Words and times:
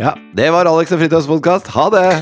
Ja, 0.00 0.14
det 0.34 0.48
var 0.54 0.66
Alex 0.70 0.94
og 0.94 0.98
Fridtjofs 1.02 1.28
podkast. 1.30 1.66
Ha 1.74 1.90
det! 1.94 2.08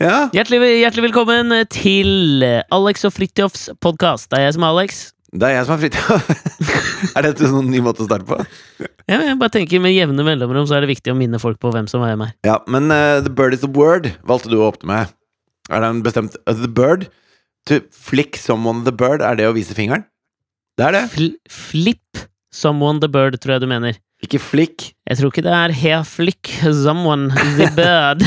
Ja. 0.00 0.30
Hjertelig, 0.32 0.64
hjertelig 0.80 1.10
velkommen 1.10 1.52
til 1.68 2.40
Alex 2.72 3.02
og 3.04 3.12
Fridtjofs 3.12 3.66
podkast. 3.84 4.30
Det 4.32 4.38
er 4.38 4.46
jeg 4.46 4.54
som 4.56 4.64
er 4.64 4.70
Alex. 4.72 5.00
Det 5.36 5.44
er 5.44 5.52
jeg 5.58 5.66
som 5.68 5.74
er 5.74 5.82
Fridtjof. 5.82 6.30
er 7.18 7.26
dette 7.26 7.44
en 7.44 7.52
sånn 7.52 7.68
ny 7.68 7.82
måte 7.84 8.00
å 8.02 8.06
starte 8.08 8.24
på? 8.24 8.38
Ja, 9.04 9.18
jeg 9.20 9.36
bare 9.42 9.52
tenker 9.52 9.82
Med 9.82 9.92
jevne 9.92 10.24
mellomrom 10.24 10.64
så 10.66 10.74
er 10.78 10.80
det 10.86 10.94
viktig 10.94 11.12
å 11.12 11.18
minne 11.18 11.38
folk 11.42 11.60
på 11.60 11.68
hvem 11.74 11.84
som 11.90 12.00
er 12.06 12.16
med. 12.16 12.32
Ja, 12.48 12.62
men 12.64 12.88
uh, 12.88 13.20
The 13.20 13.28
Bird 13.28 13.58
is 13.58 13.60
the 13.60 13.68
Word 13.68 14.08
valgte 14.24 14.48
du 14.48 14.56
å 14.56 14.70
åpne 14.70 14.88
med. 14.88 15.12
Er 15.70 15.82
det 15.82 15.90
en 15.94 16.02
bestemt 16.04 16.36
uh, 16.46 16.54
The 16.54 16.68
Bird? 16.68 17.08
To 17.68 17.80
flick 17.92 18.38
someone 18.40 18.84
the 18.86 18.92
bird, 18.92 19.20
er 19.22 19.36
det 19.36 19.46
å 19.46 19.52
vise 19.54 19.74
fingeren? 19.76 20.06
Det 20.80 20.86
er 20.86 20.94
det. 20.96 21.02
Fl 21.12 21.26
flip 21.52 22.22
someone 22.54 23.02
the 23.02 23.10
bird, 23.12 23.36
tror 23.38 23.58
jeg 23.58 23.64
du 23.66 23.68
mener. 23.70 23.98
Ikke 24.24 24.40
flick. 24.42 24.90
Jeg 25.08 25.20
tror 25.20 25.32
ikke 25.32 25.44
det 25.44 25.52
er 25.56 25.74
hair 25.76 26.02
flick 26.08 26.50
someone 26.64 27.28
the 27.58 27.68
bird. 27.78 28.24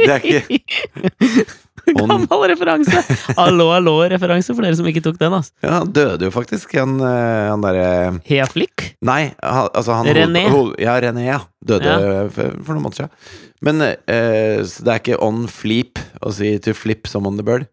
Det 0.00 0.10
er 0.16 0.24
ikke 0.24 1.44
Gammel 1.92 2.44
referanse! 2.50 3.02
Allo, 3.44 3.68
allo-referanse 3.76 4.54
for 4.54 4.64
dere 4.64 4.76
som 4.78 4.88
ikke 4.88 5.02
tok 5.04 5.18
den. 5.20 5.34
Altså. 5.36 5.52
Ja, 5.64 5.78
han 5.80 5.92
døde 5.94 6.28
jo 6.28 6.34
faktisk, 6.34 6.72
han, 6.80 6.96
uh, 7.02 7.50
han 7.52 7.64
derre 7.64 8.46
flick? 8.52 8.90
Nei, 9.04 9.34
altså 9.42 9.98
han 9.98 10.08
René. 10.16 10.46
Hold, 10.52 10.74
ja, 10.82 10.96
René, 11.02 11.26
ja. 11.28 11.40
Døde 11.64 11.88
Ja. 11.88 12.24
For, 12.32 12.56
for 12.64 12.76
noen 12.76 12.84
måneder 12.86 13.04
siden. 13.04 13.42
Men 13.64 13.80
eh, 13.84 14.60
det 14.60 14.90
er 14.90 15.00
ikke 15.00 15.20
on 15.24 15.46
fleep 15.48 16.00
å 16.20 16.32
si 16.34 16.54
to 16.64 16.74
flip 16.76 17.08
som 17.08 17.28
on 17.28 17.38
the 17.40 17.46
bird? 17.46 17.68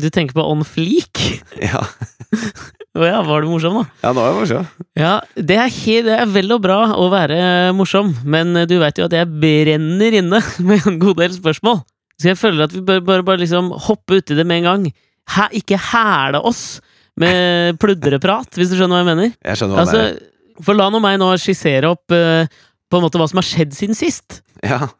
Du 0.00 0.06
tenker 0.12 0.36
på 0.38 0.44
on 0.46 0.64
fleak? 0.66 1.20
Ja, 1.70 1.82
Å 2.90 3.06
ja, 3.06 3.18
var 3.22 3.44
du 3.44 3.46
morsom, 3.52 3.76
da? 3.78 3.82
ja 4.02 4.10
nå 4.14 4.22
er 4.22 4.32
jeg 4.32 4.36
morsom. 4.40 4.86
Ja, 4.98 5.12
det 5.38 5.56
er, 5.62 5.74
det 6.08 6.14
er 6.24 6.30
vel 6.32 6.50
og 6.56 6.64
bra 6.64 6.78
å 6.98 7.04
være 7.12 7.36
morsom, 7.78 8.10
men 8.26 8.50
du 8.66 8.74
veit 8.82 8.98
jo 8.98 9.06
at 9.06 9.14
jeg 9.14 9.30
brenner 9.30 10.16
inne 10.18 10.40
med 10.66 10.88
en 10.90 10.98
god 10.98 11.20
del 11.22 11.36
spørsmål. 11.36 11.84
Så 12.20 12.32
jeg 12.32 12.38
føler 12.40 12.66
at 12.68 12.74
vi 12.76 12.82
bør 12.84 13.00
bare, 13.06 13.24
bare 13.24 13.40
liksom 13.40 13.70
hoppe 13.88 14.20
uti 14.20 14.36
det 14.36 14.44
med 14.46 14.60
en 14.60 14.68
gang. 14.68 14.88
Hæ, 15.34 15.46
ikke 15.62 15.78
hæle 15.80 16.42
oss 16.44 16.80
med 17.20 17.76
pludreprat, 17.80 18.52
hvis 18.58 18.72
du 18.72 18.76
skjønner 18.76 18.98
hva 18.98 19.04
jeg 19.04 19.08
mener. 19.08 19.32
Jeg 19.40 19.60
skjønner 19.60 19.78
hva 19.78 19.86
Altså, 19.86 20.02
det 20.02 20.10
er. 20.18 20.60
for 20.66 20.76
la 20.76 20.90
nå 20.92 21.00
meg 21.02 21.16
nå 21.22 21.30
skissere 21.40 21.88
opp 21.94 22.12
uh, 22.12 22.44
på 22.90 22.98
en 22.98 23.06
måte 23.06 23.20
hva 23.20 23.28
som 23.30 23.40
har 23.40 23.46
skjedd 23.46 23.72
siden 23.76 23.96
sist. 23.96 24.40
Ja, 24.60 24.90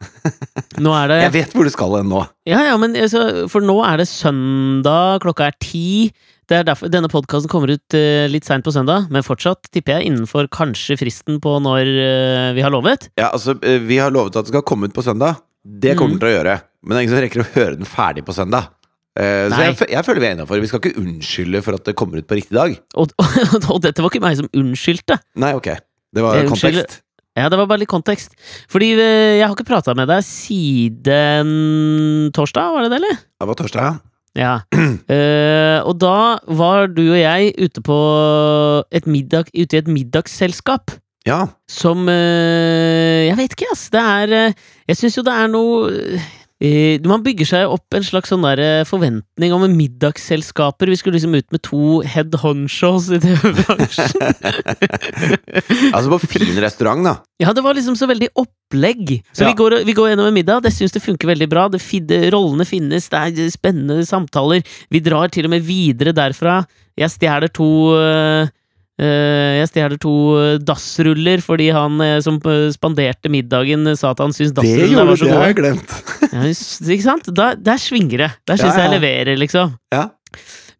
Nå 0.81 0.89
er 0.97 1.11
det 1.11 1.17
jeg 1.19 1.33
vet 1.35 1.51
hvor 1.53 1.67
du 1.67 1.69
skal 1.69 1.99
hen 1.99 2.07
nå. 2.09 2.23
Ja, 2.49 2.63
ja, 2.65 2.77
men 2.81 2.95
altså, 2.97 3.45
For 3.51 3.61
nå 3.61 3.75
er 3.85 3.99
det 4.01 4.07
søndag, 4.09 5.19
klokka 5.21 5.51
er 5.51 5.57
ti. 5.61 6.09
Det 6.49 6.57
er 6.57 6.65
derfor 6.65 6.89
Denne 6.89 7.11
podkasten 7.11 7.51
kommer 7.51 7.69
ut 7.75 7.97
uh, 7.97 8.25
litt 8.31 8.47
seint 8.47 8.65
på 8.65 8.73
søndag, 8.73 9.05
men 9.13 9.21
fortsatt 9.27 9.69
tipper 9.69 9.99
jeg 9.99 10.09
innenfor 10.09 10.49
kanskje 10.55 10.97
fristen 10.97 11.37
på 11.43 11.59
når 11.61 11.91
uh, 11.93 12.49
vi 12.57 12.65
har 12.65 12.73
lovet. 12.73 13.11
Ja, 13.21 13.29
altså, 13.35 13.53
Vi 13.61 14.01
har 14.01 14.09
lovet 14.15 14.39
at 14.39 14.49
det 14.49 14.55
skal 14.55 14.65
komme 14.65 14.89
ut 14.89 14.97
på 14.97 15.05
søndag. 15.05 15.43
Det 15.61 15.93
kommer 15.99 16.17
den 16.17 16.23
til 16.23 16.31
å 16.31 16.35
gjøre. 16.39 16.57
Men 16.81 16.93
det 16.93 16.99
er 16.99 17.05
ingen 17.05 17.15
som 17.15 17.25
rekker 17.25 17.43
å 17.43 17.49
høre 17.55 17.79
den 17.79 17.89
ferdig 17.89 18.25
på 18.27 18.35
søndag. 18.35 18.71
Eh, 19.19 19.45
så 19.51 19.59
jeg, 19.59 19.75
jeg 19.91 20.07
føler 20.07 20.23
vi 20.23 20.27
er 20.29 20.35
innafor. 20.37 20.61
Vi 20.63 20.71
skal 20.71 20.81
ikke 20.81 21.01
unnskylde 21.01 21.61
for 21.65 21.77
at 21.77 21.87
det 21.87 21.97
kommer 21.99 22.21
ut 22.21 22.27
på 22.29 22.37
riktig 22.39 22.57
dag. 22.57 22.75
Og, 22.95 23.15
og, 23.21 23.39
og 23.75 23.79
dette 23.83 24.03
var 24.03 24.13
ikke 24.13 24.23
meg 24.23 24.39
som 24.39 24.49
unnskyldte. 24.49 25.19
Nei, 25.41 25.53
ok. 25.57 25.73
Det 26.11 26.25
var 26.25 26.39
Jeg 26.39 26.51
kontekst. 26.51 27.01
Ja, 27.39 27.47
det 27.47 27.61
var 27.61 27.67
bare 27.69 27.79
litt 27.79 27.91
kontekst. 27.91 28.33
Fordi 28.71 28.93
eh, 28.97 29.39
jeg 29.39 29.45
har 29.45 29.55
ikke 29.55 29.67
prata 29.67 29.95
med 29.95 30.09
deg 30.11 30.23
siden 30.27 32.31
torsdag, 32.35 32.73
var 32.75 32.87
det 32.87 32.93
det, 32.93 33.03
eller? 33.03 33.21
Det 33.39 33.51
var 33.51 33.61
torsdag, 33.61 33.87
ja. 33.87 33.99
Ja. 34.37 34.61
Uh, 34.71 35.83
og 35.89 35.97
da 35.99 36.39
var 36.47 36.91
du 36.91 37.03
og 37.03 37.19
jeg 37.19 37.51
ute 37.59 37.83
på 37.83 37.97
et 38.95 39.07
middag, 39.07 39.51
ute 39.51 39.75
i 39.75 39.81
et 39.81 39.89
middagsselskap. 39.91 40.93
Ja. 41.27 41.43
Som 41.69 42.07
uh, 42.09 43.27
Jeg 43.27 43.35
vet 43.37 43.53
ikke, 43.53 43.67
ass. 43.75 43.89
Det 43.93 44.01
er 44.01 44.31
uh, 44.49 44.69
Jeg 44.89 44.97
syns 44.97 45.19
jo 45.19 45.23
det 45.27 45.35
er 45.35 45.51
noe 45.51 45.91
Man 47.09 47.23
bygger 47.25 47.47
seg 47.49 47.71
opp 47.73 47.95
en 47.97 48.03
slags 48.05 48.29
sånn 48.29 48.43
der 48.45 48.59
eh, 48.61 48.83
forventning 48.85 49.53
om 49.55 49.63
middagsselskaper. 49.73 50.91
Vi 50.93 50.97
skulle 50.99 51.17
liksom 51.17 51.33
ut 51.33 51.47
med 51.55 51.63
to 51.65 52.01
head 52.05 52.35
honchos 52.43 53.07
i 53.15 53.17
TV-bransjen. 53.23 54.11
Altså 55.91 56.07
på 56.13 56.19
fin 56.29 56.53
restaurant, 56.61 57.03
da. 57.05 57.13
ja, 57.41 57.51
det 57.55 57.63
var 57.65 57.75
liksom 57.75 57.95
så 57.99 58.07
veldig 58.09 58.29
opplegg. 58.39 59.17
Så 59.33 59.43
Ja. 59.43 59.49
vi, 59.51 59.55
går, 59.57 59.75
vi 59.87 59.93
går 59.97 60.11
gjennom 60.11 60.27
en 60.29 60.33
middag. 60.37 60.61
Det 60.63 60.71
syns 60.73 60.93
det 60.95 61.01
funker 61.03 61.27
veldig 61.33 61.49
bra. 61.51 61.67
Det 61.73 61.81
fin- 61.81 62.07
rollene 62.31 62.65
finnes, 62.65 63.09
det 63.09 63.19
er 63.41 63.49
spennende 63.53 64.05
samtaler. 64.07 64.61
Vi 64.89 64.99
drar 65.03 65.27
til 65.33 65.45
og 65.49 65.53
med 65.55 65.61
videre 65.65 66.13
derfra. 66.13 66.61
Jeg 66.97 67.09
stjeler 67.13 67.49
to 67.51 67.67
eh, 67.97 68.43
eh, 68.45 68.47
jeg 69.61 69.69
stjeler 69.71 69.99
to 70.01 70.13
eh, 70.37 70.55
dassruller 70.61 71.41
fordi 71.43 71.69
han 71.73 71.99
eh, 72.05 72.17
som 72.23 72.39
eh, 72.45 72.69
spanderte 72.75 73.31
middagen, 73.33 73.87
eh, 73.89 73.97
sa 73.99 74.11
at 74.13 74.23
han 74.23 74.33
syntes 74.35 74.53
dassrullene 74.59 75.05
var 75.09 75.19
så 75.19 75.27
det, 75.29 75.35
har 75.37 75.51
jeg 75.51 75.59
glemt. 75.61 75.93
Ja, 76.31 76.47
ikke 76.47 77.05
sant? 77.05 77.29
Da, 77.35 77.51
der 77.57 77.81
svinger 77.81 78.25
det. 78.27 78.31
Der 78.49 78.59
syns 78.61 78.75
Ja, 78.75 78.83
ja. 78.83 78.87
jeg 78.87 78.99
leverer, 78.99 79.39
liksom. 79.41 79.77
Ja. 79.93 80.07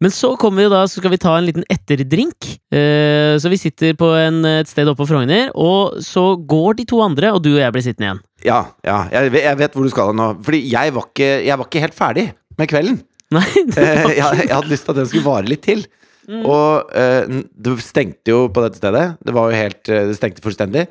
Men 0.02 0.10
så 0.10 0.32
kommer 0.40 0.64
vi 0.64 0.70
da, 0.72 0.80
så 0.90 0.98
skal 0.98 1.12
vi 1.12 1.20
ta 1.22 1.36
en 1.38 1.46
liten 1.46 1.64
etterdrink. 1.70 2.48
Eh, 2.74 3.36
så 3.38 3.50
vi 3.52 3.58
sitter 3.60 3.94
på 3.98 4.08
en, 4.18 4.40
et 4.48 4.70
sted 4.70 4.88
oppe 4.90 5.04
på 5.04 5.12
Frogner, 5.12 5.52
og 5.54 6.00
så 6.02 6.32
går 6.36 6.80
de 6.80 6.86
to 6.90 6.98
andre, 7.04 7.30
og 7.36 7.44
du 7.44 7.52
og 7.52 7.60
jeg 7.62 7.74
blir 7.76 7.84
sittende 7.86 8.08
igjen. 8.08 8.22
Ja, 8.48 8.60
ja 8.86 8.98
jeg, 9.14 9.30
jeg 9.44 9.60
vet 9.60 9.78
hvor 9.78 9.86
du 9.86 9.92
skal 9.94 10.14
nå. 10.18 10.32
Fordi 10.42 10.62
jeg 10.72 10.94
var, 10.96 11.06
ikke, 11.12 11.30
jeg 11.46 11.58
var 11.60 11.70
ikke 11.70 11.84
helt 11.86 11.98
ferdig 11.98 12.26
med 12.58 12.70
kvelden. 12.72 13.00
Nei, 13.32 13.46
Eh, 13.78 14.08
jeg, 14.18 14.42
jeg 14.44 14.52
hadde 14.52 14.68
lyst 14.68 14.84
til 14.84 14.92
at 14.92 14.98
den 14.98 15.06
skulle 15.08 15.24
vare 15.24 15.48
litt 15.48 15.62
til. 15.64 15.86
Mm. 16.28 16.42
Og 16.46 16.92
eh, 16.98 17.40
det 17.66 17.76
stengte 17.82 18.34
jo 18.34 18.46
på 18.52 18.62
dette 18.64 18.78
stedet. 18.78 19.06
Det 19.24 19.34
var 19.34 19.50
jo 19.50 19.58
helt 19.58 19.90
eh, 19.90 20.06
Det 20.10 20.18
stengte 20.18 20.44
fullstendig. 20.44 20.86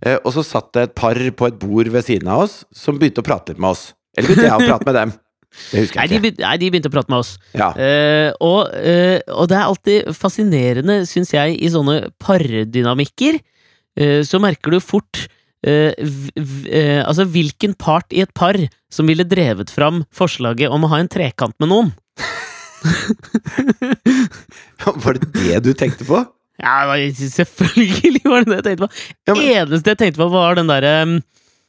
Eh, 0.00 0.16
og 0.20 0.32
så 0.36 0.44
satt 0.46 0.72
det 0.76 0.88
et 0.88 0.96
par 0.96 1.16
på 1.18 1.48
et 1.48 1.60
bord 1.60 1.88
ved 1.92 2.06
siden 2.06 2.30
av 2.32 2.46
oss 2.46 2.62
som 2.74 2.98
begynte 3.00 3.24
å 3.24 3.26
prate 3.26 3.52
litt 3.52 3.62
med 3.62 3.74
oss. 3.74 3.92
Eller 4.16 4.30
begynte 4.32 4.50
jeg 4.50 4.58
å 4.58 4.72
prate 4.72 4.90
med 4.90 4.98
dem? 5.00 5.14
Det 5.54 5.84
husker 5.84 6.00
Nei, 6.00 6.08
de, 6.10 6.16
ikke. 6.16 6.22
begynte, 6.24 6.42
nei, 6.42 6.54
de 6.58 6.68
begynte 6.72 6.90
å 6.90 6.92
prate 6.96 7.12
med 7.12 7.20
oss. 7.20 7.28
Ja. 7.54 7.68
Eh, 7.78 8.30
og, 8.42 8.72
eh, 8.74 9.20
og 9.30 9.46
det 9.52 9.54
er 9.54 9.68
alltid 9.68 10.08
fascinerende, 10.18 10.96
syns 11.06 11.30
jeg, 11.30 11.54
i 11.62 11.70
sånne 11.70 12.08
pardynamikker. 12.18 13.38
eh, 13.94 14.20
så 14.26 14.42
merker 14.42 14.74
du 14.74 14.80
fort 14.82 15.28
Uh, 15.64 15.94
eh, 16.68 17.00
altså 17.00 17.24
hvilken 17.24 17.72
part 17.80 18.10
i 18.12 18.20
et 18.20 18.32
par 18.36 18.52
som 18.92 19.08
ville 19.08 19.24
drevet 19.24 19.70
fram 19.72 20.02
forslaget 20.12 20.68
om 20.68 20.84
å 20.84 20.90
ha 20.92 20.98
en 21.00 21.08
trekant 21.08 21.56
med 21.56 21.70
noen. 21.70 21.88
Var 25.04 25.18
det 25.18 25.30
det 25.34 25.60
du 25.64 25.72
tenkte 25.76 26.06
på? 26.08 26.24
Ja, 26.62 26.94
selvfølgelig 27.18 28.20
var 28.24 28.44
det 28.44 28.50
det 28.50 28.58
jeg 28.60 28.66
tenkte 28.68 28.86
på. 28.86 28.90
Ja, 29.26 29.34
men- 29.34 29.48
eneste 29.56 29.94
jeg 29.94 29.98
tenkte 29.98 30.20
på, 30.22 30.28
var 30.32 30.54
den 30.58 30.70
derre 30.70 30.92
um, 31.02 31.16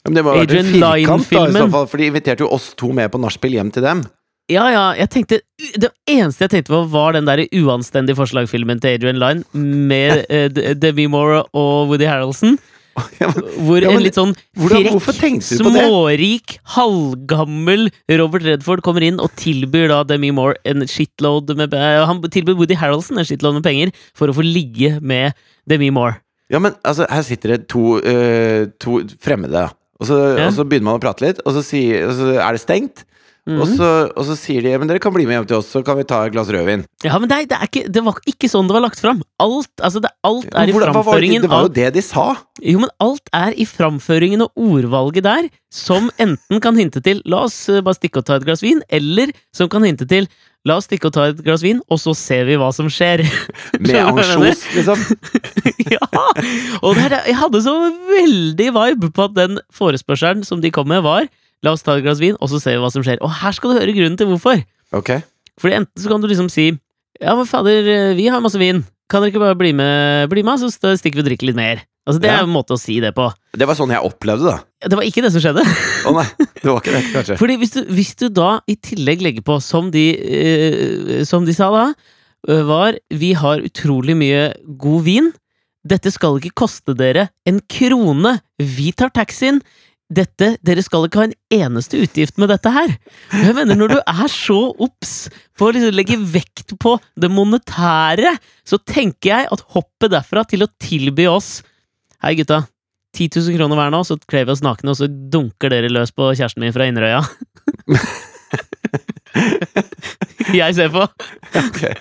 Ja, 0.05 0.11
men 0.11 0.19
det 0.19 0.25
var 0.27 0.37
Adrian 0.37 0.67
Lyne-filmen. 0.75 1.71
For 1.73 1.97
de 1.97 2.05
inviterte 2.11 2.45
jo 2.45 2.51
oss 2.53 2.73
to 2.77 2.91
med 2.93 3.09
på 3.11 3.17
nachspiel 3.21 3.57
hjem 3.57 3.71
til 3.73 3.83
dem. 3.85 4.03
Ja, 4.51 4.67
ja, 4.69 4.83
jeg 4.93 5.09
tenkte 5.09 5.39
Det 5.81 5.89
eneste 6.05 6.45
jeg 6.45 6.51
tenkte 6.53 6.69
på, 6.75 6.83
var 6.93 7.15
den 7.15 7.25
der 7.25 7.41
uanstendige 7.49 8.15
forslagfilmen 8.19 8.77
til 8.83 8.93
Adrian 8.99 9.17
Lyne 9.17 9.43
med 9.89 10.25
uh, 10.29 10.73
Demi 10.77 11.07
Moore 11.09 11.41
og 11.57 11.89
Woody 11.89 12.05
Harrelson. 12.05 12.59
Ja, 13.19 13.27
men, 13.27 13.43
Hvor 13.67 13.83
Ja, 13.83 13.89
men 13.91 13.99
en 13.99 14.05
litt 14.05 14.17
sånn 14.17 14.33
frekk, 14.55 15.43
smårik, 15.43 16.57
halvgammel 16.75 17.89
Robert 18.21 18.45
Redford 18.47 18.83
kommer 18.85 19.03
inn 19.05 19.19
og 19.23 19.33
tilbyr 19.39 19.89
da 19.91 20.01
Demi 20.07 20.31
Moore 20.35 20.55
en 20.67 20.85
shitload 20.87 21.51
med 21.59 21.75
eh, 21.75 22.03
Han 22.07 22.21
tilbyr 22.23 22.55
Woody 22.59 22.77
Harrelson 22.79 23.19
en 23.19 23.27
shitload 23.27 23.59
med 23.59 23.65
penger 23.67 23.91
for 24.15 24.31
å 24.31 24.35
få 24.37 24.45
ligge 24.45 24.95
med 25.01 25.35
Demi 25.69 25.89
Moore. 25.91 26.21
ja, 26.51 26.59
men 26.61 26.75
altså, 26.85 27.07
her 27.09 27.25
sitter 27.25 27.55
det 27.55 27.67
to, 27.73 27.97
uh, 27.97 28.67
to 28.79 28.99
fremmede. 29.19 29.65
Og 29.99 30.07
så, 30.07 30.17
Ja. 30.37 30.47
og 30.47 30.53
så 30.53 30.65
begynner 30.67 30.91
man 30.91 30.99
å 30.99 31.03
prate 31.03 31.23
litt, 31.25 31.39
og 31.45 31.55
så, 31.55 31.63
sier, 31.65 32.05
og 32.09 32.13
så 32.19 32.35
er 32.37 32.51
det 32.53 32.61
stengt. 32.61 33.05
Mhm. 33.45 33.59
Og, 33.61 33.67
så, 33.77 33.87
og 34.17 34.23
så 34.25 34.33
sier 34.41 34.63
de 34.65 34.71
men 34.81 34.89
dere 34.89 34.97
kan 35.03 35.13
bli 35.13 35.21
med 35.29 35.35
hjem 35.37 35.45
til 35.51 35.57
oss, 35.59 35.67
så 35.69 35.83
kan 35.85 35.99
vi 35.99 36.03
ta 36.09 36.23
et 36.25 36.33
glass 36.33 36.47
rødvin. 36.49 36.81
Ja, 37.05 37.19
men 37.21 37.29
det, 37.29 37.37
er- 37.43 37.49
det, 37.51 37.59
ikke, 37.67 37.83
det 37.93 38.01
var 38.01 38.17
ikke 38.25 38.49
sånn 38.49 38.65
det 38.65 38.73
var 38.73 38.81
lagt 38.87 38.97
fram. 39.03 39.19
Alt, 39.37 39.69
altså 39.85 40.01
det, 40.01 40.09
alt 40.25 40.49
er 40.49 40.71
i 40.71 40.73
Hvordan- 40.73 40.95
framføringen 40.95 41.43
det, 41.43 41.45
det 41.45 41.51
var 41.53 41.61
jo 41.67 41.73
det 41.75 41.91
de 41.93 42.01
sa! 42.01 42.25
Jo, 42.65 42.79
men 42.81 42.89
alt 43.05 43.29
er 43.37 43.53
i 43.53 43.67
framføringen 43.69 44.41
og 44.47 44.49
ordvalget 44.57 45.27
der, 45.27 45.49
som 45.69 46.09
enten 46.17 46.59
kan 46.63 46.75
hinte 46.79 47.03
til 47.05 47.21
'la 47.27 47.43
oss 47.45 47.69
eh, 47.69 47.81
bare 47.85 47.93
stikke 47.99 48.17
og 48.23 48.25
ta 48.25 48.35
et 48.39 48.45
glass 48.49 48.63
vin', 48.65 48.81
eller 48.89 49.29
som 49.53 49.69
kan 49.69 49.83
hinte 49.83 50.07
til 50.09 50.25
'la 50.65 50.77
oss 50.79 50.89
stikke 50.89 51.05
og 51.05 51.13
ta 51.13 51.27
et 51.29 51.43
glass 51.45 51.61
vin, 51.61 51.81
og 51.91 51.99
så 52.01 52.15
ser 52.17 52.45
vi 52.49 52.55
hva 52.57 52.73
som 52.73 52.87
skjer'. 52.89 53.21
Med 53.79 53.93
ansjos, 54.09 54.65
liksom. 54.73 54.97
ja! 55.93 56.01
Og 56.81 56.95
det 56.97 57.11
er, 57.11 57.21
jeg 57.29 57.37
hadde 57.37 57.61
så 57.61 57.75
veldig 58.09 58.71
vibe 58.73 59.11
på 59.13 59.29
at 59.29 59.35
den 59.37 59.59
forespørselen 59.69 60.41
som 60.47 60.61
de 60.65 60.71
kom 60.73 60.87
med, 60.89 61.03
var 61.05 61.27
'la 61.65 61.73
oss 61.73 61.83
ta 61.83 61.97
et 61.97 62.05
glass 62.05 62.21
vin, 62.21 62.37
og 62.39 62.51
så 62.51 62.61
ser 62.61 62.77
vi 62.77 62.83
hva 62.85 62.91
som 62.93 63.03
skjer'. 63.03 63.21
Og 63.25 63.31
her 63.41 63.51
skal 63.57 63.73
du 63.73 63.79
høre 63.79 63.95
grunnen 63.97 64.17
til 64.17 64.29
hvorfor. 64.29 64.61
Ok. 64.93 65.17
Fordi 65.59 65.81
enten 65.81 66.01
så 66.01 66.11
kan 66.11 66.21
du 66.21 66.27
liksom 66.29 66.49
si 66.49 66.71
'ja, 67.21 67.35
men 67.35 67.45
fader, 67.45 67.87
eh, 67.87 68.13
vi 68.15 68.27
har 68.27 68.39
masse 68.41 68.59
vin'. 68.59 68.83
Kan 69.09 69.21
dere 69.21 69.31
ikke 69.31 69.43
bare 69.43 69.57
bli 69.57 69.71
med, 69.71 70.29
bli 70.29 70.41
med 70.41 70.59
så 70.59 70.69
stikker 70.69 71.21
vi 71.21 71.23
og 71.23 71.29
drikker 71.29 71.47
litt 71.47 71.59
mer? 71.59 71.83
Altså, 72.05 72.21
det 72.21 72.29
er 72.29 72.43
en 72.43 72.53
måte 72.53 72.75
å 72.75 72.79
si 72.79 72.99
det 73.01 73.15
på. 73.17 73.25
Det 73.57 73.65
var 73.65 73.77
sånn 73.77 73.89
jeg 73.89 74.05
opplevde 74.05 74.45
det. 74.45 74.89
Det 74.91 74.97
var 74.97 75.07
ikke 75.07 75.23
det 75.25 75.31
som 75.33 75.41
skjedde. 75.41 75.63
Å 76.05 76.11
nei, 76.13 76.25
det 76.37 76.67
var 76.69 76.81
ikke 76.83 76.93
det, 76.93 77.01
kanskje. 77.13 77.37
Fordi 77.41 77.55
hvis 77.61 77.73
du, 77.73 77.79
hvis 77.97 78.11
du 78.21 78.27
da 78.29 78.49
i 78.69 78.75
tillegg 78.77 79.23
legger 79.25 79.45
på, 79.45 79.57
som 79.63 79.89
de, 79.93 80.03
eh, 80.21 81.23
som 81.25 81.47
de 81.47 81.55
sa 81.57 81.71
da, 81.73 81.85
eh, 82.47 82.61
var 82.65 82.99
Vi 83.09 83.33
har 83.33 83.65
utrolig 83.65 84.13
mye 84.17 84.53
god 84.77 85.05
vin. 85.07 85.31
Dette 85.85 86.13
skal 86.13 86.37
ikke 86.37 86.65
koste 86.65 86.93
dere 86.97 87.29
en 87.49 87.57
krone. 87.69 88.39
Vi 88.61 88.91
tar 88.93 89.09
taxien. 89.09 89.63
Dette, 90.05 90.51
dere 90.61 90.83
skal 90.85 91.07
ikke 91.07 91.17
ha 91.17 91.25
en 91.25 91.37
eneste 91.55 91.97
utgift 91.97 92.35
med 92.37 92.51
dette 92.53 92.69
her. 92.69 92.91
Jeg 93.33 93.55
mener, 93.57 93.75
Når 93.75 93.95
du 93.95 93.97
er 93.97 94.27
så 94.29 94.59
obs 94.77 95.31
på 95.57 95.65
å 95.65 95.71
liksom 95.73 95.95
legge 95.97 96.19
vekt 96.19 96.75
på 96.77 96.99
det 97.17 97.31
monetære, 97.33 98.35
så 98.61 98.77
tenker 98.77 99.31
jeg 99.31 99.49
at 99.49 99.65
hoppet 99.73 100.13
derfra 100.13 100.45
til 100.45 100.65
å 100.65 100.71
tilby 100.81 101.25
oss 101.29 101.63
Hei, 102.23 102.31
gutta. 102.39 102.63
10 103.15 103.29
000 103.37 103.57
kroner 103.57 103.75
hver 103.77 103.91
nå, 103.93 103.99
så 104.07 104.15
kler 104.29 104.45
vi 104.47 104.53
oss 104.55 104.63
nakne, 104.65 104.93
og 104.93 104.97
så 104.97 105.07
dunker 105.07 105.69
dere 105.69 105.91
løs 105.91 106.11
på 106.15 106.23
kjæresten 106.31 106.63
min 106.63 106.73
fra 106.73 106.87
Inderøya. 106.89 107.21
jeg 110.55 110.75
ser 110.77 110.89
på. 110.95 111.03
Okay. 111.59 111.93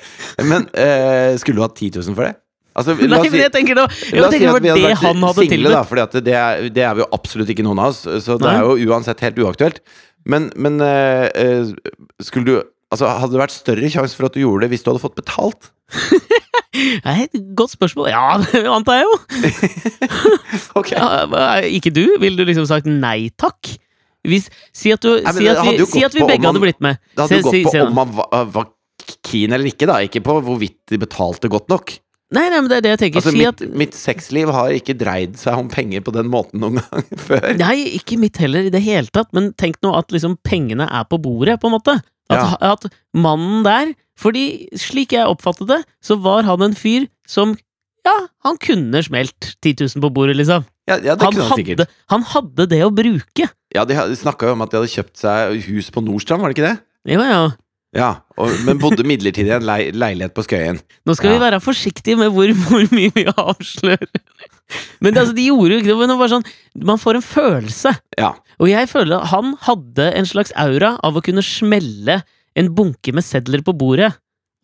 Men 0.47 0.61
eh, 0.73 1.37
skulle 1.43 1.61
du 1.61 1.65
hatt 1.67 1.77
10 1.77 1.91
000 1.99 2.17
for 2.17 2.25
det? 2.27 2.35
Altså, 2.75 2.95
Nei, 2.99 3.07
oss 3.07 3.23
men 3.29 3.31
si- 3.31 3.39
jeg 3.39 3.53
tenker 3.55 3.77
jeg 3.77 3.85
oss 3.85 3.99
si 4.01 4.11
det 4.11 4.49
at 4.49 4.53
var 4.53 4.61
det 4.65 4.97
han 4.99 5.21
hadde 5.23 5.35
single, 5.39 5.49
tilbudt. 5.55 5.75
Da, 5.77 5.83
fordi 5.87 6.23
det, 6.27 6.35
er, 6.35 6.69
det 6.75 6.83
er 6.83 6.95
vi 6.99 7.05
jo 7.05 7.09
absolutt 7.15 7.53
ikke 7.55 7.63
noen 7.67 7.79
av 7.79 7.93
oss, 7.93 8.01
så 8.27 8.35
det 8.41 8.49
Nei. 8.49 8.55
er 8.59 8.67
jo 8.67 8.91
uansett 8.91 9.21
helt 9.23 9.39
uaktuelt. 9.39 9.79
Men, 10.27 10.51
men 10.57 10.81
eh, 10.81 11.71
skulle 12.23 12.45
du 12.49 12.55
Altså, 12.95 13.09
Hadde 13.11 13.33
det 13.35 13.41
vært 13.41 13.51
større 13.55 13.89
sjanse 13.91 14.15
for 14.15 14.29
at 14.29 14.35
du 14.37 14.39
gjorde 14.45 14.63
det 14.63 14.69
hvis 14.71 14.85
du 14.85 14.91
hadde 14.93 15.01
fått 15.03 15.17
betalt? 15.19 15.71
Nei, 17.07 17.25
godt 17.59 17.73
spørsmål. 17.75 18.07
Ja, 18.13 18.37
det 18.43 18.61
antar 18.77 19.01
jeg 19.01 19.07
jo. 19.09 19.17
Ok 20.79 20.93
Ja, 20.95 21.09
ikke 21.67 21.91
du? 21.95 22.05
Ville 22.23 22.39
du 22.39 22.45
liksom 22.47 22.67
sagt 22.71 22.87
nei 22.91 23.31
takk? 23.41 23.73
Hvis, 24.25 24.47
si 24.73 24.93
at, 24.95 25.03
du, 25.05 25.19
Nei, 25.21 25.33
si 25.37 25.49
at, 25.51 25.59
vi, 25.67 25.85
si 25.91 26.05
at 26.07 26.15
vi 26.17 26.23
begge 26.25 26.41
om 26.47 26.53
hadde 26.53 26.61
man- 26.61 26.65
blitt 26.65 26.81
med. 26.87 27.01
Det 27.13 27.25
hadde 27.27 27.41
jo 27.41 27.45
gått 27.49 27.57
si- 27.59 27.65
på 27.67 27.73
si 27.75 27.83
om 27.83 27.93
man 27.99 28.15
var, 28.17 28.47
var 28.55 28.71
keen 29.27 29.53
eller 29.53 29.69
ikke, 29.69 29.89
da. 29.91 29.99
Ikke 30.07 30.23
på 30.25 30.39
hvorvidt 30.47 30.79
de 30.95 31.01
betalte 31.03 31.51
godt 31.53 31.69
nok. 31.69 31.93
Nei, 32.33 32.47
nei, 32.49 32.61
men 32.63 32.71
det 32.71 32.79
er 32.79 32.85
det 32.85 32.93
jeg 32.95 33.01
tenker. 33.03 33.21
Altså, 33.21 33.35
si 33.35 33.43
mitt, 33.43 33.61
at 33.63 33.77
mitt 33.83 33.97
sexliv 33.99 34.51
har 34.55 34.73
ikke 34.75 34.97
dreid 34.99 35.37
seg 35.39 35.59
om 35.61 35.69
penger 35.71 36.03
på 36.07 36.15
den 36.17 36.31
måten 36.33 36.63
noen 36.63 36.81
gang 36.81 37.05
før. 37.27 37.51
Nei, 37.61 37.77
ikke 37.99 38.17
mitt 38.21 38.41
heller 38.41 38.67
i 38.67 38.73
det 38.75 38.81
hele 38.85 39.13
tatt, 39.15 39.31
men 39.37 39.53
tenk 39.61 39.79
nå 39.85 39.93
at 39.99 40.15
liksom 40.15 40.39
pengene 40.47 40.89
er 40.89 41.05
på 41.11 41.21
bordet, 41.23 41.61
på 41.63 41.71
en 41.71 41.77
måte. 41.77 41.99
At, 42.33 42.57
at 42.65 42.87
mannen 43.13 43.61
der 43.67 43.91
Fordi 44.17 44.71
slik 44.81 45.13
jeg 45.13 45.29
oppfattet 45.29 45.69
det, 45.69 45.81
så 46.01 46.17
var 46.25 46.47
han 46.49 46.63
en 46.65 46.77
fyr 46.79 47.05
som 47.29 47.53
Ja, 48.07 48.15
han 48.47 48.57
kunne 48.57 49.03
smelt 49.05 49.51
10 49.61 49.85
000 49.97 50.01
på 50.01 50.11
bordet, 50.17 50.39
liksom. 50.41 50.65
Ja, 50.89 50.97
ja 51.05 51.19
det 51.21 51.25
Han 51.29 51.37
han 51.37 51.53
hadde, 51.53 51.87
han 52.13 52.25
hadde 52.33 52.67
det 52.73 52.81
å 52.85 52.91
bruke. 52.93 53.51
Ja, 53.77 53.85
De 53.85 53.97
snakka 54.17 54.49
jo 54.49 54.57
om 54.57 54.65
at 54.65 54.73
de 54.73 54.81
hadde 54.81 54.93
kjøpt 54.93 55.21
seg 55.21 55.69
hus 55.69 55.93
på 55.93 56.01
Nordstrand, 56.05 56.41
var 56.45 56.53
det 56.53 56.57
ikke 56.59 56.71
det? 56.73 56.77
Ja, 57.13 57.29
ja. 57.29 57.45
Ja, 57.95 58.11
og, 58.37 58.51
Men 58.67 58.81
bodde 58.83 59.05
midlertidig 59.07 59.53
i 59.53 59.57
en 59.57 59.67
le 59.69 59.77
leilighet 59.95 60.35
på 60.35 60.43
Skøyen. 60.47 60.81
Nå 61.07 61.15
skal 61.15 61.31
Ja. 61.31 61.37
vi 61.39 61.45
være 61.45 61.61
forsiktige 61.63 62.17
med 62.19 62.33
hvor, 62.35 62.51
hvor 62.67 62.87
mye 62.95 63.13
vi 63.15 63.25
avslører. 63.31 64.09
Men 65.05 65.13
det, 65.15 65.21
altså, 65.21 65.35
de 65.37 65.45
gjorde 65.47 65.71
jo 65.77 65.79
ikke 65.83 65.91
det, 65.93 65.99
men 66.01 66.09
det 66.11 66.19
var 66.19 66.31
sånn 66.33 66.47
Man 66.91 66.99
får 66.99 67.19
en 67.21 67.27
følelse. 67.27 67.93
Ja. 68.19 68.33
Og 68.59 68.71
jeg 68.71 68.89
føler 68.91 69.21
at 69.21 69.29
han 69.31 69.55
hadde 69.67 70.07
en 70.19 70.27
slags 70.27 70.53
aura 70.57 70.95
av 71.05 71.15
å 71.15 71.23
kunne 71.23 71.45
smelle 71.45 72.23
en 72.57 72.71
bunke 72.75 73.13
med 73.15 73.23
sedler 73.27 73.63
på 73.67 73.75
bordet 73.77 74.13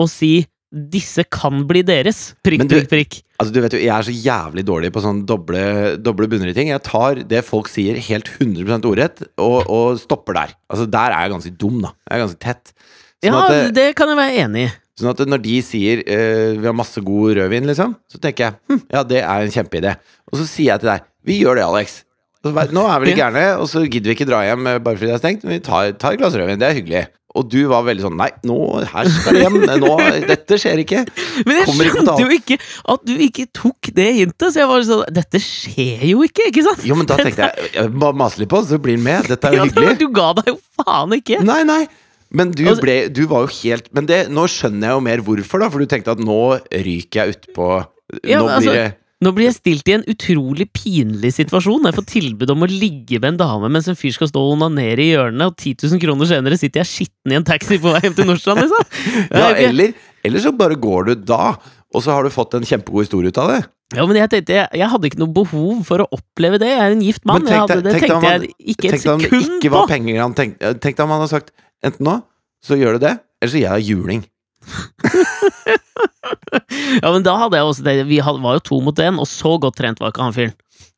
og 0.01 0.09
si 0.09 0.47
'disse 0.73 1.25
kan 1.31 1.65
bli 1.67 1.83
deres'. 1.83 2.35
Prikk, 2.47 2.63
du- 2.69 2.77
prikk, 2.81 2.89
prikk. 2.89 3.23
Altså, 3.41 3.53
du 3.53 3.61
vet 3.61 3.73
jo, 3.73 3.79
Jeg 3.79 3.89
er 3.91 4.03
så 4.07 4.15
jævlig 4.15 4.65
dårlig 4.65 4.91
på 4.93 5.03
sånn 5.03 5.25
doble, 5.27 5.97
doble 5.99 6.29
bunner 6.29 6.49
i 6.49 6.55
ting. 6.55 6.69
Jeg 6.69 6.83
tar 6.85 7.15
det 7.27 7.45
folk 7.45 7.67
sier 7.69 7.97
helt 7.99 8.29
100 8.39 8.85
ordrett, 8.87 9.23
og, 9.39 9.67
og 9.69 9.99
stopper 9.99 10.35
der. 10.35 10.55
Altså, 10.71 10.87
Der 10.89 11.11
er 11.11 11.27
jeg 11.27 11.33
ganske 11.33 11.59
dum, 11.59 11.81
da. 11.83 11.91
Jeg 12.09 12.21
er 12.21 12.27
ganske 12.27 12.39
tett. 12.39 12.73
Sånn, 13.21 13.35
Ja, 13.35 13.41
det, 13.53 13.75
det, 13.77 13.89
kan 13.99 14.09
jeg 14.09 14.17
være 14.17 14.45
enig 14.47 14.63
i. 14.67 14.71
sånn 15.01 15.11
at 15.13 15.21
når 15.29 15.43
de 15.45 15.57
sier 15.65 16.03
eh, 16.07 16.57
'vi 16.57 16.67
har 16.67 16.77
masse 16.77 17.01
god 17.05 17.37
rødvin', 17.37 17.69
liksom, 17.69 17.97
så 18.09 18.21
tenker 18.21 18.47
jeg 18.47 18.55
hm, 18.69 18.83
ja, 18.93 19.03
det 19.03 19.21
er 19.23 19.45
en 19.45 19.53
kjempeidé. 19.53 19.97
Og 20.33 20.41
så 20.41 20.47
sier 20.49 20.73
jeg 20.73 20.81
til 20.81 20.93
deg 20.95 21.05
'vi 21.25 21.41
gjør 21.43 21.61
det, 21.61 21.65
Alex'. 21.69 22.03
Nå 22.41 22.83
er 22.89 23.01
vi 23.01 23.11
litt 23.11 23.21
gærne, 23.21 23.61
og 23.61 23.69
så 23.69 23.85
gidder 23.85 24.09
vi 24.09 24.17
ikke 24.17 24.29
dra 24.31 24.41
hjem 24.47 24.67
eh, 24.67 24.79
bare 24.81 24.97
fordi 24.97 25.11
det 25.13 25.17
er 25.19 25.21
stengt. 25.25 25.45
Men 25.45 25.59
vi 25.59 25.65
tar, 25.65 25.93
tar 26.01 26.15
et 26.17 26.21
glass 26.23 26.37
rødvin, 26.37 26.61
det 26.61 26.69
er 26.71 26.79
hyggelig. 26.79 27.03
Og 27.37 27.47
du 27.47 27.61
var 27.71 27.85
veldig 27.87 28.03
sånn 28.03 28.17
'nei, 28.19 28.31
nå, 28.49 28.57
her 28.91 29.11
skal 29.13 29.37
det 29.37 29.43
hjem'. 29.45 29.61
Nå, 29.85 29.93
dette 30.27 30.57
skjer 30.59 30.81
ikke. 30.83 31.05
Men 31.47 31.61
jeg 31.61 31.67
Kommer 31.69 31.91
skjønte 31.93 32.15
ikke 32.17 32.25
jo 32.25 32.39
ikke 32.41 32.57
at 32.95 33.05
du 33.07 33.13
ikke 33.29 33.47
tok 33.55 33.91
det 33.95 34.09
hintet, 34.17 34.49
så 34.51 34.65
jeg 34.65 34.71
var 34.73 34.87
sånn 34.89 35.05
Dette 35.15 35.39
skjer 35.45 36.09
jo 36.11 36.25
ikke, 36.27 36.49
ikke 36.51 36.65
sant? 36.67 36.83
Jo, 36.89 36.97
men 36.99 37.07
da 37.07 37.21
tenkte 37.21 37.47
jeg 37.47 37.71
jeg 37.77 37.93
bare 38.03 38.19
mase 38.19 38.41
litt 38.43 38.51
på, 38.51 38.65
så 38.67 38.81
blir 38.83 38.97
han 38.99 39.05
med. 39.07 39.31
Dette 39.31 39.47
er 39.47 39.55
jo 39.55 39.63
Ja, 39.63 39.69
hyggelig. 39.69 39.99
Du 40.01 40.09
ga 40.17 40.33
deg 40.41 40.51
jo 40.51 40.57
faen 40.81 41.15
ikke! 41.21 41.45
Nei, 41.47 41.63
nei. 41.69 41.85
Men 42.31 42.53
du, 42.55 42.65
Altså- 42.69 42.85
ble, 42.85 42.97
du 43.11 43.25
var 43.27 43.47
jo 43.47 43.51
helt 43.63 43.89
Men 43.97 44.07
det, 44.07 44.29
nå 44.31 44.47
skjønner 44.47 44.87
jeg 44.91 44.99
jo 44.99 45.05
mer 45.07 45.23
hvorfor, 45.27 45.63
da. 45.63 45.71
For 45.71 45.83
du 45.83 45.91
tenkte 45.91 46.15
at 46.15 46.23
nå 46.23 46.41
ryker 46.71 47.25
jeg 47.25 47.37
utpå 47.37 47.69
Ja, 48.23 48.39
Nå 48.39 48.47
blir 48.47 48.57
altså- 48.59 48.75
det 48.75 48.89
Nå 49.21 49.35
blir 49.37 49.51
jeg 49.51 49.59
stilt 49.59 49.89
i 49.91 49.93
en 49.99 50.05
utrolig 50.09 50.65
pinlig 50.73 51.35
situasjon. 51.37 51.85
Jeg 51.85 51.93
får 51.93 52.07
tilbud 52.09 52.53
om 52.55 52.63
å 52.65 52.69
ligge 52.71 53.19
med 53.21 53.35
en 53.35 53.41
dame 53.43 53.69
mens 53.69 53.87
en 53.93 53.99
fyr 53.99 54.15
skal 54.17 54.31
stå 54.31 54.41
og 54.41 54.55
onanere 54.55 55.05
i 55.05 55.11
hjørnet, 55.13 55.45
og 55.45 55.59
10 55.61 55.75
000 55.93 56.01
kroner 56.01 56.25
senere 56.31 56.57
sitter 56.57 56.81
jeg 56.81 56.89
skitten 56.89 57.35
i 57.35 57.37
en 57.37 57.45
taxi 57.45 57.77
på 57.77 57.93
vei 57.93 58.01
hjem 58.01 58.17
til 58.17 58.31
Nordstrand, 58.31 58.65
liksom. 58.65 58.81
Det 59.29 59.43
ja, 59.43 59.51
er 59.51 59.61
eller, 59.67 59.93
eller 60.25 60.41
så 60.41 60.55
bare 60.57 60.81
går 60.81 61.11
du 61.11 61.15
da, 61.29 61.53
og 61.93 62.01
så 62.01 62.17
har 62.17 62.25
du 62.25 62.33
fått 62.33 62.57
en 62.57 62.65
kjempegod 62.65 63.05
historie 63.05 63.29
ut 63.29 63.43
av 63.45 63.53
det. 63.53 63.61
Ja, 63.93 64.07
men 64.09 64.17
jeg 64.17 64.31
tenkte, 64.33 64.57
jeg, 64.57 64.69
jeg 64.81 64.89
hadde 64.89 65.09
ikke 65.11 65.21
noe 65.21 65.35
behov 65.35 65.85
for 65.85 66.01
å 66.01 66.09
oppleve 66.17 66.61
det. 66.63 66.73
Jeg 66.73 66.81
er 66.81 66.95
en 66.95 67.05
gift 67.05 67.25
mann. 67.29 67.45
Men 67.45 67.51
tenk 67.51 67.69
det 67.69 67.77
om 67.77 67.89
tenkte 67.91 68.31
jeg 68.31 68.53
ikke 68.73 68.89
et 68.89 68.93
det 68.95 69.01
sekund 69.03 69.67
på. 69.69 69.83
Tenk 69.91 70.97
deg 70.97 71.05
om 71.05 71.13
han 71.13 71.21
hadde 71.27 71.33
sagt 71.35 71.53
enten 71.87 72.07
nå, 72.07 72.19
så 72.65 72.79
gjør 72.79 72.99
du 72.99 73.07
det, 73.07 73.15
eller 73.41 73.53
så 73.53 73.61
gir 73.61 73.67
jeg 73.69 73.77
deg 73.81 73.91
juling. 73.95 74.27
Ja, 77.01 77.11
men 77.13 77.25
da 77.25 77.37
hadde 77.39 77.59
jeg 77.59 77.67
også 77.67 77.85
det. 77.87 77.95
Vi 78.09 78.19
var 78.21 78.57
jo 78.59 78.63
to 78.65 78.81
mot 78.85 78.99
én, 79.03 79.19
og 79.21 79.29
så 79.29 79.57
godt 79.63 79.79
trent 79.79 80.01
var 80.03 80.13
ikke 80.13 80.25
han 80.25 80.37
fyren. 80.37 80.55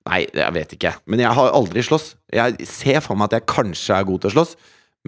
Nei, 0.08 0.24
jeg 0.34 0.54
vet 0.56 0.74
ikke. 0.76 0.92
Men 1.10 1.22
jeg 1.22 1.36
har 1.36 1.54
aldri 1.54 1.84
slåss. 1.86 2.12
Jeg 2.34 2.66
ser 2.68 3.02
for 3.04 3.18
meg 3.18 3.30
at 3.30 3.38
jeg 3.38 3.50
kanskje 3.52 3.98
er 3.98 4.06
god 4.08 4.22
til 4.22 4.32
å 4.32 4.34
slåss, 4.36 4.54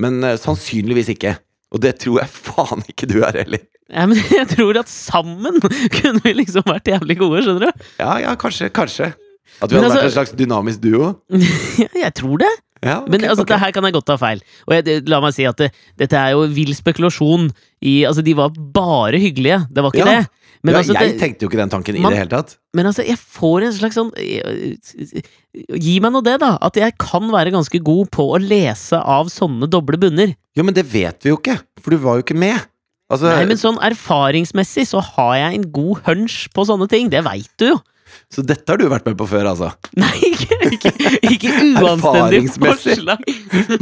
men 0.05 0.21
uh, 0.23 0.35
sannsynligvis 0.41 1.11
ikke. 1.15 1.35
Og 1.75 1.83
det 1.83 1.97
tror 2.03 2.21
jeg 2.23 2.31
faen 2.31 2.85
ikke 2.91 3.09
du 3.11 3.19
er 3.27 3.41
heller. 3.43 3.65
Ja, 3.91 4.07
men 4.11 4.21
jeg 4.39 4.49
tror 4.55 4.79
at 4.81 4.93
sammen 4.93 5.59
kunne 5.99 6.23
vi 6.25 6.37
liksom 6.39 6.67
vært 6.69 6.93
jævlig 6.93 7.19
gode, 7.21 7.43
skjønner 7.47 7.67
du? 7.69 7.87
Ja, 7.99 8.19
ja, 8.23 8.37
kanskje, 8.39 8.71
kanskje. 8.75 9.11
At 9.61 9.71
vi 9.71 9.79
hadde 9.79 9.89
altså- 9.89 9.99
vært 9.99 10.11
en 10.11 10.17
slags 10.19 10.37
dynamisk 10.39 10.85
duo. 10.85 11.15
Jeg 11.35 12.15
tror 12.21 12.45
det. 12.45 12.53
Ja, 12.85 13.01
okay, 13.01 13.11
Men 13.15 13.25
altså, 13.25 13.43
okay. 13.43 13.55
det 13.55 13.61
her 13.65 13.75
kan 13.77 13.89
jeg 13.89 13.97
godt 13.97 14.09
ta 14.13 14.17
feil. 14.21 14.41
Og 14.69 14.77
jeg, 14.77 15.03
la 15.09 15.21
meg 15.25 15.35
si 15.37 15.47
at 15.49 15.61
det, 15.61 15.71
dette 16.01 16.21
er 16.21 16.35
jo 16.37 16.47
vill 16.53 16.75
spekulasjon 16.77 17.51
i 17.85 18.03
Altså, 18.09 18.25
de 18.25 18.35
var 18.37 18.53
bare 18.55 19.21
hyggelige. 19.21 19.63
Det 19.73 19.85
var 19.85 19.95
ikke 19.95 20.05
Ja. 20.05 20.19
det. 20.21 20.43
Men 20.65 20.73
ja, 20.73 20.79
altså, 20.81 20.95
jeg 20.97 21.13
det, 21.13 21.21
tenkte 21.21 21.45
jo 21.45 21.51
ikke 21.51 21.61
den 21.61 21.73
tanken 21.73 21.97
i 21.99 22.01
det 22.01 22.17
hele 22.17 22.33
tatt. 22.33 22.55
Men 22.73 22.87
altså, 22.89 23.05
jeg 23.05 23.19
får 23.21 23.67
en 23.67 23.75
slags 23.77 23.99
sånn 23.99 24.13
eh, 24.17 25.27
Gi 25.77 25.99
meg 26.01 26.15
nå 26.15 26.23
det, 26.25 26.39
da. 26.41 26.55
At 26.65 26.79
jeg 26.81 26.97
kan 26.99 27.29
være 27.33 27.53
ganske 27.53 27.81
god 27.85 28.09
på 28.15 28.25
å 28.33 28.41
lese 28.41 28.97
av 28.97 29.29
sånne 29.33 29.69
doble 29.71 30.01
bunner. 30.01 30.33
Jo, 30.57 30.65
men 30.65 30.75
det 30.77 30.87
vet 30.89 31.21
vi 31.21 31.35
jo 31.35 31.37
ikke, 31.37 31.59
for 31.83 31.93
du 31.93 32.01
var 32.01 32.17
jo 32.19 32.25
ikke 32.25 32.39
med. 32.39 32.65
Altså, 33.13 33.29
Nei, 33.29 33.45
men 33.51 33.61
sånn 33.61 33.77
erfaringsmessig 33.85 34.87
så 34.89 35.03
har 35.05 35.35
jeg 35.37 35.59
en 35.61 35.67
god 35.75 36.01
hunch 36.09 36.39
på 36.57 36.65
sånne 36.67 36.89
ting. 36.91 37.13
Det 37.13 37.21
veit 37.27 37.51
du 37.61 37.69
jo. 37.75 37.79
Så 38.33 38.43
dette 38.47 38.67
har 38.73 38.79
du 38.81 38.87
vært 38.91 39.07
med 39.09 39.17
på 39.21 39.27
før, 39.31 39.47
altså? 39.53 39.71
Nei, 39.99 40.13
ikke, 40.31 40.59
ikke, 40.75 40.93
ikke 41.31 41.53
uanstendig 41.83 42.51
forslag. 42.57 43.23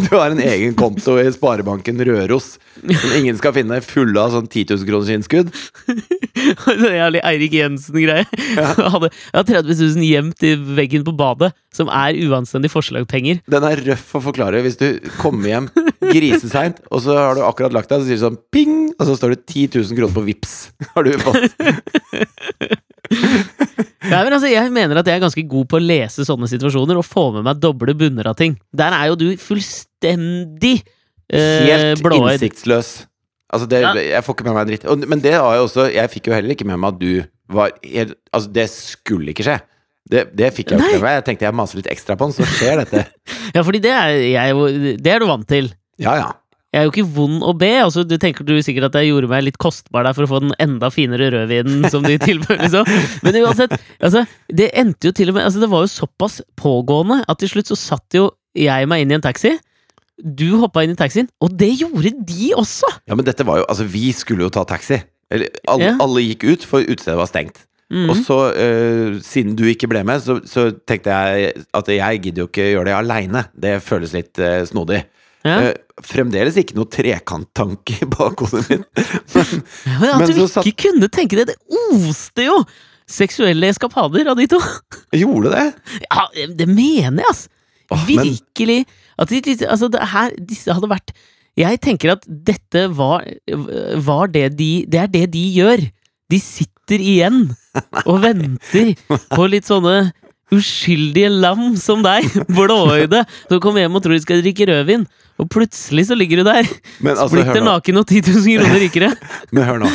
Du 0.02 0.10
har 0.16 0.34
en 0.34 0.42
egen 0.44 0.74
konto 0.78 1.16
i 1.22 1.26
Sparebanken 1.34 2.00
Røros 2.08 2.54
som 2.82 3.12
ingen 3.18 3.36
skal 3.38 3.52
finne, 3.56 3.78
fulle 3.84 4.18
av 4.20 4.32
sånn 4.34 4.48
10 4.48 4.72
000 4.74 4.88
kroners 4.88 5.10
innskudd. 5.14 5.52
Det 5.86 6.88
er 6.90 6.96
jævlig 6.98 7.20
Eirik 7.28 7.54
Jensen-greie. 7.58 8.24
Jeg 8.32 8.66
hadde- 8.96 9.12
jeg 9.12 9.36
har 9.38 9.48
30 9.48 9.76
000 9.96 10.06
gjemt 10.08 10.46
i 10.48 10.54
veggen 10.78 11.04
på 11.06 11.14
badet, 11.16 11.52
som 11.74 11.90
er 11.92 12.16
uanstendig 12.26 12.70
forslagpenger. 12.72 13.42
Den 13.52 13.66
er 13.68 13.82
røff 13.92 14.16
å 14.18 14.22
forklare 14.24 14.62
hvis 14.64 14.78
du 14.80 14.86
kommer 15.20 15.48
hjem 15.52 15.68
griseseint, 16.02 16.80
og 16.90 17.04
så 17.04 17.14
har 17.16 17.38
du 17.38 17.44
akkurat 17.46 17.72
lagt 17.76 17.92
deg, 17.92 18.02
så 18.02 18.08
sier 18.10 18.18
du 18.20 18.24
sånn 18.26 18.40
ping, 18.52 18.74
og 18.98 19.06
så 19.08 19.16
står 19.20 19.36
det 19.36 19.42
10 19.46 19.68
000 19.78 19.98
kroner 20.00 20.16
på 20.16 20.24
VIPS 20.26 20.56
Har 20.96 21.06
du 21.06 21.12
fått? 21.22 21.42
Nei, 24.02 24.20
men 24.26 24.32
altså, 24.34 24.48
jeg 24.50 24.72
mener 24.74 24.98
at 24.98 25.06
jeg 25.06 25.14
er 25.18 25.22
ganske 25.22 25.44
god 25.48 25.68
på 25.70 25.78
å 25.78 25.82
lese 25.82 26.24
sånne 26.26 26.48
situasjoner 26.50 26.98
og 26.98 27.06
få 27.06 27.28
med 27.36 27.44
meg 27.46 27.60
doble 27.62 27.94
bunner 27.94 28.26
av 28.32 28.36
ting. 28.40 28.56
Der 28.74 28.94
er 28.96 29.12
jo 29.12 29.18
du 29.20 29.28
fullstendig 29.38 30.80
eh, 31.30 31.68
Helt 31.68 32.02
blåøyd. 32.02 32.34
innsiktsløs. 32.40 32.92
Altså, 33.52 33.68
det, 33.68 33.82
Ja. 33.84 33.92
jeg 33.94 34.24
får 34.24 34.34
ikke 34.38 34.44
med 34.48 34.54
meg 34.56 34.62
en 34.64 34.70
dritt. 34.72 34.86
Og, 34.88 35.06
men 35.08 35.20
det 35.20 35.34
har 35.36 35.54
jeg 35.54 35.62
også 35.66 35.84
Jeg 35.92 36.10
fikk 36.10 36.26
jo 36.30 36.34
heller 36.34 36.54
ikke 36.54 36.64
med 36.66 36.78
meg 36.80 36.94
at 36.94 36.98
du 37.02 37.12
var 37.52 37.70
helt 37.84 38.14
Altså, 38.32 38.48
det 38.52 38.66
skulle 38.72 39.28
ikke 39.34 39.44
skje. 39.44 39.58
Det, 40.10 40.26
det 40.36 40.48
fikk 40.56 40.72
jeg 40.72 40.80
jo 40.80 40.84
ikke 40.86 40.98
med 40.98 41.04
meg. 41.06 41.16
Jeg 41.20 41.24
tenkte 41.28 41.46
jeg 41.46 41.54
maser 41.54 41.78
litt 41.78 41.90
ekstra 41.92 42.16
på 42.18 42.26
den, 42.26 42.34
så 42.34 42.48
skjer 42.58 42.82
dette. 42.82 43.04
Ja, 43.54 43.60
fordi 43.62 43.78
det 43.84 43.90
er, 43.92 44.08
jeg, 44.32 44.96
det 45.04 45.10
er 45.12 45.20
du 45.20 45.26
vant 45.28 45.44
til. 45.48 45.66
Ja, 46.00 46.14
ja. 46.16 46.30
Jeg 46.72 46.80
er 46.80 46.86
jo 46.86 46.92
ikke 46.94 47.10
vond 47.14 47.42
å 47.44 47.52
be. 47.60 47.68
Altså, 47.82 48.00
du 48.08 48.14
tenker 48.16 48.46
du 48.48 48.54
sikkert 48.64 48.88
at 48.88 48.94
jeg 48.96 49.10
gjorde 49.10 49.28
meg 49.28 49.42
litt 49.44 49.58
kostbar 49.60 50.06
der 50.06 50.14
for 50.16 50.24
å 50.24 50.30
få 50.30 50.38
den 50.40 50.54
enda 50.62 50.88
finere 50.92 51.28
rødvinen 51.34 51.84
som 51.92 52.06
de 52.06 52.16
tilbød, 52.22 52.62
liksom. 52.64 52.88
Men 53.26 53.36
uansett, 53.42 53.74
altså, 54.00 54.24
det 54.48 54.70
endte 54.80 55.10
jo 55.10 55.16
til 55.18 55.32
og 55.32 55.36
med 55.36 55.44
altså, 55.44 55.60
Det 55.60 55.68
var 55.72 55.84
jo 55.84 55.90
såpass 55.92 56.38
pågående 56.56 57.20
at 57.28 57.42
til 57.42 57.52
slutt 57.52 57.68
så 57.74 57.76
satt 57.76 58.16
jo 58.16 58.30
jeg 58.56 58.88
meg 58.88 59.04
inn 59.04 59.12
i 59.12 59.18
en 59.18 59.24
taxi. 59.24 59.52
Du 60.22 60.46
hoppa 60.60 60.84
inn 60.84 60.92
i 60.94 60.98
taxien, 60.98 61.28
og 61.42 61.52
det 61.60 61.70
gjorde 61.80 62.12
de 62.28 62.52
også! 62.56 62.88
Ja, 63.08 63.16
men 63.16 63.26
dette 63.26 63.44
var 63.48 63.60
jo 63.60 63.68
Altså, 63.68 63.84
vi 63.88 64.08
skulle 64.16 64.44
jo 64.46 64.52
ta 64.52 64.64
taxi. 64.68 65.00
Eller 65.32 65.52
alle, 65.68 65.92
Ja. 65.92 65.94
alle 66.04 66.24
gikk 66.24 66.44
ut, 66.44 66.64
for 66.68 66.84
utestedet 66.84 67.16
var 67.20 67.28
stengt. 67.28 67.64
Mhm. 67.92 68.08
Og 68.12 68.16
så, 68.24 68.36
uh, 68.56 69.18
siden 69.20 69.56
du 69.56 69.66
ikke 69.68 69.88
ble 69.92 70.00
med, 70.08 70.20
så, 70.24 70.38
så 70.48 70.70
tenkte 70.88 71.12
jeg 71.12 71.64
at 71.76 71.88
jeg 71.92 72.22
gidder 72.24 72.44
jo 72.46 72.48
ikke 72.48 72.70
gjøre 72.70 72.88
det 72.88 72.94
aleine. 72.96 73.42
Det 73.52 73.74
føles 73.84 74.14
litt 74.16 74.40
uh, 74.40 74.62
snodig. 74.68 75.02
Ja. 75.42 75.56
Eh, 75.70 76.02
fremdeles 76.06 76.56
ikke 76.60 76.76
noe 76.78 76.90
trekanttanke 76.90 77.98
i 78.04 78.08
bakhodet 78.10 78.64
mitt. 78.70 78.86
Men, 79.34 79.62
Ja, 79.86 79.98
men 79.98 80.08
at 80.12 80.28
men 80.28 80.36
du 80.38 80.42
ikke 80.46 80.88
kunne 80.88 81.08
tenke 81.12 81.38
det, 81.40 81.52
det 81.52 81.58
oste 81.92 82.46
jo! 82.48 82.62
Seksuelle 83.12 83.68
eskapader 83.68 84.30
av 84.30 84.38
de 84.38 84.46
to. 84.48 84.60
gjorde 85.12 85.50
det? 85.52 85.64
Ja, 86.06 86.28
det 86.48 86.68
mener 86.70 87.24
jeg, 87.24 87.28
ass! 87.28 87.42
Åh, 87.92 88.06
Virkelig. 88.08 88.84
At 89.20 89.28
de, 89.28 89.40
de, 89.44 89.56
altså, 89.68 89.90
det 89.92 90.00
her, 90.14 90.32
disse 90.48 90.72
hadde 90.72 90.88
vært 90.88 91.12
Jeg 91.58 91.80
tenker 91.84 92.14
at 92.14 92.22
dette 92.24 92.86
var, 92.96 93.26
var 94.06 94.30
det 94.32 94.46
de 94.56 94.70
Det 94.88 95.02
er 95.02 95.10
det 95.12 95.26
de 95.34 95.42
gjør. 95.58 95.82
De 96.32 96.38
sitter 96.40 97.02
igjen 97.02 97.42
og 98.06 98.22
venter 98.24 98.94
på 99.34 99.48
litt 99.52 99.68
sånne 99.68 100.12
uskyldige 100.52 101.30
lam 101.32 101.74
som 101.80 102.02
deg, 102.04 102.26
blåøyde, 102.56 103.22
som 103.48 103.60
kommer 103.62 103.84
hjem 103.84 103.96
og 103.96 104.04
tror 104.04 104.16
de 104.16 104.24
skal 104.24 104.42
drikke 104.44 104.68
rødvin. 104.68 105.06
Og 105.40 105.48
plutselig 105.50 106.04
så 106.10 106.16
ligger 106.18 106.42
du 106.42 106.44
der, 106.50 106.68
Men 107.00 107.14
altså, 107.16 107.30
splitter 107.32 107.64
naken 107.64 107.96
og 108.02 108.06
10 108.06 108.20
000 108.28 108.60
kroner 108.60 108.80
rikere. 108.86 109.08
Men 109.52 109.64
hør 109.68 109.80
nå. 109.82 109.90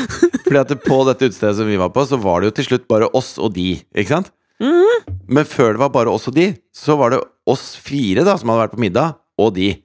Fordi 0.47 0.59
at 0.63 0.73
på 0.83 0.97
dette 1.07 1.29
utestedet 1.29 1.55
som 1.59 1.67
vi 1.69 1.77
var 1.79 1.91
på, 1.95 2.03
så 2.09 2.17
var 2.19 2.41
det 2.41 2.49
jo 2.51 2.55
til 2.59 2.69
slutt 2.71 2.87
bare 2.89 3.09
oss 3.15 3.35
og 3.37 3.53
de. 3.55 3.75
Ikke 3.95 4.15
sant? 4.17 4.31
Mhm. 4.63 5.13
Men 5.29 5.45
før 5.45 5.75
det 5.75 5.81
var 5.83 5.91
bare 5.93 6.09
oss 6.09 6.27
og 6.31 6.33
de, 6.35 6.49
så 6.75 6.95
var 6.97 7.13
det 7.13 7.19
oss 7.47 7.75
fire 7.83 8.23
da 8.27 8.33
som 8.39 8.49
hadde 8.49 8.63
vært 8.65 8.73
på 8.75 8.81
middag, 8.81 9.13
og 9.37 9.53
de. 9.55 9.75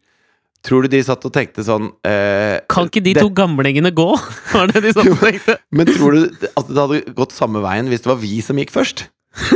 Tror 0.63 0.85
du 0.87 0.93
de 0.93 1.01
satt 1.03 1.25
og 1.27 1.33
tenkte 1.35 1.65
sånn 1.67 1.89
eh, 2.07 2.61
Kan 2.71 2.87
ikke 2.87 3.03
de 3.03 3.13
det- 3.19 3.23
to 3.25 3.33
gamlingene 3.35 3.91
gå? 3.91 4.05
Var 4.55 4.71
det 4.71 4.83
de 4.85 4.93
satt 4.95 5.09
og 5.11 5.19
tenkte? 5.19 5.57
Men 5.75 5.91
tror 5.91 6.15
du 6.15 6.47
at 6.47 6.69
det 6.71 6.79
hadde 6.79 7.01
gått 7.19 7.35
samme 7.35 7.59
veien 7.65 7.91
hvis 7.91 8.05
det 8.05 8.11
var 8.13 8.21
vi 8.23 8.39
som 8.47 8.61
gikk 8.63 8.71
først? 8.71 9.09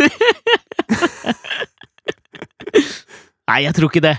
Nei, 3.46 3.60
jeg 3.62 3.76
tror 3.76 3.90
ikke 3.92 4.02
det. 4.02 4.14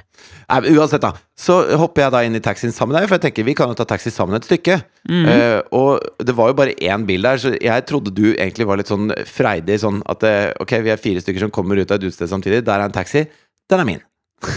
Nei, 0.47 0.59
Uansett, 0.77 1.03
da. 1.03 1.09
Så 1.35 1.57
hopper 1.81 2.05
jeg 2.05 2.13
da 2.13 2.21
inn 2.23 2.37
i 2.37 2.43
taxien 2.43 2.71
sammen 2.71 2.95
med 2.95 3.01
deg, 3.03 3.09
for 3.09 3.17
jeg 3.17 3.25
tenker 3.25 3.43
vi 3.43 3.55
kan 3.59 3.67
jo 3.73 3.75
ta 3.75 3.83
taxi 3.89 4.11
sammen 4.13 4.37
et 4.37 4.47
stykke. 4.47 4.77
Mm. 5.11 5.25
Uh, 5.27 5.59
og 5.75 6.23
det 6.23 6.35
var 6.37 6.53
jo 6.53 6.55
bare 6.61 6.75
én 6.79 7.03
bil 7.09 7.27
der, 7.27 7.41
så 7.43 7.51
jeg 7.51 7.85
trodde 7.89 8.13
du 8.15 8.29
egentlig 8.31 8.67
var 8.69 8.79
litt 8.79 8.87
sånn 8.91 9.11
freidig. 9.27 9.81
Sånn 9.83 9.99
at 10.07 10.23
eh, 10.23 10.53
ok, 10.63 10.77
vi 10.85 10.93
er 10.95 11.01
fire 11.03 11.23
stykker 11.23 11.43
som 11.43 11.51
kommer 11.51 11.81
ut 11.81 11.91
av 11.91 11.99
et 11.99 12.07
utested 12.07 12.31
samtidig. 12.31 12.63
Der 12.67 12.79
er 12.79 12.87
en 12.87 12.95
taxi. 12.95 13.25
Den 13.67 13.83
er 13.83 13.89
min. 13.91 14.01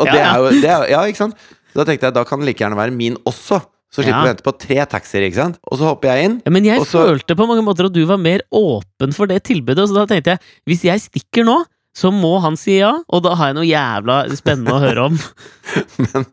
og 0.00 0.06
Ja, 0.08 0.12
det 0.12 0.20
er 0.24 0.36
jo 0.42 0.52
det 0.64 0.70
er, 0.72 0.86
Ja, 0.96 1.06
ikke 1.06 1.22
sant? 1.28 1.48
Da 1.76 1.84
tenkte 1.86 2.08
jeg 2.08 2.16
da 2.16 2.24
kan 2.26 2.40
den 2.40 2.48
like 2.48 2.64
gjerne 2.64 2.78
være 2.80 2.94
min 2.96 3.18
også. 3.28 3.60
Så 3.88 4.02
slipper 4.02 4.18
Ja. 4.18 4.24
vi 4.24 4.28
å 4.28 4.32
vente 4.34 4.44
på 4.44 4.52
tre 4.60 4.82
taxier, 4.90 5.24
ikke 5.24 5.38
sant? 5.38 5.62
Og 5.70 5.78
så 5.80 5.86
hopper 5.88 6.10
jeg 6.10 6.26
inn. 6.26 6.36
Ja, 6.44 6.50
men 6.52 6.66
jeg 6.66 6.82
så- 6.90 7.06
følte 7.06 7.36
på 7.38 7.46
mange 7.48 7.62
måter 7.64 7.86
at 7.86 7.94
du 7.94 8.02
var 8.04 8.18
mer 8.18 8.42
åpen 8.52 9.14
for 9.14 9.30
det 9.30 9.44
tilbudet, 9.46 9.86
så 9.88 9.94
da 9.94 10.04
tenkte 10.10 10.34
jeg 10.34 10.40
hvis 10.66 10.82
jeg 10.90 11.00
stikker 11.06 11.46
nå, 11.46 11.62
så 11.96 12.10
må 12.14 12.36
han 12.44 12.56
si 12.58 12.78
ja, 12.78 12.92
og 13.08 13.22
da 13.24 13.34
har 13.38 13.50
jeg 13.50 13.58
noe 13.58 13.68
jævla 13.68 14.18
spennende 14.38 14.76
å 14.76 14.82
høre 14.82 15.06
om. 15.10 15.20
Men 16.04 16.26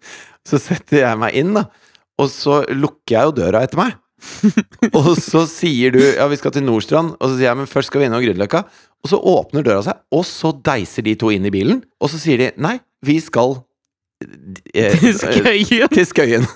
så 0.45 0.59
setter 0.61 1.01
jeg 1.01 1.21
meg 1.21 1.37
inn, 1.39 1.53
da. 1.57 1.67
Og 2.21 2.29
så 2.31 2.61
lukker 2.71 3.17
jeg 3.17 3.29
jo 3.29 3.37
døra 3.41 3.63
etter 3.65 3.81
meg. 3.81 3.95
og 4.97 5.11
så 5.19 5.43
sier 5.49 5.93
du 5.93 5.99
ja, 6.01 6.25
vi 6.31 6.37
skal 6.39 6.53
til 6.55 6.65
Nordstrand, 6.65 7.15
og 7.19 7.27
så 7.27 7.35
sier 7.35 7.49
jeg 7.49 7.59
men 7.59 7.69
først 7.69 7.91
skal 7.91 8.01
vi 8.01 8.09
innom 8.09 8.23
Grünerløkka. 8.23 8.63
Og 9.05 9.11
så 9.11 9.19
åpner 9.19 9.65
døra 9.65 9.83
seg, 9.85 9.99
og 10.15 10.23
så 10.25 10.53
deiser 10.65 11.05
de 11.05 11.15
to 11.19 11.29
inn 11.33 11.45
i 11.45 11.53
bilen. 11.53 11.83
Og 12.01 12.09
så 12.13 12.21
sier 12.21 12.41
de 12.41 12.51
nei, 12.61 12.77
vi 13.05 13.19
skal 13.21 13.59
eh, 14.73 14.95
Til 14.97 15.17
Skøyen! 15.19 15.91
til 15.93 16.07
Skøyen. 16.09 16.47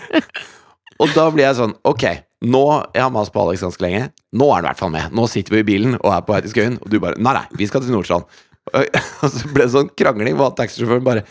og 1.02 1.14
da 1.16 1.30
blir 1.32 1.46
jeg 1.46 1.56
sånn 1.58 1.72
Ok, 1.88 2.04
nå 2.44 2.62
Jeg 2.94 3.02
har 3.02 3.10
mast 3.14 3.32
på 3.32 3.40
Alex 3.40 3.62
ganske 3.64 3.80
lenge. 3.84 4.10
Nå 4.36 4.48
er 4.50 4.58
han 4.58 4.64
i 4.66 4.68
hvert 4.68 4.80
fall 4.82 4.92
med. 4.92 5.12
Nå 5.16 5.24
sitter 5.32 5.56
vi 5.56 5.62
i 5.64 5.68
bilen 5.70 5.96
og 5.96 6.10
er 6.12 6.24
på 6.26 6.34
vei 6.34 6.42
til 6.44 6.52
Skøyen, 6.52 6.78
og 6.82 6.90
du 6.92 6.98
bare 7.00 7.16
Nei, 7.18 7.32
nei, 7.32 7.46
vi 7.56 7.66
skal 7.66 7.80
til 7.84 7.94
Nordstrand. 7.94 8.26
Og 8.74 8.98
og 9.22 9.30
så 9.32 9.52
ble 9.54 9.64
det 9.64 9.72
sånn 9.72 9.92
krangling 9.96 10.36
hvor 10.36 10.52
taxisjåføren 10.58 11.06
bare 11.06 11.24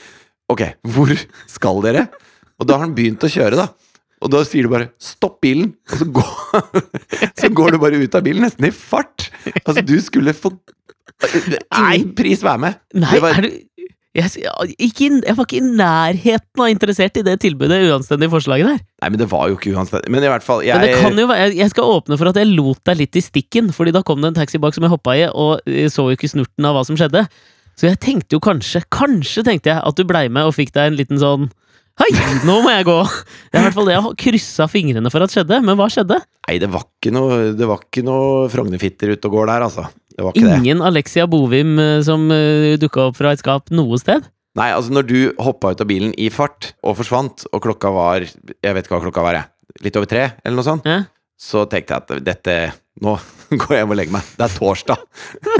Ok, 0.52 0.62
hvor 0.94 1.12
skal 1.50 1.82
dere? 1.86 2.08
Og 2.62 2.68
da 2.70 2.78
har 2.78 2.86
han 2.86 2.96
begynt 2.96 3.24
å 3.26 3.30
kjøre, 3.32 3.58
da. 3.58 3.68
Og 4.24 4.30
da 4.32 4.44
sier 4.48 4.66
du 4.66 4.72
bare 4.72 4.92
'stopp 5.02 5.40
bilen', 5.44 5.74
og 5.92 5.98
så 6.00 6.06
går, 6.18 6.84
så 7.42 7.50
går 7.52 7.76
du 7.76 7.78
bare 7.82 8.00
ut 8.00 8.16
av 8.16 8.24
bilen, 8.26 8.46
nesten 8.46 8.70
i 8.70 8.72
fart. 8.72 9.28
Altså, 9.66 9.84
du 9.86 9.98
skulle 10.02 10.34
få 10.38 10.54
ingen 11.26 12.14
pris 12.16 12.44
være 12.46 12.62
med. 12.62 12.80
Nei, 12.94 13.12
Det 13.12 13.22
var- 13.22 13.38
er 13.38 13.42
du 13.42 13.50
jeg, 14.16 14.76
ikke, 14.80 15.08
jeg 15.28 15.36
var 15.36 15.46
ikke 15.48 15.58
i 15.60 15.72
nærheten 15.76 16.62
av 16.64 16.70
interessert 16.72 17.18
i 17.20 17.24
det 17.28 17.34
tilbudet 17.44 17.82
uanstendige 17.90 18.32
forslaget 18.32 18.70
der. 18.70 18.78
Nei, 19.04 19.10
men 19.12 19.20
det 19.20 19.28
var 19.32 19.50
jo 19.52 19.58
ikke 19.58 19.74
uanstendig. 19.76 20.12
Men 20.16 20.24
i 20.24 20.30
hvert 20.32 20.46
fall, 20.46 20.64
jeg 20.64 20.80
Men 20.80 20.88
det 20.88 21.02
kan 21.04 21.20
jo 21.20 21.28
være, 21.28 21.50
jeg- 21.56 21.74
skal 21.74 21.92
åpne 21.98 22.18
for 22.18 22.32
at 22.32 22.40
jeg 22.40 22.48
lot 22.54 22.80
deg 22.88 22.98
litt 23.04 23.20
i 23.20 23.26
stikken, 23.26 23.74
fordi 23.76 23.92
da 23.92 24.02
kom 24.08 24.22
det 24.24 24.32
en 24.32 24.40
taxi 24.40 24.58
bak 24.62 24.74
som 24.74 24.88
jeg 24.88 24.94
hoppa 24.96 25.18
i, 25.20 25.28
og 25.28 25.60
så 25.92 26.08
jo 26.08 26.16
ikke 26.16 26.32
snurten 26.32 26.66
av 26.70 26.78
hva 26.80 26.86
som 26.88 26.96
skjedde. 26.96 27.26
Så 27.76 27.90
jeg 27.92 28.00
tenkte 28.00 28.38
jo 28.38 28.40
kanskje, 28.40 28.86
kanskje 28.90 29.44
tenkte 29.44 29.74
jeg 29.74 29.84
at 29.84 29.96
du 30.00 30.06
blei 30.08 30.30
med 30.32 30.48
og 30.48 30.56
fikk 30.56 30.72
deg 30.72 30.94
en 30.94 31.00
liten 31.00 31.20
sånn 31.20 31.50
Hei, 31.96 32.10
nå 32.44 32.58
må 32.60 32.72
jeg 32.74 32.84
gå! 32.84 32.96
Det 33.52 33.56
er 33.56 33.62
i 33.62 33.66
hvert 33.70 33.76
fall 33.78 33.86
det 33.88 33.94
jeg 33.96 34.16
kryssa 34.20 34.66
fingrene 34.68 35.08
for 35.14 35.24
at 35.24 35.32
skjedde, 35.32 35.62
men 35.64 35.78
hva 35.80 35.86
skjedde? 35.88 36.18
Nei, 36.48 36.58
det 36.60 36.68
var 36.74 36.84
ikke 36.84 37.12
noe, 37.16 37.38
det 37.56 37.68
var 37.70 37.80
ikke 37.86 38.04
noe 38.04 38.50
Frognerfitter 38.52 39.14
ute 39.16 39.30
og 39.30 39.38
går 39.38 39.48
der, 39.54 39.64
altså. 39.70 39.86
Det 40.16 40.24
var 40.24 40.36
ikke 40.36 40.48
det. 40.48 40.60
Ingen 40.64 40.84
Alexia 40.86 41.26
Bovim 41.28 41.76
eh, 41.82 42.00
som 42.08 42.30
uh, 42.32 42.76
dukka 42.80 43.10
opp 43.10 43.18
fra 43.20 43.34
et 43.36 43.42
skap 43.42 43.72
noe 43.76 44.00
sted? 44.00 44.30
Nei, 44.56 44.70
altså 44.72 44.94
når 44.96 45.10
du 45.10 45.18
hoppa 45.44 45.74
ut 45.76 45.84
av 45.84 45.90
bilen 45.90 46.14
i 46.16 46.30
fart 46.32 46.72
og 46.80 46.96
forsvant, 47.02 47.44
og 47.52 47.64
klokka 47.66 47.92
var 47.92 48.24
Jeg 48.24 48.78
vet 48.78 48.86
ikke 48.86 48.96
hva 48.96 49.04
klokka 49.04 49.26
var, 49.26 49.42
jeg. 49.42 49.52
Litt 49.84 50.00
over 50.00 50.08
tre, 50.08 50.30
eller 50.40 50.56
noe 50.56 50.68
sånt. 50.68 50.88
Ja? 50.88 51.04
Så 51.36 51.66
tenkte 51.68 51.98
jeg 51.98 52.06
at 52.06 52.24
dette 52.24 52.56
Nå 53.04 53.18
går 53.60 53.76
jeg 53.76 53.84
hjem 53.84 53.92
og 53.92 54.00
legger 54.00 54.16
meg. 54.16 54.32
Det 54.40 54.46
er 54.48 54.56
torsdag. 54.56 55.04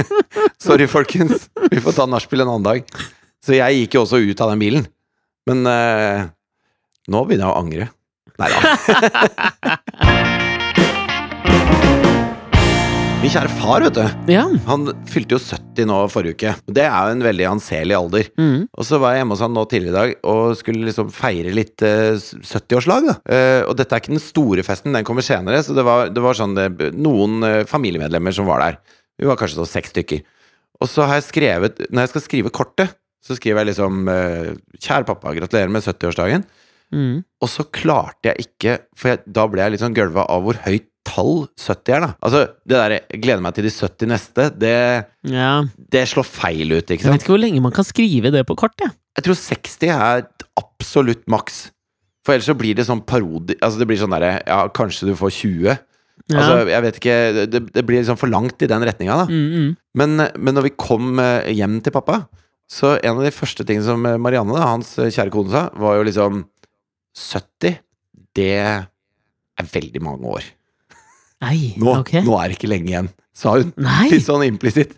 Sorry, 0.66 0.88
folkens. 0.88 1.50
Vi 1.68 1.84
får 1.84 1.98
ta 1.98 2.08
nachspiel 2.08 2.46
en 2.46 2.54
annen 2.54 2.70
dag. 2.70 2.96
Så 3.44 3.58
jeg 3.58 3.82
gikk 3.82 4.00
jo 4.00 4.06
også 4.06 4.24
ut 4.24 4.46
av 4.46 4.54
den 4.54 4.64
bilen. 4.64 4.88
Men 5.46 5.68
uh, 5.68 6.32
nå 7.12 7.28
begynner 7.28 7.50
jeg 7.50 7.52
å 7.52 7.60
angre. 7.60 7.92
Nei 8.40 8.50
da. 8.56 10.42
Min 13.26 13.32
kjære 13.34 13.56
far, 13.58 13.82
vet 13.82 13.96
du. 13.98 14.30
Ja. 14.30 14.44
Han 14.68 14.84
fylte 15.10 15.34
jo 15.34 15.40
70 15.42 15.88
nå 15.90 15.96
forrige 16.14 16.36
uke. 16.36 16.52
Det 16.78 16.84
er 16.86 17.08
jo 17.08 17.14
en 17.16 17.24
veldig 17.26 17.48
anselig 17.56 17.96
alder. 17.98 18.28
Mm. 18.38 18.68
Og 18.70 18.86
så 18.86 19.00
var 19.02 19.16
jeg 19.16 19.24
hjemme 19.24 19.34
hos 19.34 19.42
han 19.42 19.56
nå 19.58 19.64
tidligere 19.66 19.90
i 19.90 19.96
dag 19.96 20.28
og 20.30 20.54
skulle 20.60 20.86
liksom 20.86 21.10
feire 21.10 21.56
litt 21.58 21.82
eh, 21.82 22.20
70-årslag. 22.22 23.10
da 23.10 23.16
Eh, 23.26 23.64
og 23.66 23.74
dette 23.80 23.98
er 23.98 24.04
ikke 24.04 24.14
den 24.14 24.22
store 24.22 24.68
festen, 24.68 24.94
den 24.94 25.10
kommer 25.10 25.26
senere. 25.26 25.64
Så 25.66 25.74
det 25.74 25.88
var, 25.90 26.14
det 26.14 26.22
var 26.22 26.38
sånn 26.38 26.54
det, 26.54 26.92
noen 26.94 27.42
eh, 27.50 27.66
familiemedlemmer 27.66 28.38
som 28.38 28.46
var 28.46 28.62
der. 28.62 28.78
Vi 29.18 29.26
var 29.26 29.42
kanskje 29.42 29.58
så 29.58 29.70
seks 29.74 29.96
stykker. 29.96 30.22
Og 30.78 30.94
så 30.94 31.10
har 31.10 31.18
jeg 31.18 31.32
skrevet 31.32 31.86
Når 31.90 32.06
jeg 32.06 32.14
skal 32.14 32.28
skrive 32.28 32.54
kortet, 32.54 32.94
så 33.26 33.34
skriver 33.40 33.64
jeg 33.64 33.74
liksom 33.74 34.06
eh, 34.12 34.52
Kjære 34.78 35.10
pappa, 35.10 35.34
gratulerer 35.34 35.74
med 35.74 35.82
70-årsdagen. 35.82 36.46
Mm. 36.94 37.24
Og 37.42 37.50
så 37.50 37.66
klarte 37.74 38.36
jeg 38.36 38.52
ikke, 38.52 38.84
for 38.94 39.16
jeg, 39.16 39.26
da 39.26 39.50
ble 39.50 39.66
jeg 39.66 39.74
litt 39.74 39.90
sånn 39.90 39.98
gølva 39.98 40.30
av 40.30 40.46
hvor 40.46 40.62
høyt 40.70 40.92
tall 41.06 41.46
70 41.62 41.96
er, 41.96 42.04
da. 42.04 42.10
Altså, 42.26 42.42
det 42.66 42.76
derre 42.80 43.00
'gleder 43.14 43.44
meg 43.46 43.56
til 43.56 43.68
de 43.68 43.72
70 43.74 44.10
neste', 44.12 44.50
det, 44.60 44.76
ja. 45.32 45.54
det 45.94 46.04
slår 46.12 46.28
feil 46.28 46.74
ut, 46.74 46.84
ikke 46.84 47.06
Jeg 47.06 47.14
vet 47.14 47.26
ikke 47.26 47.36
hvor 47.36 47.44
lenge 47.44 47.64
man 47.64 47.76
kan 47.76 47.88
skrive 47.88 48.34
det 48.34 48.46
på 48.50 48.58
kart, 48.60 48.76
jeg. 48.82 48.94
Jeg 49.16 49.28
tror 49.28 49.40
60 49.40 49.90
er 49.96 50.28
absolutt 50.60 51.26
maks. 51.32 51.70
For 52.26 52.34
ellers 52.34 52.50
så 52.50 52.58
blir 52.58 52.76
det 52.78 52.88
sånn 52.88 53.04
parodi... 53.06 53.56
Altså, 53.62 53.80
det 53.80 53.88
blir 53.90 54.00
sånn 54.02 54.14
derre 54.16 54.40
Ja, 54.48 54.64
kanskje 54.74 55.12
du 55.12 55.14
får 55.20 55.36
20? 55.38 55.78
Ja. 56.32 56.40
Altså, 56.40 56.56
jeg 56.72 56.82
vet 56.82 56.96
ikke 56.98 57.18
Det, 57.54 57.60
det 57.76 57.84
blir 57.86 58.00
liksom 58.00 58.18
for 58.18 58.32
langt 58.32 58.64
i 58.66 58.70
den 58.72 58.82
retninga, 58.88 59.20
da. 59.20 59.26
mm, 59.30 59.52
mm. 59.54 59.70
Men, 60.00 60.16
men 60.34 60.58
når 60.58 60.72
vi 60.72 60.74
kom 60.80 61.20
eh, 61.22 61.52
hjem 61.54 61.78
til 61.86 61.94
pappa, 61.94 62.24
så 62.66 62.96
en 62.98 63.20
av 63.20 63.24
de 63.24 63.34
første 63.36 63.64
tingene 63.64 63.86
som 63.86 64.02
eh, 64.10 64.18
Marianne, 64.18 64.56
da, 64.56 64.72
hans 64.74 64.96
eh, 64.98 65.12
kjære 65.14 65.32
kone, 65.36 65.54
sa, 65.54 65.68
var 65.78 66.00
jo 66.00 66.08
liksom 66.08 66.42
70, 67.16 67.78
det 68.36 68.50
er 68.58 69.70
veldig 69.72 70.02
mange 70.04 70.34
år. 70.40 70.50
Nei, 71.44 71.76
Nå, 71.82 72.00
okay. 72.00 72.24
nå 72.26 72.36
er 72.40 72.50
det 72.50 72.58
ikke 72.60 72.72
lenge 72.72 72.92
igjen, 72.92 73.12
sa 73.36 73.58
hun. 73.58 73.72
Nei! 73.82 74.10
Litt 74.14 74.26
sånn 74.28 74.46
implisitt. 74.48 74.96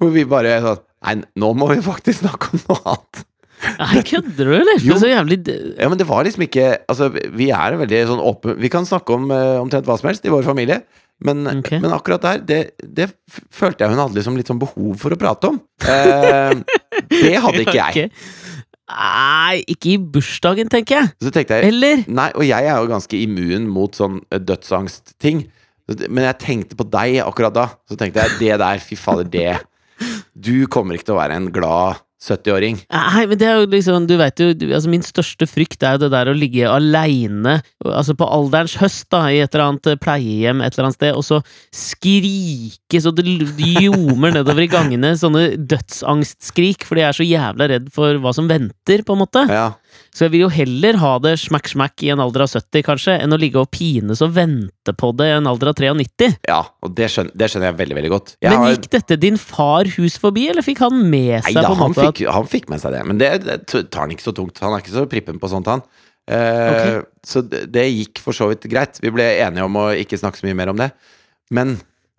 Hvor 0.00 0.12
vi 0.14 0.26
bare 0.28 0.58
sånn 0.64 0.82
Nei, 1.06 1.20
nå 1.38 1.52
må 1.54 1.68
vi 1.70 1.82
faktisk 1.84 2.24
snakke 2.24 2.48
om 2.50 2.62
noe 2.64 2.78
annet. 2.92 3.24
Nei, 3.78 4.00
kødder 4.04 4.48
du, 4.48 4.52
eller? 4.56 4.80
Jo. 4.84 4.96
Så 5.00 5.08
jævlig 5.08 5.38
Ja, 5.46 5.86
men 5.88 5.96
det 5.96 6.04
var 6.08 6.26
liksom 6.26 6.42
ikke 6.44 6.64
Altså, 6.90 7.06
vi 7.08 7.46
er 7.54 7.78
veldig 7.80 8.00
sånn 8.10 8.20
åpen 8.20 8.58
Vi 8.60 8.68
kan 8.72 8.84
snakke 8.84 9.14
om 9.16 9.30
uh, 9.32 9.62
omtrent 9.62 9.88
hva 9.88 9.96
som 9.96 10.10
helst 10.10 10.26
i 10.28 10.32
vår 10.32 10.44
familie. 10.44 10.82
Men, 11.24 11.46
okay. 11.48 11.80
men 11.80 11.94
akkurat 11.96 12.20
der, 12.20 12.42
det, 12.44 12.58
det 12.84 13.06
følte 13.32 13.84
jeg 13.86 13.94
hun 13.94 14.02
hadde 14.02 14.18
liksom 14.18 14.36
litt 14.36 14.50
sånn 14.50 14.60
behov 14.60 14.98
for 15.00 15.14
å 15.14 15.20
prate 15.20 15.48
om. 15.48 15.62
Uh, 15.86 16.60
det 17.08 17.38
hadde 17.40 17.62
ikke 17.64 17.78
jeg. 17.78 18.10
Nei, 18.86 19.62
ikke 19.66 19.94
i 19.94 19.96
bursdagen, 19.98 20.68
tenker 20.70 21.00
jeg. 21.00 21.14
Så 21.24 21.32
tenkte 21.34 21.58
jeg 21.58 21.72
Eller? 21.72 22.04
Nei, 22.06 22.28
og 22.36 22.44
jeg 22.46 22.68
er 22.68 22.76
jo 22.78 22.90
ganske 22.90 23.18
immun 23.18 23.66
mot 23.72 23.96
sånn 23.98 24.20
eh, 24.30 24.38
dødsangstting. 24.38 25.46
Men 25.86 26.24
jeg 26.26 26.40
tenkte 26.42 26.78
på 26.78 26.86
deg 26.90 27.20
akkurat 27.22 27.54
da. 27.54 27.68
Så 27.86 27.98
tenkte 27.98 28.24
jeg 28.24 28.40
det 28.40 28.58
der, 28.62 28.82
fy 28.82 28.98
fader, 28.98 29.28
det 29.30 29.60
Du 30.34 30.66
kommer 30.68 30.96
ikke 30.96 31.10
til 31.10 31.16
å 31.16 31.20
være 31.22 31.38
en 31.38 31.52
glad 31.54 32.02
70-åring. 32.26 32.78
Nei, 32.90 33.24
men 33.28 33.38
det 33.38 33.46
er 33.46 33.60
jo 33.60 33.68
liksom, 33.70 34.06
du 34.08 34.14
vet 34.18 34.40
jo, 34.40 34.48
altså 34.66 34.90
min 34.90 35.04
største 35.04 35.46
frykt 35.48 35.84
er 35.84 35.96
jo 35.96 36.06
det 36.06 36.10
der 36.14 36.30
å 36.30 36.36
ligge 36.36 36.68
aleine, 36.68 37.58
altså 37.84 38.16
på 38.18 38.28
alderens 38.38 38.76
høst, 38.80 39.06
da, 39.12 39.26
i 39.30 39.42
et 39.44 39.52
eller 39.52 39.66
annet 39.68 39.90
eh, 39.92 39.98
pleiehjem 40.00 40.62
et 40.64 40.74
eller 40.74 40.88
annet 40.88 40.98
sted, 40.98 41.12
og 41.16 41.26
så 41.26 41.40
skrike 41.76 43.02
så 43.02 43.12
det 43.14 43.26
ljomer 43.28 44.34
nedover 44.38 44.64
i 44.64 44.70
gangene, 44.72 45.12
sånne 45.20 45.44
dødsangstskrik, 45.70 46.88
fordi 46.88 47.04
jeg 47.04 47.12
er 47.12 47.20
så 47.20 47.28
jævla 47.28 47.70
redd 47.74 47.92
for 47.94 48.22
hva 48.24 48.34
som 48.36 48.48
venter, 48.50 49.04
på 49.06 49.16
en 49.16 49.22
måte. 49.22 49.44
Ja. 49.52 49.68
Så 50.16 50.24
jeg 50.26 50.32
vil 50.32 50.44
jo 50.46 50.48
heller 50.52 50.96
ha 51.02 51.12
det 51.20 51.34
smack-smack 51.42 52.02
i 52.06 52.10
en 52.14 52.20
alder 52.24 52.44
av 52.46 52.48
70, 52.54 52.82
kanskje, 52.86 53.16
enn 53.22 53.32
å 53.32 53.38
ligge 53.40 53.60
og 53.60 53.70
pines 53.74 54.22
og 54.24 54.32
vente 54.36 54.94
på 54.96 55.10
det 55.16 55.26
i 55.28 55.34
en 55.36 55.46
alder 55.50 55.72
av 55.72 55.76
93. 55.98 56.30
ja 56.48 56.62
og 56.82 56.94
det 56.96 57.10
skjønner, 57.12 57.32
det 57.36 57.50
skjønner 57.52 57.70
jeg 57.70 57.78
veldig, 57.82 57.96
veldig 58.00 58.12
godt. 58.14 58.34
Jeg 58.40 58.50
Men 58.50 58.58
har- 58.62 58.74
gikk 58.76 58.88
dette 58.96 59.18
din 59.20 59.36
far 59.36 59.84
hus 59.96 60.16
forbi, 60.22 60.48
eller 60.50 60.62
fikk 60.62 60.78
han 60.86 60.98
med 61.10 61.42
Nei 61.44 61.52
seg 61.52 61.60
da, 61.62 61.68
på 61.68 61.72
en 61.76 61.82
han 61.82 61.90
måte 61.92 62.08
at 62.08 62.14
fikk, 62.14 62.26
han 62.32 62.46
fikk 62.46 62.68
med 62.72 62.80
seg 62.80 62.92
det. 62.96 63.04
Men 63.06 63.18
det, 63.18 63.30
det 63.44 63.90
tar 63.90 64.00
han 64.06 64.10
ikke 64.16 64.26
så 64.28 64.34
tungt. 64.34 64.58
Han 64.64 64.72
er 64.76 64.82
ikke 64.84 64.94
så 64.96 65.06
prippen 65.10 65.38
på 65.42 65.48
sånt, 65.52 65.66
han. 65.66 65.82
Eh, 66.28 67.02
Så 67.26 67.42
det, 67.46 67.66
det 67.72 67.84
gikk 67.90 68.18
for 68.22 68.32
så 68.34 68.48
vidt 68.50 68.64
greit. 68.70 68.98
Vi 69.02 69.10
ble 69.14 69.22
enige 69.42 69.64
om 69.66 69.76
å 69.78 69.88
ikke 69.94 70.18
snakke 70.18 70.38
så 70.40 70.46
mye 70.48 70.56
mer 70.58 70.70
om 70.72 70.76
det. 70.80 70.90
Men 71.54 71.76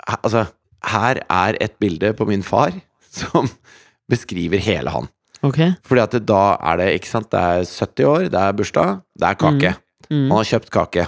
altså, 0.08 0.46
her 0.88 1.20
er 1.28 1.58
et 1.60 1.76
bilde 1.80 2.14
på 2.16 2.28
min 2.28 2.44
far 2.44 2.72
som 3.12 3.50
beskriver 4.08 4.60
hele 4.64 4.92
han. 4.94 5.10
Ok. 5.46 5.60
Fordi 5.86 6.01
at 6.01 6.15
det, 6.15 6.24
da 6.25 6.58
er 6.72 6.77
det, 6.82 6.88
ikke 6.98 7.12
sant, 7.12 7.29
det 7.32 7.39
er 7.39 7.67
70 7.67 8.06
år, 8.10 8.25
det 8.34 8.41
er 8.41 8.56
bursdag, 8.58 9.01
det 9.20 9.27
er 9.29 9.38
kake. 9.38 9.75
Mm. 10.10 10.29
Han 10.32 10.38
har 10.39 10.50
kjøpt 10.50 10.72
kake. 10.74 11.08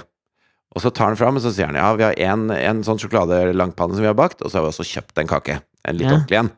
Og 0.75 0.83
så 0.83 0.91
tar 0.93 1.09
han 1.09 1.17
fram, 1.17 1.39
og 1.39 1.41
så 1.41 1.49
sier 1.55 1.65
han 1.71 1.79
ja, 1.79 1.87
vi 1.97 2.05
har 2.05 2.17
en, 2.29 2.49
en 2.53 2.83
sånn 2.85 2.99
sjokoladelangpanne 3.01 3.97
som 3.97 4.05
vi 4.05 4.09
har 4.11 4.17
bakt, 4.17 4.43
og 4.43 4.51
så 4.51 4.59
har 4.59 4.67
vi 4.67 4.73
også 4.73 4.85
kjøpt 4.85 5.21
en 5.23 5.31
kake. 5.31 5.59
En 5.87 5.97
litt 5.97 6.05
Ja. 6.07 6.13
ordentlig 6.19 6.37
en. 6.43 6.51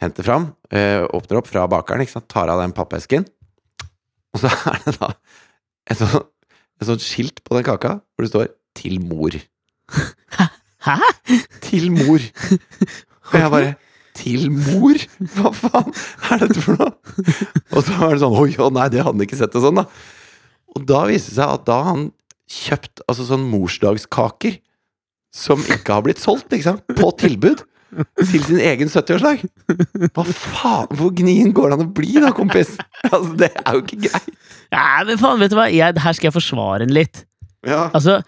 Henter 0.00 0.24
fram, 0.24 0.46
øh, 0.72 1.04
åpner 1.16 1.38
opp 1.40 1.48
fra 1.48 1.66
bakeren, 1.72 2.02
ikke 2.04 2.16
sant, 2.16 2.28
tar 2.32 2.48
av 2.52 2.60
den 2.60 2.72
pappesken. 2.76 3.26
Og 4.34 4.40
så 4.42 4.50
er 4.72 4.80
det 4.84 4.96
da 5.00 5.12
et 5.90 6.00
sånt, 6.00 6.26
et 6.80 6.88
sånt 6.88 7.04
skilt 7.04 7.40
på 7.44 7.56
den 7.56 7.64
kaka 7.64 8.00
hvor 8.16 8.24
det 8.24 8.32
står 8.32 8.48
'Til 8.76 8.98
mor'. 9.00 9.40
Hæ? 10.86 10.96
Til 11.64 11.90
mor! 11.92 12.20
Og 13.32 13.40
jeg 13.40 13.50
bare 13.50 13.74
Til 14.16 14.50
mor? 14.52 15.00
Hva 15.36 15.52
faen 15.54 15.90
er 16.32 16.44
dette 16.44 16.62
for 16.64 16.80
noe? 16.80 16.92
Og 17.72 17.80
så 17.84 17.96
var 17.98 18.14
det 18.14 18.22
sånn 18.22 18.36
Oi, 18.40 18.50
å 18.62 18.70
nei, 18.74 18.88
det 18.92 19.02
hadde 19.02 19.14
han 19.14 19.26
ikke 19.26 19.38
sett 19.38 19.54
det 19.54 19.62
sånn, 19.64 19.82
da. 19.82 19.86
Og 20.76 20.84
da 20.88 21.04
viste 21.08 21.32
det 21.32 21.38
seg 21.40 21.56
at 21.58 21.66
da 21.68 21.80
han 21.90 22.08
kjøpt 22.52 23.02
altså 23.10 23.26
sånn 23.30 23.46
morsdagskaker 23.50 24.60
som 25.36 25.62
ikke 25.72 25.96
har 25.96 26.04
blitt 26.06 26.22
solgt, 26.22 26.52
ikke 26.52 26.70
sant? 26.70 26.84
På 26.96 27.10
tilbud. 27.18 27.64
Til 28.18 28.42
sin 28.44 28.60
egen 28.60 28.90
70-årslag. 28.90 29.44
Hva 30.12 30.24
faen? 30.26 30.90
Hvor 30.98 31.12
gnien 31.16 31.52
går 31.56 31.70
det 31.70 31.78
an 31.78 31.84
å 31.86 31.92
bli 31.96 32.16
da, 32.22 32.32
kompis? 32.36 32.74
Altså, 33.06 33.36
det 33.38 33.50
er 33.62 33.76
jo 33.76 33.84
ikke 33.84 34.00
greit. 34.08 34.32
Ja, 34.74 34.86
men 35.06 35.20
faen, 35.20 35.40
vet 35.40 35.52
du 35.52 35.58
hva? 35.58 35.68
Jeg, 35.72 35.94
her 36.02 36.16
skal 36.16 36.28
jeg 36.30 36.36
forsvare 36.36 36.80
den 36.82 36.94
litt. 36.96 37.22
Ja. 37.66 37.86
Altså, 37.96 38.18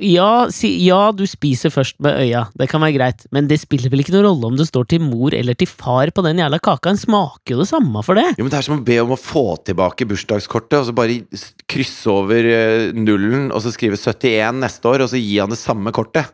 ja, 0.00 0.46
si, 0.54 0.70
ja, 0.86 1.10
du 1.12 1.26
spiser 1.28 1.68
først 1.72 1.98
med 2.00 2.16
øya, 2.22 2.46
det 2.56 2.68
kan 2.70 2.80
være 2.80 2.94
greit, 2.96 3.26
men 3.34 3.44
det 3.50 3.58
spiller 3.60 3.92
vel 3.92 4.00
ikke 4.00 4.14
noen 4.14 4.24
rolle 4.30 4.48
om 4.48 4.56
det 4.56 4.64
står 4.70 4.86
til 4.88 5.02
mor 5.04 5.34
eller 5.36 5.52
til 5.60 5.68
far 5.68 6.08
på 6.16 6.24
den 6.24 6.40
jævla 6.40 6.58
kaka, 6.64 6.94
en 6.94 7.00
smaker 7.00 7.52
jo 7.52 7.58
det 7.60 7.68
samme 7.68 8.00
for 8.06 8.16
det. 8.16 8.24
Jo, 8.38 8.46
men 8.46 8.54
Det 8.54 8.60
er 8.62 8.66
som 8.70 8.78
å 8.78 8.86
be 8.86 8.96
om 9.02 9.12
å 9.12 9.20
få 9.20 9.42
tilbake 9.68 10.08
bursdagskortet, 10.08 10.78
og 10.80 10.88
så 10.88 10.94
bare 10.96 11.18
krysse 11.68 12.08
over 12.08 12.48
eh, 12.48 12.86
nullen, 12.96 13.50
og 13.52 13.60
så 13.66 13.74
skrive 13.74 14.00
71 14.00 14.62
neste 14.64 14.88
år, 14.88 15.04
og 15.04 15.12
så 15.12 15.20
gi 15.20 15.36
han 15.42 15.52
det 15.52 15.60
samme 15.60 15.92
kortet. 15.92 16.32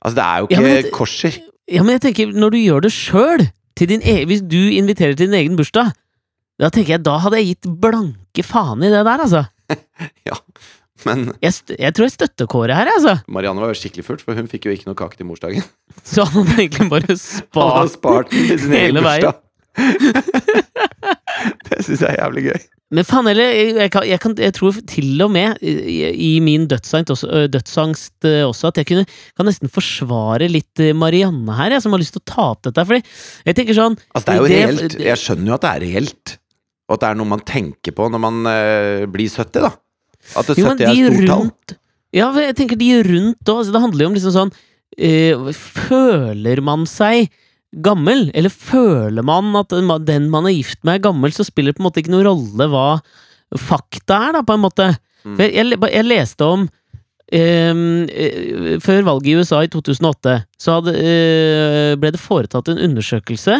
Altså, 0.00 0.16
det 0.16 0.24
er 0.24 0.38
jo 0.40 0.48
Ja, 0.48 0.56
ikke 0.56 0.64
men 0.64 0.76
det- 0.82 0.92
korser. 0.96 1.38
Ja, 1.68 1.82
men 1.84 1.98
jeg 1.98 2.06
tenker, 2.08 2.32
når 2.32 2.50
du 2.56 2.58
gjør 2.62 2.80
det 2.88 2.92
sjøl, 2.96 3.48
e 3.78 4.24
hvis 4.26 4.40
du 4.48 4.56
inviterer 4.72 5.12
til 5.14 5.28
din 5.28 5.36
egen 5.36 5.56
bursdag, 5.60 5.92
da 6.58 6.70
tenker 6.70 6.96
jeg, 6.96 7.02
da 7.04 7.18
hadde 7.20 7.36
jeg 7.36 7.52
gitt 7.52 7.68
blanke 7.78 8.42
faen 8.42 8.80
i 8.82 8.88
det 8.90 9.04
der, 9.04 9.20
altså. 9.28 9.44
Ja, 10.26 10.34
men 11.06 11.28
Jeg, 11.44 11.52
jeg 11.78 11.94
tror 11.94 12.08
jeg 12.08 12.14
støtter 12.16 12.48
Kåre 12.50 12.74
her, 12.74 12.90
altså. 12.96 13.18
Marianne 13.30 13.62
var 13.62 13.70
jo 13.74 13.78
skikkelig 13.78 14.04
fullt, 14.06 14.24
for 14.26 14.34
hun 14.38 14.48
fikk 14.50 14.66
jo 14.66 14.74
ikke 14.74 14.88
noe 14.90 14.98
kake 14.98 15.16
til 15.20 15.28
morsdagen. 15.28 15.62
Så 16.08 16.24
han 16.26 16.42
hadde 16.48 16.62
egentlig 16.64 16.88
bare 16.90 17.06
Han 17.06 17.18
har 17.18 17.22
spart 17.22 17.92
spart 17.94 18.32
den 18.34 18.48
til 18.50 18.64
sin 18.64 18.74
egen 18.80 18.98
bursdag. 18.98 19.44
det 21.68 21.84
syns 21.86 22.02
jeg 22.02 22.10
er 22.10 22.18
jævlig 22.22 22.44
gøy. 22.48 22.58
Men 22.96 23.04
faen 23.04 23.26
heller, 23.28 23.50
jeg, 23.52 23.90
jeg, 24.08 24.20
jeg 24.40 24.52
tror 24.56 24.76
til 24.88 25.20
og 25.26 25.28
med 25.34 25.58
i, 25.60 25.74
i 26.08 26.30
min 26.40 26.64
dødsangst 26.70 27.10
også, 27.12 27.42
dødsangst 27.52 28.24
også 28.48 28.70
at 28.70 28.80
jeg 28.80 28.88
kunne, 28.88 29.04
kan 29.36 29.46
nesten 29.48 29.68
forsvare 29.72 30.48
litt 30.48 30.80
Marianne 30.96 31.52
her, 31.58 31.74
jeg, 31.76 31.84
som 31.84 31.92
har 31.92 32.00
lyst 32.00 32.16
til 32.16 32.22
å 32.24 32.28
ta 32.32 32.46
opp 32.54 32.62
dette. 32.64 32.86
Fordi 32.88 33.02
jeg 33.44 33.58
tenker 33.58 33.76
sånn 33.76 33.98
Altså, 34.16 34.24
det 34.24 34.32
er 34.32 34.40
jo 34.40 34.48
Det- 34.48 34.62
reelt. 34.80 34.96
Jeg 35.04 35.20
skjønner 35.20 35.52
jo 35.52 35.58
at 35.58 35.66
det 35.66 35.72
er 35.74 35.84
reelt. 35.84 36.34
Og 36.88 36.96
at 36.96 37.02
det 37.04 37.08
er 37.10 37.20
noe 37.20 37.28
man 37.36 37.44
tenker 37.44 37.92
på 37.92 38.08
når 38.08 38.24
man 38.24 38.40
øh, 38.48 39.04
blir 39.12 39.28
70, 39.28 39.60
da. 39.68 39.74
At 40.36 40.48
det 40.50 40.58
70 40.58 40.60
Jo, 40.60 40.68
men 40.68 40.80
er 40.82 40.88
de 40.88 41.04
stort 41.04 41.28
tall. 41.28 41.44
rundt 41.44 41.76
Ja, 42.16 42.30
jeg 42.40 42.56
tenker 42.56 42.80
de 42.80 42.88
rundt 43.04 43.50
òg. 43.50 43.60
Altså, 43.60 43.74
det 43.74 43.84
handler 43.84 44.04
jo 44.04 44.08
om 44.10 44.16
liksom 44.16 44.34
sånn 44.34 44.52
øh, 44.52 45.52
Føler 45.56 46.64
man 46.64 46.88
seg 46.88 47.30
gammel, 47.84 48.30
eller 48.32 48.48
føler 48.48 49.24
man 49.26 49.52
at 49.60 49.74
den 50.08 50.30
man 50.32 50.46
er 50.48 50.54
gift 50.56 50.80
med, 50.88 50.94
er 50.98 51.08
gammel, 51.10 51.34
så 51.36 51.44
spiller 51.44 51.74
det 51.74 51.76
på 51.76 51.82
en 51.82 51.88
måte 51.90 52.00
ikke 52.00 52.14
noen 52.14 52.24
rolle 52.24 52.68
hva 52.72 52.86
fakta 53.60 54.22
er, 54.28 54.38
da, 54.38 54.40
på 54.40 54.56
en 54.56 54.62
måte. 54.62 54.86
Mm. 55.26 55.34
Jeg, 55.36 55.52
jeg, 55.52 55.80
jeg 55.92 56.06
leste 56.06 56.46
om 56.48 56.64
ehm, 57.34 58.06
eh, 58.08 58.78
Før 58.80 59.02
valget 59.04 59.28
i 59.28 59.36
USA 59.36 59.60
i 59.66 59.68
2008 59.68 60.36
så 60.62 60.78
hadde, 60.78 60.94
eh, 60.96 61.92
ble 62.00 62.12
det 62.14 62.22
foretatt 62.22 62.70
en 62.72 62.80
undersøkelse 62.86 63.58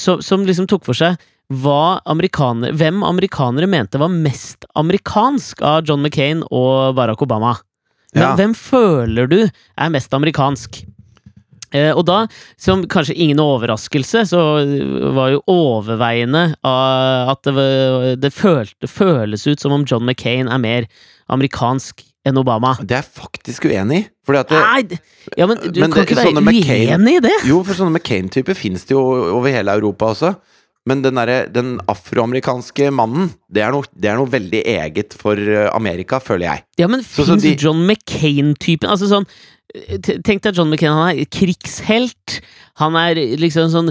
som, 0.00 0.24
som 0.24 0.46
liksom 0.48 0.66
tok 0.70 0.86
for 0.88 0.98
seg 0.98 1.20
hva 1.62 2.00
amerikaner, 2.10 2.72
hvem 2.76 3.02
amerikanere 3.06 3.68
mente 3.70 4.00
var 4.00 4.10
mest 4.12 4.64
amerikansk 4.78 5.62
av 5.62 5.84
John 5.88 6.02
McCain 6.04 6.42
og 6.50 6.94
Barack 6.98 7.22
Obama. 7.22 7.56
Ja. 8.14 8.36
hvem 8.38 8.52
føler 8.54 9.26
du 9.26 9.40
er 9.42 9.90
mest 9.90 10.12
amerikansk? 10.14 10.84
Eh, 11.74 11.90
og 11.90 12.04
da, 12.06 12.20
som 12.60 12.84
kanskje 12.86 13.16
ingen 13.18 13.40
overraskelse, 13.42 14.22
så 14.30 14.40
var 15.16 15.32
jo 15.34 15.40
overveiende 15.50 16.44
at 16.62 17.42
det, 17.50 18.20
det 18.22 18.30
følte, 18.32 18.86
føles 18.86 19.42
ut 19.50 19.58
som 19.64 19.74
om 19.74 19.82
John 19.90 20.06
McCain 20.06 20.46
er 20.46 20.62
mer 20.62 20.86
amerikansk 21.34 22.04
enn 22.24 22.38
Obama. 22.40 22.76
Det 22.80 22.94
er 22.94 23.02
jeg 23.02 23.10
faktisk 23.18 23.66
uenig 23.68 24.04
i. 24.04 24.08
Det, 24.24 24.44
Nei! 24.54 24.98
Ja, 25.36 25.48
men 25.50 25.58
du 25.60 25.80
Men 25.82 25.90
kan 25.92 26.04
det- 26.04 26.06
ikke 26.06 26.22
være 26.22 26.38
uenig 26.40 27.16
i 27.18 27.24
det! 27.26 27.34
Jo, 27.50 27.58
for 27.66 27.74
sånne 27.76 27.98
McCain-typer 27.98 28.54
finnes 28.56 28.86
det 28.86 28.94
jo 28.94 29.02
over 29.34 29.50
hele 29.52 29.74
Europa 29.74 30.14
også. 30.14 30.30
Men 30.86 31.00
den, 31.00 31.16
der, 31.16 31.46
den 31.48 31.78
afroamerikanske 31.88 32.90
mannen, 32.92 33.30
det 33.48 33.62
er, 33.64 33.72
noe, 33.72 33.86
det 33.96 34.10
er 34.12 34.18
noe 34.20 34.28
veldig 34.28 34.60
eget 34.68 35.14
for 35.16 35.38
eh, 35.40 35.70
Amerika, 35.72 36.18
føler 36.20 36.44
jeg. 36.50 36.64
Ja, 36.82 36.88
men 36.92 37.00
fins 37.06 37.40
de- 37.42 37.54
John 37.56 37.86
McCain-typen 37.88 38.90
Altså 38.92 39.08
sånn 39.08 39.24
Tenk 39.74 40.44
deg 40.44 40.54
John 40.54 40.68
McCain, 40.70 40.92
han 40.94 41.16
er 41.18 41.24
krigshelt. 41.34 42.36
Han 42.78 42.94
er 43.00 43.18
liksom 43.40 43.72
sånn 43.72 43.88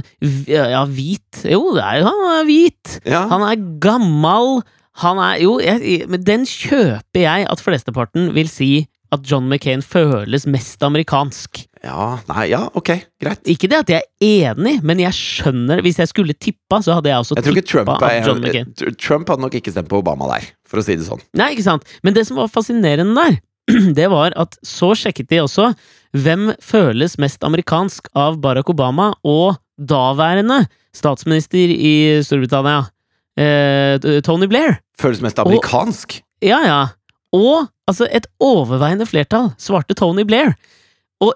Ja, 0.47 0.85
hvit. 0.87 1.41
Jo, 1.49 1.73
det 1.75 1.83
er, 1.83 2.05
han 2.05 2.21
er 2.37 2.45
hvit. 2.47 2.93
Ja, 3.09 3.25
Han 3.27 3.43
er 3.49 3.57
gammal. 3.83 4.61
Han 5.01 5.19
er 5.19 5.41
Jo, 5.41 5.57
jeg, 5.59 6.05
men 6.07 6.23
den 6.23 6.45
kjøper 6.47 7.25
jeg 7.25 7.49
at 7.51 7.59
flesteparten 7.65 8.29
vil 8.37 8.47
si 8.47 8.69
at 9.11 9.25
John 9.29 9.49
McCain 9.49 9.81
føles 9.83 10.45
mest 10.49 10.81
amerikansk. 10.87 11.65
Ja, 11.83 12.03
nei, 12.29 12.45
ja, 12.53 12.61
ok, 12.79 12.89
greit. 13.19 13.41
Ikke 13.51 13.67
det 13.67 13.79
at 13.81 13.89
jeg 13.91 14.05
er 14.05 14.53
enig, 14.53 14.77
men 14.87 15.01
jeg 15.03 15.15
skjønner 15.17 15.81
Hvis 15.83 15.97
jeg 15.99 16.07
skulle 16.07 16.31
tippa, 16.31 16.79
så 16.85 16.95
hadde 16.95 17.11
jeg 17.11 17.19
også 17.19 17.35
Jeg 17.35 17.43
tippa 17.43 17.63
Trump 17.67 17.91
at 17.97 18.27
John 18.27 18.39
McCain 18.39 18.69
Trump 18.95 19.31
hadde 19.33 19.43
nok 19.43 19.57
ikke 19.59 19.73
stemt 19.73 19.89
på 19.91 19.99
Obama 19.99 20.29
der, 20.31 20.47
for 20.69 20.79
å 20.79 20.85
si 20.85 20.95
det 20.95 21.07
sånn. 21.07 21.19
Nei, 21.35 21.51
ikke 21.57 21.65
sant? 21.65 21.83
Men 22.05 22.15
det 22.15 22.23
som 22.29 22.39
var 22.39 22.51
fascinerende 22.53 23.17
der, 23.19 23.35
det 23.99 24.07
var 24.13 24.35
at 24.39 24.55
så 24.63 24.93
sjekket 24.95 25.27
de 25.33 25.41
også 25.43 25.73
hvem 26.15 26.53
føles 26.63 27.17
mest 27.19 27.43
amerikansk 27.43 28.07
av 28.15 28.39
Barack 28.43 28.71
Obama 28.71 29.11
og 29.27 29.57
daværende 29.75 30.63
statsminister 30.93 31.71
i 31.73 32.21
Storbritannia, 32.23 32.85
eh, 33.39 34.21
Tony 34.23 34.47
Blair. 34.47 34.77
Føles 34.99 35.23
mest 35.25 35.41
amerikansk. 35.41 36.19
Ja, 36.45 36.61
ja. 36.63 36.81
Og 37.33 37.65
altså, 37.89 38.07
et 38.13 38.27
overveiende 38.43 39.07
flertall 39.09 39.51
svarte 39.57 39.97
Tony 39.97 40.23
Blair. 40.27 40.53
Og 41.23 41.33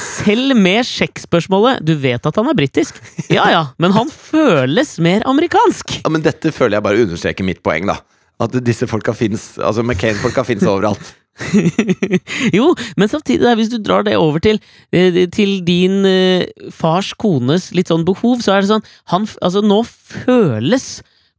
selv 0.00 0.54
med 0.58 0.84
sjekkspørsmålet 0.88 1.80
Du 1.86 1.94
vet 2.00 2.26
at 2.26 2.38
han 2.40 2.50
er 2.50 2.58
britisk? 2.58 2.98
Ja 3.32 3.48
ja, 3.52 3.62
men 3.80 3.94
han 3.96 4.10
føles 4.12 4.96
mer 5.02 5.24
amerikansk! 5.30 6.00
Ja, 6.04 6.12
men 6.12 6.24
dette 6.26 6.52
føler 6.54 6.78
jeg 6.78 6.86
bare 6.86 7.06
understreker 7.06 7.46
mitt 7.46 7.62
poeng, 7.64 7.88
da. 7.90 8.00
At 8.40 8.54
disse 8.64 8.88
folka 8.90 9.14
fins 9.16 9.52
Altså 9.60 9.84
McCain-folka 9.84 10.44
fins 10.48 10.66
overalt. 10.68 11.14
jo, 12.58 12.72
men 13.00 13.08
samtidig, 13.08 13.40
da, 13.44 13.54
hvis 13.56 13.70
du 13.72 13.78
drar 13.80 14.04
det 14.04 14.16
over 14.20 14.42
til, 14.44 14.58
eh, 14.92 15.22
til 15.32 15.60
din 15.64 16.04
eh, 16.08 16.48
fars 16.74 17.14
kones 17.16 17.70
litt 17.76 17.88
sånn 17.88 18.04
behov, 18.04 18.42
så 18.44 18.56
er 18.56 18.64
det 18.64 18.72
sånn 18.72 18.84
han, 19.12 19.28
Altså, 19.40 19.62
nå 19.64 19.80
føles 19.86 20.90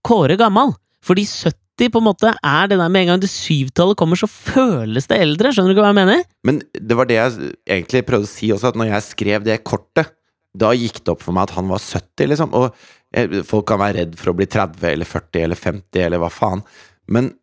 Kåre 0.02 0.40
gammal. 0.40 0.74
Fordi 1.06 1.26
70 1.28 1.61
på 1.90 2.02
en 2.02 2.06
måte 2.06 2.34
er 2.36 2.70
det 2.70 2.78
der 2.78 2.92
med 2.92 3.06
en 3.06 3.14
gang 3.14 3.22
det 3.24 3.32
syvtallet 3.32 3.98
kommer, 3.98 4.20
så 4.20 4.30
føles 4.30 5.10
det 5.10 5.18
eldre. 5.24 5.52
Skjønner 5.52 5.72
du 5.72 5.76
ikke 5.76 5.86
hva 5.88 5.94
jeg 5.94 6.00
mener? 6.02 6.24
Men 6.48 6.62
det 6.76 6.98
var 7.00 7.10
det 7.10 7.18
jeg 7.18 7.52
egentlig 7.66 8.04
prøvde 8.08 8.30
å 8.30 8.32
si 8.32 8.52
også, 8.54 8.72
at 8.72 8.80
når 8.80 8.92
jeg 8.92 9.08
skrev 9.10 9.48
det 9.48 9.62
kortet, 9.68 10.14
da 10.52 10.74
gikk 10.76 11.00
det 11.02 11.14
opp 11.14 11.24
for 11.24 11.36
meg 11.36 11.48
at 11.48 11.56
han 11.56 11.70
var 11.72 11.80
70, 11.80 12.28
liksom. 12.34 12.56
Og 12.60 12.70
eh, 13.16 13.42
folk 13.48 13.70
kan 13.72 13.80
være 13.82 14.02
redd 14.02 14.18
for 14.20 14.34
å 14.34 14.38
bli 14.38 14.50
30 14.52 14.88
eller 14.92 15.08
40 15.08 15.46
eller 15.48 15.60
50 15.60 16.06
eller 16.06 16.22
hva 16.22 16.32
faen. 16.34 16.64
Men 17.12 17.34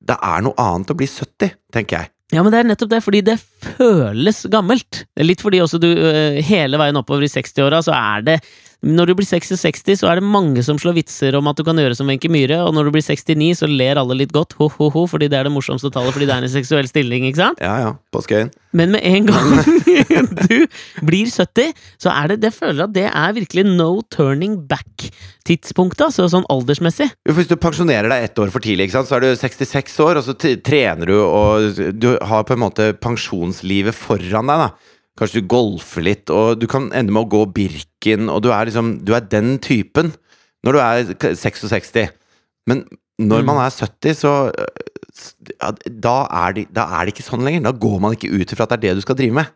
det 0.00 0.16
er 0.16 0.44
noe 0.44 0.56
annet 0.60 0.92
å 0.92 0.96
bli 0.96 1.08
70, 1.08 1.56
tenker 1.72 2.02
jeg. 2.02 2.12
Ja, 2.30 2.44
men 2.44 2.54
det 2.54 2.60
er 2.60 2.68
nettopp 2.68 2.92
det, 2.92 3.00
fordi 3.02 3.22
det 3.26 3.40
føles 3.40 4.44
gammelt. 4.52 5.02
Litt 5.18 5.42
fordi 5.42 5.62
også 5.64 5.80
du 5.82 5.88
øh, 5.90 6.38
hele 6.46 6.78
veien 6.78 6.98
oppover 7.00 7.26
i 7.26 7.32
60-åra, 7.32 7.80
så 7.82 7.96
er 7.96 8.26
det 8.28 8.36
Når 8.80 9.10
du 9.10 9.12
blir 9.18 9.26
66, 9.28 9.82
så 10.00 10.08
er 10.08 10.20
det 10.20 10.24
mange 10.24 10.62
som 10.64 10.78
slår 10.80 10.94
vitser 10.96 11.36
om 11.36 11.48
at 11.50 11.58
du 11.58 11.64
kan 11.66 11.76
gjøre 11.76 11.96
som 11.98 12.08
Wenche 12.08 12.30
Myhre, 12.32 12.62
og 12.64 12.72
når 12.72 12.88
du 12.88 12.94
blir 12.94 13.04
69, 13.04 13.58
så 13.58 13.68
ler 13.68 14.00
alle 14.00 14.16
litt 14.16 14.32
godt, 14.32 14.54
ho-ho-ho, 14.56 15.02
fordi 15.10 15.28
det 15.28 15.36
er 15.36 15.48
det 15.48 15.52
morsomste 15.52 15.90
tallet 15.92 16.14
fordi 16.16 16.28
det 16.30 16.36
er 16.36 16.46
en 16.46 16.52
seksuell 16.52 16.88
stilling, 16.88 17.26
ikke 17.28 17.42
sant? 17.42 17.60
Ja 17.60 17.74
ja, 17.82 17.90
på 18.08 18.22
skøyen. 18.24 18.48
Men 18.72 18.94
med 18.94 19.04
en 19.04 19.26
gang 19.28 19.50
du 20.48 20.56
blir 21.04 21.28
70, 21.28 21.74
så 22.00 22.12
er 22.14 22.30
det 22.30 22.38
Det 22.46 22.52
føler 22.54 22.86
at 22.86 22.94
det 22.94 23.08
er 23.08 23.34
virkelig 23.36 23.66
no 23.68 23.90
turning 24.14 24.56
back-tidspunktet, 24.70 26.06
altså 26.08 26.30
sånn 26.32 26.48
aldersmessig. 26.48 27.10
Hvis 27.28 27.50
du 27.50 27.58
pensjonerer 27.60 28.08
deg 28.08 28.30
ett 28.30 28.40
år 28.40 28.54
for 28.54 28.64
tidlig, 28.64 28.88
ikke 28.88 29.00
sant? 29.00 29.10
så 29.10 29.18
er 29.18 29.26
du 29.26 29.34
66 29.36 29.98
år, 30.06 30.22
og 30.22 30.24
så 30.24 30.36
trener 30.40 31.10
du, 31.10 31.18
og 31.20 31.84
du 32.00 32.14
har 32.16 32.48
på 32.48 32.56
en 32.56 32.64
måte 32.64 32.94
pensjonslivet 32.96 33.98
foran 33.98 34.48
deg. 34.48 34.64
da 34.64 34.96
Kanskje 35.20 35.42
du 35.42 35.50
golfer 35.52 36.04
litt, 36.06 36.30
og 36.32 36.60
du 36.60 36.66
kan 36.70 36.88
ende 36.96 37.12
med 37.12 37.26
å 37.26 37.30
gå 37.30 37.44
Birken, 37.52 38.30
og 38.32 38.40
du 38.44 38.50
er 38.54 38.70
liksom 38.70 38.94
Du 39.04 39.12
er 39.16 39.26
den 39.28 39.58
typen 39.60 40.14
når 40.64 40.76
du 40.76 40.80
er 40.80 41.34
66. 41.36 41.92
Men 42.68 42.84
når 43.20 43.44
man 43.44 43.60
er 43.60 43.72
70, 43.72 44.16
så 44.16 44.32
ja, 45.60 45.70
da, 45.88 46.16
er 46.46 46.56
det, 46.56 46.66
da 46.76 46.86
er 46.96 47.06
det 47.06 47.14
ikke 47.14 47.26
sånn 47.26 47.44
lenger. 47.44 47.64
Da 47.68 47.72
går 47.76 47.96
man 48.02 48.16
ikke 48.16 48.32
ut 48.32 48.52
ifra 48.52 48.66
at 48.66 48.74
det 48.74 48.78
er 48.78 48.84
det 48.88 49.00
du 49.00 49.04
skal 49.04 49.18
drive 49.18 49.36
med. 49.36 49.52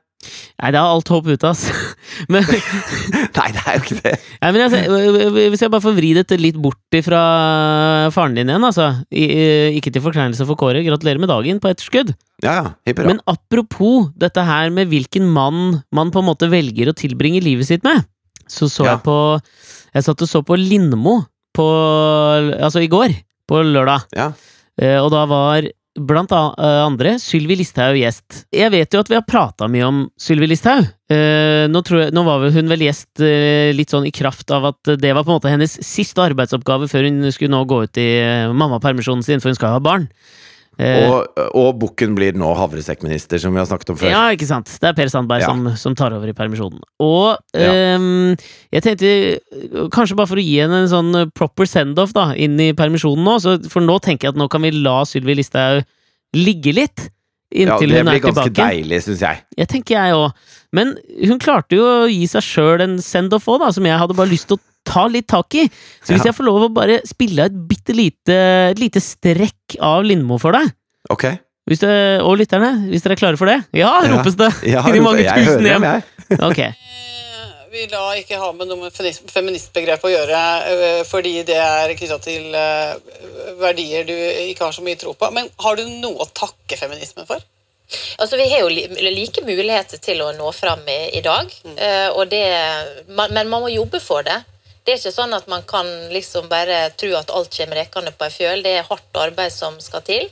Nei, 0.62 0.70
det 0.70 0.78
er 0.78 0.86
alt 0.86 1.08
håp 1.10 1.26
ute, 1.26 1.50
ass. 1.50 1.64
Men, 2.32 2.44
Nei, 3.38 3.48
det 3.56 3.62
er 3.66 3.76
jo 3.76 3.82
ikke 3.82 3.96
det. 4.04 4.12
Nei, 4.40 4.50
men 4.54 4.60
jeg, 4.62 5.48
hvis 5.52 5.64
jeg 5.64 5.72
bare 5.72 5.82
får 5.84 5.96
vri 5.96 6.12
dette 6.16 6.38
litt 6.38 6.58
bort 6.62 6.98
fra 7.04 7.22
faren 8.14 8.36
din 8.38 8.50
igjen, 8.52 8.66
altså. 8.68 8.86
I, 9.10 9.24
ikke 9.80 9.90
til 9.94 10.04
forkleinelse 10.04 10.46
for 10.48 10.58
Kåre, 10.60 10.84
gratulerer 10.86 11.18
med 11.22 11.32
dagen 11.32 11.58
på 11.62 11.72
etterskudd. 11.72 12.14
Ja, 12.44 12.54
ja. 12.60 12.64
Hipp 12.86 13.00
hurra. 13.02 13.10
Men 13.10 13.20
apropos 13.30 14.10
dette 14.20 14.44
her 14.46 14.70
med 14.74 14.90
hvilken 14.92 15.26
mann 15.34 15.80
man 15.94 16.12
på 16.14 16.22
en 16.22 16.28
måte 16.30 16.48
velger 16.52 16.92
å 16.92 16.96
tilbringe 16.98 17.42
livet 17.44 17.66
sitt 17.70 17.84
med, 17.86 18.04
så 18.46 18.68
så 18.70 18.84
Ja. 18.86 18.94
jeg 18.96 19.04
på 19.06 19.18
Jeg 19.94 20.04
satt 20.04 20.22
og 20.22 20.28
så 20.28 20.42
på 20.44 20.56
Lindmo 20.58 21.20
på 21.54 21.64
Altså 22.58 22.82
i 22.82 22.88
går, 22.90 23.14
på 23.48 23.60
lørdag. 23.62 24.06
Ja. 24.16 24.32
Eh, 24.80 24.98
Og 25.02 25.10
da 25.14 25.24
var 25.30 25.66
blant 25.94 26.32
eh, 26.34 26.80
andre 26.84 27.16
Sylvi 27.22 27.56
Listhaug 27.60 27.96
gjest. 27.98 28.44
Jeg 28.54 28.72
vet 28.74 28.94
jo 28.94 29.02
at 29.02 29.10
vi 29.10 29.18
har 29.18 29.26
prata 29.28 29.68
mye 29.70 29.86
om 29.86 30.00
Sylvi 30.20 30.48
Listhaug. 30.50 30.88
Eh, 31.12 31.66
Nå, 31.70 31.82
nå 32.14 32.24
var 32.26 32.46
hun 32.54 32.70
vel 32.72 32.86
gjest 32.86 33.22
eh, 33.22 33.70
litt 33.76 33.92
sånn 33.94 34.08
i 34.08 34.14
kraft 34.14 34.50
av 34.54 34.70
at 34.72 34.94
det 35.00 35.12
var 35.14 35.24
på 35.24 35.32
en 35.32 35.38
måte 35.38 35.52
hennes 35.52 35.76
siste 35.84 36.24
arbeidsoppgave 36.24 36.88
før 36.90 37.06
hun 37.08 37.30
skulle 37.32 37.54
nå 37.54 37.62
gå 37.68 37.84
ut 37.86 38.00
i 38.00 38.08
mammapermisjonen 38.52 39.24
sin, 39.26 39.42
for 39.42 39.52
hun 39.52 39.58
skal 39.58 39.76
ha 39.76 39.82
barn. 39.84 40.08
Eh, 40.78 41.04
Og, 41.08 41.38
og 41.54 41.78
bukken 41.78 42.14
blir 42.16 42.32
nå 42.34 42.48
havresekkminister, 42.58 43.38
som 43.38 43.52
vi 43.54 43.60
har 43.62 43.66
snakket 43.70 43.90
om 43.94 43.96
før. 44.00 44.10
Ja, 44.10 44.22
ikke 44.34 44.48
sant. 44.48 44.66
Det 44.80 44.88
er 44.90 44.96
Per 44.98 45.06
Sandberg 45.12 45.40
Ja. 45.44 45.46
som, 45.52 45.68
som 45.76 45.94
tar 45.94 46.12
over 46.16 46.26
i 46.28 46.32
permisjonen. 46.34 46.80
Og 47.00 47.36
Ja. 47.54 47.70
ehm, 47.72 48.36
jeg 48.72 48.82
tenkte, 48.82 49.12
kanskje 49.94 50.16
bare 50.16 50.26
for 50.32 50.36
å 50.36 50.44
gi 50.44 50.56
henne 50.58 50.82
en 50.82 50.88
sånn 50.90 51.30
proper 51.34 51.64
send-off 51.70 52.12
da, 52.12 52.32
inn 52.34 52.58
i 52.60 52.72
permisjonen 52.72 53.22
nå, 53.24 53.36
så, 53.40 53.56
for 53.70 53.80
nå 53.86 54.00
tenker 54.02 54.28
jeg 54.28 54.34
at 54.34 54.40
nå 54.40 54.48
kan 54.50 54.62
vi 54.62 54.70
la 54.72 55.02
Sylvi 55.04 55.36
Listhaug 55.38 55.84
ligge 56.34 56.74
litt. 56.74 57.08
Inntil 57.54 57.92
ja, 57.94 58.02
hun 58.02 58.08
er 58.08 58.18
tilbake. 58.18 58.18
Det 58.18 58.20
blir 58.20 58.26
ganske 58.26 58.50
tilbake. 58.50 58.70
deilig, 58.74 59.02
syns 59.04 59.20
jeg. 59.22 59.42
Jeg 59.56 59.68
tenker 59.70 59.94
jeg 59.94 60.14
òg. 60.18 60.32
Men 60.74 60.96
hun 61.28 61.38
klarte 61.38 61.76
jo 61.78 61.84
å 61.86 62.08
gi 62.10 62.26
seg 62.26 62.42
sjøl 62.42 62.82
en 62.82 62.96
send-off 62.98 63.46
òg, 63.46 63.68
som 63.76 63.84
jeg 63.86 63.94
hadde 64.00 64.16
bare 64.18 64.32
lyst 64.32 64.48
til 64.50 64.56
å 64.58 64.60
ta 64.84 65.06
litt 65.08 65.26
tak 65.30 65.54
i. 65.54 65.64
Så 66.04 66.12
hvis 66.12 66.24
Ja. 66.24 66.30
jeg 66.30 66.36
får 66.38 66.44
lov 66.48 66.62
å 66.68 66.72
bare 66.74 67.00
spille 67.08 67.46
et 67.48 67.56
bitte 67.68 67.94
lite, 67.96 68.36
et 68.70 68.78
lite 68.78 69.00
strekk 69.00 69.78
av 69.80 70.04
Lindmo 70.04 70.38
for 70.38 70.52
deg 70.52 70.70
Ok. 71.10 71.24
hvis 71.68 71.80
du, 71.80 71.88
Og 72.24 72.36
lytterne, 72.38 72.88
hvis 72.90 73.02
dere 73.02 73.12
er 73.16 73.20
klare 73.22 73.36
for 73.40 73.46
det? 73.46 73.64
Ja, 73.72 74.02
Ja. 74.04 74.16
ropes 74.16 74.36
det! 74.36 74.52
Ja, 74.68 74.86
I 74.86 74.92
de 74.92 75.00
mange 75.00 75.22
jeg 75.24 75.32
tusen 75.34 75.64
hører 75.64 75.72
hjem. 75.72 75.82
dem, 75.82 76.02
jeg. 76.28 76.38
Ok. 76.50 76.58
Eh, 76.58 76.74
vil 77.74 77.88
ikke 78.22 78.38
ha 78.38 78.52
med 78.52 78.68
noe 78.68 78.76
med 78.84 78.92
feministbegrep 79.32 80.04
å 80.06 80.12
gjøre, 80.12 80.42
eh, 80.70 81.02
fordi 81.08 81.44
det 81.44 81.56
er 81.58 81.94
knytta 81.98 82.20
til 82.22 82.54
eh, 82.54 82.94
verdier 83.58 84.06
du 84.06 84.12
ikke 84.14 84.68
har 84.68 84.72
så 84.76 84.84
mye 84.84 84.96
tro 85.00 85.12
på. 85.14 85.32
Men 85.34 85.48
har 85.58 85.76
du 85.76 85.82
noe 85.88 86.22
å 86.22 86.28
takke 86.32 86.78
feminismen 86.78 87.26
for? 87.26 87.40
Altså, 88.18 88.36
Vi 88.38 88.46
har 88.48 88.60
jo 88.60 88.68
like 88.68 89.42
muligheter 89.44 89.98
til 90.00 90.22
å 90.24 90.30
nå 90.36 90.52
fram 90.54 90.80
i, 90.88 91.10
i 91.18 91.20
dag, 91.20 91.50
mm. 91.64 91.76
og 92.16 92.30
det, 92.30 92.44
man, 93.10 93.32
men 93.34 93.48
man 93.50 93.62
må 93.66 93.68
jobbe 93.74 94.00
for 94.00 94.22
det. 94.22 94.38
Det 94.84 94.92
er 94.92 94.98
ikke 94.98 95.14
sånn 95.14 95.32
at 95.32 95.46
man 95.48 95.62
kan 95.64 95.86
liksom 96.12 96.50
bare 96.50 96.90
tro 97.00 97.14
at 97.16 97.30
alt 97.32 97.54
kommer 97.56 97.78
rekende 97.80 98.10
på 98.12 98.26
ei 98.26 98.32
fjøl. 98.34 98.64
Det 98.66 98.74
er 98.76 98.84
hardt 98.84 99.16
arbeid 99.16 99.52
som 99.54 99.78
skal 99.80 100.02
til. 100.04 100.26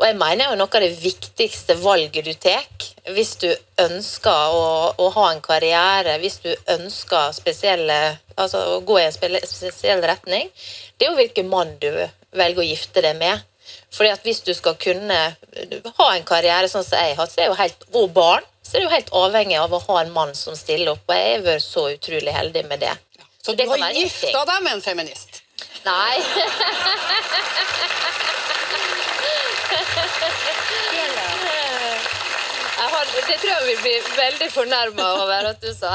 Og 0.00 0.06
jeg 0.08 0.16
mener 0.18 0.48
jo 0.48 0.56
noe 0.58 0.66
av 0.66 0.82
det 0.82 0.96
viktigste 0.98 1.76
valget 1.78 2.26
du 2.26 2.32
tar 2.42 2.66
hvis 3.14 3.36
du 3.38 3.46
ønsker 3.84 4.56
å, 4.56 4.66
å 4.98 5.06
ha 5.14 5.28
en 5.30 5.42
karriere, 5.44 6.16
hvis 6.18 6.40
du 6.42 6.50
ønsker 6.74 7.36
spesielle, 7.36 7.98
altså 8.34 8.64
å 8.74 8.82
gå 8.82 8.98
i 8.98 9.06
en 9.06 9.14
spesiell 9.14 10.02
retning, 10.02 10.50
det 10.98 11.06
er 11.06 11.12
jo 11.12 11.20
hvilken 11.20 11.50
mann 11.52 11.76
du 11.78 11.90
velger 12.34 12.64
å 12.64 12.66
gifte 12.66 13.04
deg 13.04 13.20
med. 13.20 13.46
Fordi 13.94 14.10
at 14.10 14.26
hvis 14.26 14.42
du 14.42 14.50
skal 14.58 14.74
kunne 14.80 15.20
ha 16.00 16.10
en 16.10 16.26
karriere 16.26 16.66
sånn 16.72 16.82
som 16.82 16.98
jeg 16.98 17.14
har 17.20 17.30
så 17.30 17.44
er 17.44 17.52
jo 17.52 17.58
helt, 17.62 17.86
og 17.94 18.10
barn, 18.16 18.50
så 18.64 18.78
er 18.78 18.84
du 18.84 18.94
helt 18.94 19.14
avhengig 19.14 19.60
av 19.60 19.70
å 19.70 19.84
ha 19.86 20.02
en 20.02 20.14
mann 20.16 20.34
som 20.34 20.56
stiller 20.58 20.96
opp. 20.96 21.04
Og 21.06 21.14
jeg 21.14 21.34
har 21.36 21.46
vært 21.46 21.68
så 21.68 21.90
utrolig 21.92 22.34
heldig 22.34 22.64
med 22.72 22.82
det. 22.82 22.94
Så 23.44 23.52
du 23.58 23.64
har 23.68 23.90
gifta 23.92 24.44
deg 24.48 24.62
med 24.64 24.72
en 24.78 24.80
feminist? 24.84 25.42
Nei. 25.84 26.16
Jeg 32.74 32.90
har, 32.90 33.10
det 33.14 33.36
tror 33.40 33.50
jeg 33.52 33.66
vi 33.68 33.74
blir 33.84 34.06
veldig 34.18 34.48
fornærma 34.52 35.08
over 35.22 35.50
at 35.52 35.60
du 35.62 35.70
sa. 35.76 35.94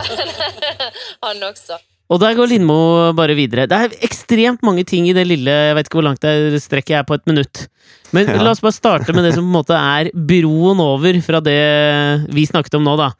Han 1.25 1.43
også. 1.49 1.77
Og 2.09 2.17
der 2.23 2.33
går 2.37 2.49
Lindmo 2.49 2.77
bare 3.17 3.35
videre. 3.37 3.67
Det 3.69 3.77
er 3.77 3.97
ekstremt 4.07 4.63
mange 4.65 4.81
ting 4.87 5.05
i 5.05 5.13
det 5.13 5.27
lille 5.29 5.53
Jeg 5.53 5.75
vet 5.77 5.89
ikke 5.89 5.99
hvor 5.99 6.07
langt 6.07 6.23
det 6.25 6.57
strekker 6.63 6.95
jeg 6.95 7.03
er 7.03 7.09
på 7.09 7.19
et 7.19 7.27
minutt. 7.29 7.67
Men 8.15 8.31
Ja. 8.31 8.39
la 8.41 8.53
oss 8.55 8.63
bare 8.65 8.73
starte 8.73 9.13
med 9.13 9.27
det 9.27 9.35
som 9.35 9.43
på 9.45 9.51
en 9.51 9.57
måte 9.59 9.77
er 9.77 10.09
broen 10.13 10.81
over 10.81 11.19
fra 11.25 11.41
det 11.45 11.59
vi 12.33 12.47
snakket 12.49 12.79
om 12.79 12.87
nå, 12.87 12.95
da. 12.97 13.11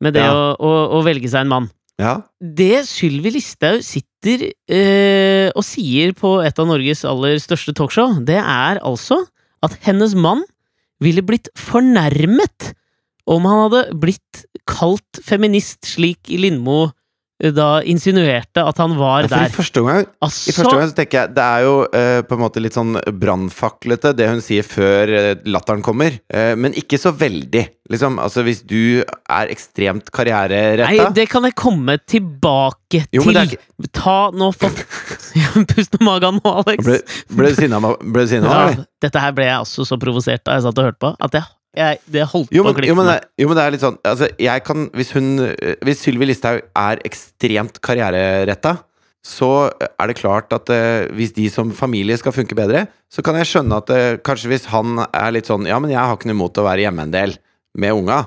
Med 0.00 0.14
det 0.16 0.24
Ja. 0.24 0.32
å, 0.32 0.54
å, 0.56 0.72
å 0.96 1.02
velge 1.04 1.28
seg 1.28 1.42
en 1.44 1.52
mann. 1.52 1.68
Ja. 1.98 2.14
Det 2.38 2.84
Sylvi 2.86 3.32
Listhaug 3.34 3.82
sitter 3.82 4.44
eh, 4.70 5.48
og 5.50 5.64
sier 5.66 6.14
på 6.18 6.36
et 6.46 6.60
av 6.60 6.68
Norges 6.70 7.02
aller 7.08 7.40
største 7.42 7.74
talkshow, 7.74 8.20
det 8.26 8.38
er 8.38 8.78
altså 8.86 9.24
at 9.66 9.74
hennes 9.82 10.14
mann 10.14 10.44
ville 11.02 11.24
blitt 11.26 11.50
fornærmet 11.58 12.72
om 13.28 13.46
han 13.46 13.64
hadde 13.66 13.82
blitt 14.00 14.44
kalt 14.68 15.20
feminist, 15.24 15.82
slik 15.86 16.30
Lindmo 16.30 16.88
da 17.54 17.66
insinuerte 17.86 18.64
at 18.66 18.78
han 18.82 18.96
var 18.98 19.22
Ja, 19.22 19.28
I 19.28 19.30
der. 19.30 19.52
første 19.54 19.78
omgang 19.84 20.00
I 20.02 20.08
Altså, 20.26 20.52
første 20.56 20.74
gang 20.74 20.88
så 20.90 20.96
tenker 20.98 21.18
jeg 21.20 21.34
Det 21.36 21.44
er 21.44 21.60
jo 21.62 21.74
uh, 21.86 22.22
på 22.26 22.34
en 22.34 22.42
måte 22.42 22.62
litt 22.62 22.74
sånn 22.74 22.96
brannfaklete, 23.14 24.10
det 24.18 24.26
hun 24.28 24.40
sier 24.42 24.66
før 24.66 25.12
eh, 25.14 25.34
latteren 25.46 25.82
kommer. 25.86 26.18
uh, 26.34 26.54
men 26.58 26.74
ikke 26.74 26.98
så 26.98 27.12
veldig. 27.14 27.62
Liksom, 27.88 28.18
altså 28.20 28.42
Hvis 28.44 28.64
du 28.66 29.04
er 29.06 29.52
ekstremt 29.54 30.10
Nei, 30.12 30.98
det 31.14 31.28
kan 31.30 31.44
jeg 31.46 31.54
komme 31.54 31.96
tilbake 32.04 33.04
Jo, 33.14 33.22
til. 33.22 33.36
er 33.36 33.46
ikke- 33.46 33.92
Ta 33.92 34.30
nå 34.34 34.50
for 34.52 34.70
Pust 35.68 35.94
med 35.94 36.02
magen 36.02 36.40
nå, 36.42 36.50
Alex. 36.64 36.84
Ble, 36.84 36.98
ble 37.36 37.48
du 37.52 37.54
sinna 37.54 37.78
ble 37.80 38.24
du 38.24 38.28
sinna, 38.28 38.50
Ja, 38.50 38.84
dette 39.00 39.22
her 39.22 39.32
ble 39.36 39.46
jeg 39.46 39.62
også 39.62 39.86
så 39.86 39.98
provosert 40.00 40.42
da 40.44 40.58
jeg 40.58 40.66
satt 40.66 40.78
og 40.82 40.88
hørte 40.90 40.98
på, 41.04 41.14
at 41.20 41.38
jeg, 41.38 41.46
jeg, 41.78 42.00
det 42.10 42.26
holdt 42.32 42.52
Jo 42.54 42.64
på 42.64 42.70
å 42.70 42.72
men, 42.72 42.76
klikke 42.78 42.90
jo, 42.90 43.16
jo, 43.42 43.48
men 43.48 43.58
det 43.58 43.64
er 43.64 43.74
litt 43.74 43.84
sånn 43.84 43.96
altså, 44.08 44.28
jeg 44.42 44.64
kan, 44.66 44.88
Hvis 44.98 45.14
hun 45.16 45.30
eh, 45.46 45.78
Hvis 45.86 46.02
Sylvi 46.04 46.28
Listhaug 46.28 46.60
er 46.66 47.02
ekstremt 47.06 47.80
karriereretta, 47.84 48.76
så 49.24 49.50
er 49.68 50.08
det 50.08 50.16
klart 50.16 50.54
at 50.54 50.70
uh, 50.72 51.08
hvis 51.16 51.34
de 51.36 51.48
som 51.52 51.72
familie 51.74 52.16
skal 52.16 52.32
funke 52.32 52.56
bedre, 52.56 52.84
så 53.12 53.20
kan 53.26 53.36
jeg 53.36 53.48
skjønne 53.50 53.80
at 53.82 53.90
uh, 53.92 54.16
kanskje 54.24 54.52
hvis 54.52 54.68
han 54.72 55.02
er 55.06 55.34
litt 55.34 55.50
sånn 55.50 55.66
Ja, 55.68 55.80
men 55.82 55.92
jeg 55.92 56.00
har 56.00 56.14
ikke 56.16 56.30
noe 56.30 56.38
imot 56.38 56.60
å 56.60 56.64
være 56.64 56.86
hjemme 56.86 57.04
en 57.08 57.14
del 57.14 57.34
med 57.78 57.96
unga, 57.98 58.22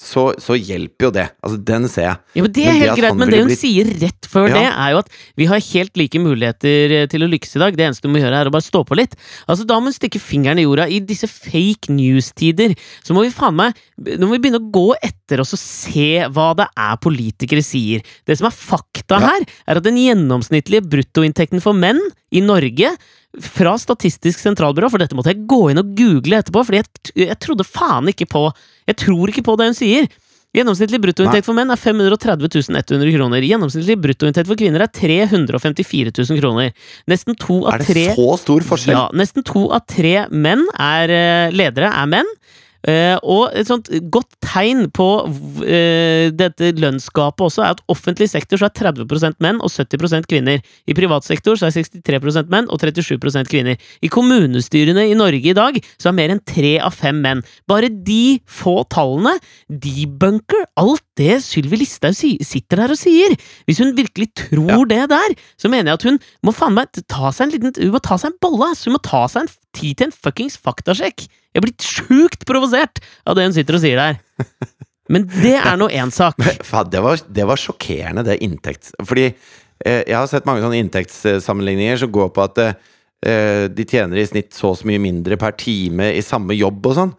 så, 0.00 0.34
så 0.42 0.56
hjelper 0.58 1.06
jo 1.06 1.10
det. 1.14 1.24
Altså, 1.40 1.58
den 1.64 1.84
ser 1.88 2.02
jeg. 2.08 2.16
Ja, 2.34 2.42
men 2.42 2.52
Det 2.52 2.64
er 2.66 2.72
det 2.74 2.80
helt 2.82 2.90
at 2.92 2.98
greit, 2.98 3.16
men 3.16 3.30
det 3.30 3.38
hun 3.38 3.48
blitt- 3.48 3.60
sier 3.62 3.90
rett 4.02 4.26
før 4.28 4.48
Ja. 4.50 4.54
det, 4.58 4.64
er 4.74 4.90
jo 4.90 4.98
at 4.98 5.08
vi 5.38 5.46
har 5.46 5.60
helt 5.62 5.96
like 5.96 6.18
muligheter 6.20 6.94
eh, 6.98 7.06
til 7.06 7.22
å 7.22 7.28
lykkes 7.30 7.54
i 7.56 7.62
dag. 7.62 7.76
Det 7.78 7.86
eneste 7.86 8.02
du 8.02 8.10
må 8.12 8.18
gjøre, 8.20 8.40
er 8.42 8.50
å 8.50 8.52
bare 8.52 8.66
stå 8.66 8.82
på 8.84 8.98
litt. 8.98 9.14
Altså, 9.48 9.64
Da 9.64 9.78
må 9.78 9.84
hun 9.88 9.96
stikke 9.96 10.20
fingeren 10.20 10.58
i 10.58 10.66
jorda. 10.66 10.88
I 10.90 10.98
disse 11.00 11.28
fake 11.30 11.88
news-tider 11.94 12.74
så 13.06 13.14
må 13.14 13.22
vi 13.24 13.30
faen 13.30 13.54
meg 13.54 13.74
Nå 13.96 14.26
må 14.26 14.34
vi 14.34 14.42
begynne 14.42 14.58
å 14.58 14.70
gå 14.74 14.96
etter 15.00 15.38
oss 15.40 15.54
og 15.54 15.60
se 15.62 16.26
hva 16.28 16.50
det 16.58 16.66
er 16.76 16.96
politikere 16.98 17.62
sier. 17.62 18.02
Det 18.26 18.36
som 18.36 18.48
er 18.48 18.50
fakta 18.50 19.20
Ja. 19.20 19.28
her, 19.30 19.46
er 19.68 19.76
at 19.78 19.84
den 19.86 19.94
gjennomsnittlige 19.96 20.82
bruttoinntekten 20.82 21.62
for 21.62 21.72
menn 21.72 22.00
i 22.34 22.40
Norge 22.42 22.90
fra 23.42 23.74
Statistisk 23.80 24.42
sentralbyrå, 24.42 24.90
for 24.92 25.02
dette 25.02 25.16
måtte 25.16 25.32
jeg 25.32 25.46
gå 25.50 25.70
inn 25.72 25.80
og 25.82 25.94
google 25.98 26.38
etterpå, 26.38 26.62
fordi 26.66 26.82
jeg, 26.82 27.14
jeg 27.26 27.40
trodde 27.42 27.66
faen 27.66 28.10
ikke 28.12 28.28
på 28.30 28.46
Jeg 28.90 29.00
tror 29.00 29.32
ikke 29.32 29.46
på 29.46 29.56
det 29.58 29.72
hun 29.72 29.78
sier. 29.78 30.08
Gjennomsnittlig 30.54 31.00
bruttoinntekt 31.02 31.48
for 31.48 31.56
menn 31.56 31.72
er 31.74 31.80
530 31.80 32.46
100 32.78 33.10
kroner. 33.16 33.42
Gjennomsnittlig 33.42 33.96
bruttoinntekt 33.98 34.46
for 34.46 34.58
kvinner 34.60 34.84
er 34.84 34.92
354 34.94 36.12
000 36.14 36.38
kroner. 36.38 36.70
Nesten 37.10 37.34
to 37.34 37.64
av 37.64 37.74
Er 37.74 37.82
det 37.82 37.88
tre 37.88 38.04
så 38.14 38.36
stor 38.38 38.66
forskjell? 38.68 38.94
ja, 38.94 39.08
nesten 39.18 39.42
to 39.46 39.64
av 39.74 39.82
tre 39.90 40.28
menn 40.30 40.62
er 40.78 41.10
eh, 41.10 41.54
ledere, 41.54 41.90
er 41.90 42.06
menn. 42.12 42.30
Eh, 42.84 43.16
og 43.24 43.54
et 43.56 43.68
sånt 43.68 43.88
godt 44.12 44.34
tegn 44.44 44.90
på 44.92 45.06
eh, 45.64 46.28
dette 46.36 46.72
lønnsgapet 46.76 47.46
også 47.46 47.62
er 47.64 47.72
at 47.72 47.82
offentlig 47.92 48.28
sektor 48.28 48.60
så 48.60 48.68
er 48.68 48.74
30% 48.76 49.38
menn 49.44 49.60
og 49.64 49.72
70% 49.72 50.28
kvinner. 50.28 50.60
I 50.84 50.96
privat 50.96 51.24
sektor 51.24 51.56
så 51.56 51.70
er 51.70 51.76
63% 51.78 52.52
menn 52.52 52.68
og 52.68 52.82
37% 52.82 53.48
kvinner. 53.48 53.80
I 54.04 54.10
kommunestyrene 54.12 55.06
i 55.08 55.16
Norge 55.16 55.52
i 55.54 55.56
dag 55.56 55.78
så 55.96 56.10
er 56.10 56.18
mer 56.18 56.34
enn 56.34 56.42
tre 56.44 56.74
av 56.84 56.92
fem 56.96 57.22
menn. 57.24 57.40
Bare 57.70 57.88
de 57.88 58.38
få 58.44 58.82
tallene 58.92 59.38
debunker 59.68 60.66
alt 60.80 61.04
det 61.16 61.38
Sylvi 61.44 61.80
Listhaug 61.80 62.16
si 62.18 62.34
sitter 62.44 62.82
der 62.82 62.92
og 62.92 63.00
sier. 63.00 63.32
Hvis 63.64 63.80
hun 63.80 63.94
virkelig 63.96 64.28
tror 64.36 64.84
det 64.90 65.06
der, 65.12 65.38
så 65.56 65.70
mener 65.72 65.94
jeg 65.94 66.00
at 66.02 66.08
hun 66.10 66.20
må 66.44 66.52
faen 66.52 66.76
meg 66.76 66.92
ta 67.08 67.32
seg 67.32 67.46
en 67.46 67.54
liten 67.54 67.72
Hun 67.80 67.94
må 67.94 68.02
ta 68.02 68.18
seg 68.20 68.32
en 68.32 68.40
bolle! 68.44 68.74
Hun 68.84 68.96
må 68.96 69.00
ta 69.04 69.24
seg 69.30 69.44
en 69.44 69.52
tid 69.74 69.96
til 69.96 70.10
en 70.10 70.14
fuckings 70.14 70.58
faktasjekk! 70.60 71.26
Jeg 71.54 71.60
er 71.60 71.66
blitt 71.68 71.86
sjukt 71.86 72.42
provosert 72.48 72.98
av 73.22 73.36
det 73.38 73.46
hun 73.46 73.54
sitter 73.54 73.78
og 73.78 73.84
sier 73.84 74.00
der. 74.00 74.16
Men 75.12 75.28
det 75.30 75.54
er 75.60 75.76
nå 75.78 75.86
én 75.92 76.10
sak. 76.14 76.40
Faen, 76.70 76.90
det, 76.90 77.02
var, 77.04 77.20
det 77.30 77.46
var 77.46 77.60
sjokkerende, 77.60 78.24
det 78.26 78.40
inntekts... 78.42 78.94
Fordi 79.06 79.28
eh, 79.28 80.02
jeg 80.02 80.16
har 80.16 80.26
sett 80.30 80.48
mange 80.48 80.64
sånne 80.64 80.80
inntektssammenligninger 80.82 82.00
som 82.02 82.10
går 82.14 82.32
på 82.34 82.42
at 82.42 82.60
eh, 82.64 83.68
de 83.70 83.86
tjener 83.86 84.18
i 84.18 84.26
snitt 84.26 84.56
så 84.56 84.72
og 84.72 84.80
så 84.80 84.88
mye 84.90 85.02
mindre 85.02 85.38
per 85.38 85.54
time 85.60 86.10
i 86.16 86.24
samme 86.24 86.56
jobb 86.58 86.90
og 86.90 86.98
sånn. 86.98 87.14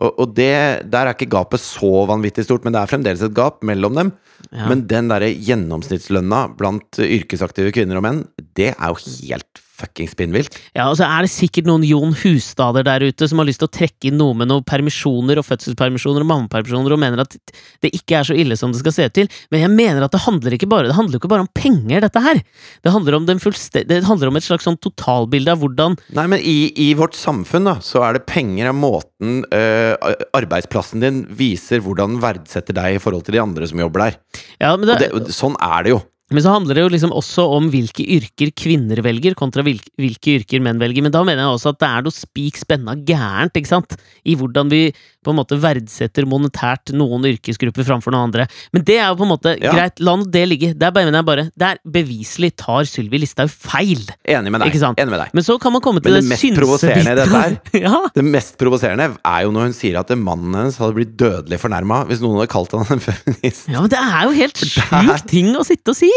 Og, 0.00 0.12
og 0.22 0.36
det, 0.36 0.52
der 0.92 1.08
er 1.08 1.16
ikke 1.16 1.32
gapet 1.32 1.64
så 1.64 2.04
vanvittig 2.08 2.46
stort, 2.46 2.62
men 2.62 2.76
det 2.76 2.84
er 2.84 2.92
fremdeles 2.92 3.24
et 3.26 3.34
gap 3.36 3.64
mellom 3.66 3.98
dem. 3.98 4.12
Ja. 4.52 4.68
Men 4.70 4.86
den 4.88 5.10
derre 5.10 5.32
gjennomsnittslønna 5.32 6.44
blant 6.60 7.00
yrkesaktive 7.02 7.74
kvinner 7.74 7.98
og 7.98 8.06
menn, 8.06 8.22
det 8.56 8.70
er 8.76 8.94
jo 8.94 9.02
helt 9.02 9.64
fuckings 9.80 10.14
spinnvilt. 10.14 10.56
Ja, 10.76 10.88
og 10.90 10.98
så 11.00 11.08
er 11.08 11.26
det 11.26 11.32
sikkert 11.32 11.68
noen 11.68 11.84
Jon 11.86 12.14
Husdader 12.22 12.86
der 12.86 13.04
ute 13.08 13.28
som 13.30 13.40
har 13.42 13.48
lyst 13.48 13.62
til 13.62 13.70
å 13.70 13.74
trekke 13.74 14.10
inn 14.10 14.18
noe 14.20 14.36
med 14.36 14.50
noen 14.50 14.66
permisjoner 14.66 15.40
og 15.40 15.46
fødselspermisjoner 15.48 16.24
og 16.24 16.30
mammapermisjoner 16.30 16.96
og 16.96 17.02
mener 17.02 17.24
at 17.24 17.36
det 17.82 17.92
ikke 17.96 18.20
er 18.20 18.28
så 18.30 18.36
ille 18.36 18.58
som 18.58 18.74
det 18.74 18.82
skal 18.82 18.96
se 18.96 19.08
ut 19.08 19.16
til. 19.16 19.30
Men 19.52 19.64
jeg 19.64 19.74
mener 19.74 20.06
at 20.06 20.14
det 20.14 20.22
handler 20.26 20.56
ikke 20.56 20.68
bare 20.70 20.90
Det 20.90 20.96
handler 20.96 21.20
ikke 21.20 21.30
bare 21.30 21.46
om 21.46 21.52
penger, 21.56 22.04
dette 22.04 22.22
her. 22.24 22.42
Det 22.84 22.94
handler 22.94 23.18
om, 23.18 23.26
den 23.28 23.40
det 23.40 24.04
handler 24.06 24.30
om 24.30 24.38
et 24.38 24.46
slags 24.46 24.66
sånn 24.68 24.78
totalbilde 24.82 25.54
av 25.54 25.62
hvordan 25.62 25.96
Nei, 26.16 26.26
men 26.30 26.42
i, 26.42 26.70
i 26.78 26.92
vårt 26.98 27.16
samfunn 27.18 27.68
da, 27.68 27.76
så 27.84 28.04
er 28.06 28.16
det 28.16 28.26
penger 28.28 28.70
av 28.70 28.76
måten 28.78 29.42
øh, 29.46 30.14
arbeidsplassen 30.36 31.02
din 31.04 31.22
viser 31.36 31.82
hvordan 31.84 32.16
den 32.16 32.22
verdsetter 32.22 32.76
deg 32.76 32.96
i 32.96 33.02
forhold 33.02 33.26
til 33.26 33.36
de 33.36 33.42
andre 33.42 33.68
som 33.70 33.82
jobber 33.82 34.06
der. 34.06 34.18
ja, 34.60 34.72
men, 34.76 34.88
Og 34.88 35.02
det, 35.02 35.10
det, 35.28 35.36
sånn 35.36 35.56
er 35.62 35.86
det 35.86 35.94
jo. 35.94 36.00
Men 36.30 36.44
så 36.44 36.52
handler 36.54 36.78
det 36.78 36.82
jo 36.84 36.90
liksom 36.94 37.12
også 37.16 37.44
om 37.56 37.70
hvilke 37.72 38.04
yrker 38.16 38.52
kvinner 38.54 39.00
velger, 39.02 39.34
kontra 39.38 39.64
hvilke, 39.66 39.90
hvilke 39.98 40.36
yrker 40.38 40.62
menn 40.62 40.78
velger. 40.78 41.02
Men 41.02 41.14
da 41.14 41.24
mener 41.26 41.42
jeg 41.42 41.56
også 41.56 41.72
at 41.74 41.80
det 41.82 41.88
er 41.90 42.04
noe 42.06 42.14
spik 42.14 42.60
spenna 42.60 42.94
gærent, 43.08 43.56
ikke 43.58 43.70
sant? 43.72 43.96
I 44.24 44.36
hvordan 44.38 44.70
vi 44.70 44.82
på 45.20 45.34
en 45.34 45.36
måte 45.36 45.58
verdsetter 45.60 46.24
monetært 46.24 46.94
noen 46.96 47.26
yrkesgrupper 47.28 47.84
framfor 47.84 48.14
noen 48.14 48.30
andre. 48.30 48.46
Men 48.72 48.84
det 48.88 48.96
er 49.02 49.10
jo 49.10 49.18
på 49.20 49.26
en 49.26 49.32
måte 49.34 49.56
Ja. 49.60 49.74
greit, 49.74 49.98
la 50.00 50.14
nå 50.16 50.24
det 50.32 50.44
ligge. 50.48 50.70
Der 50.78 50.92
mener 50.96 51.18
jeg 51.18 51.26
bare 51.26 51.44
Der 51.58 51.76
beviselig 51.84 52.54
tar 52.56 52.86
Sylvi 52.88 53.18
Listhaug 53.20 53.50
feil. 53.50 54.06
Enig 54.24 54.50
med 54.54 54.62
deg. 54.64 54.78
Enig 54.80 55.10
med 55.10 55.20
deg. 55.20 55.34
Men 55.36 55.44
så 55.44 55.58
kan 55.60 55.72
man 55.74 55.82
komme 55.84 56.00
til 56.00 56.12
Men 56.14 56.22
det, 56.22 56.30
det 56.30 56.38
mest 56.38 56.56
provoserende 56.56 57.12
i 57.12 57.18
dette 57.20 57.42
her, 57.42 57.58
ja. 57.84 58.00
Det 58.14 58.24
mest 58.24 58.56
provoserende 58.56 59.10
er 59.18 59.42
jo 59.44 59.52
når 59.52 59.68
hun 59.68 59.76
sier 59.76 59.98
at 60.00 60.14
mannen 60.16 60.54
hennes 60.56 60.78
hadde 60.80 60.96
blitt 60.96 61.16
dødelig 61.20 61.60
fornærma 61.60 62.04
hvis 62.08 62.22
noen 62.24 62.38
hadde 62.40 62.52
kalt 62.54 62.72
han 62.78 62.86
en 62.96 63.04
feminist. 63.10 63.68
Ja, 63.68 63.82
men 63.82 63.90
det 63.92 64.00
er 64.00 64.24
jo 64.24 64.32
helt 64.40 64.56
sjukt 64.64 65.28
ting 65.28 65.52
å 65.58 65.66
sitte 65.66 65.92
og 65.92 66.00
si! 66.00 66.10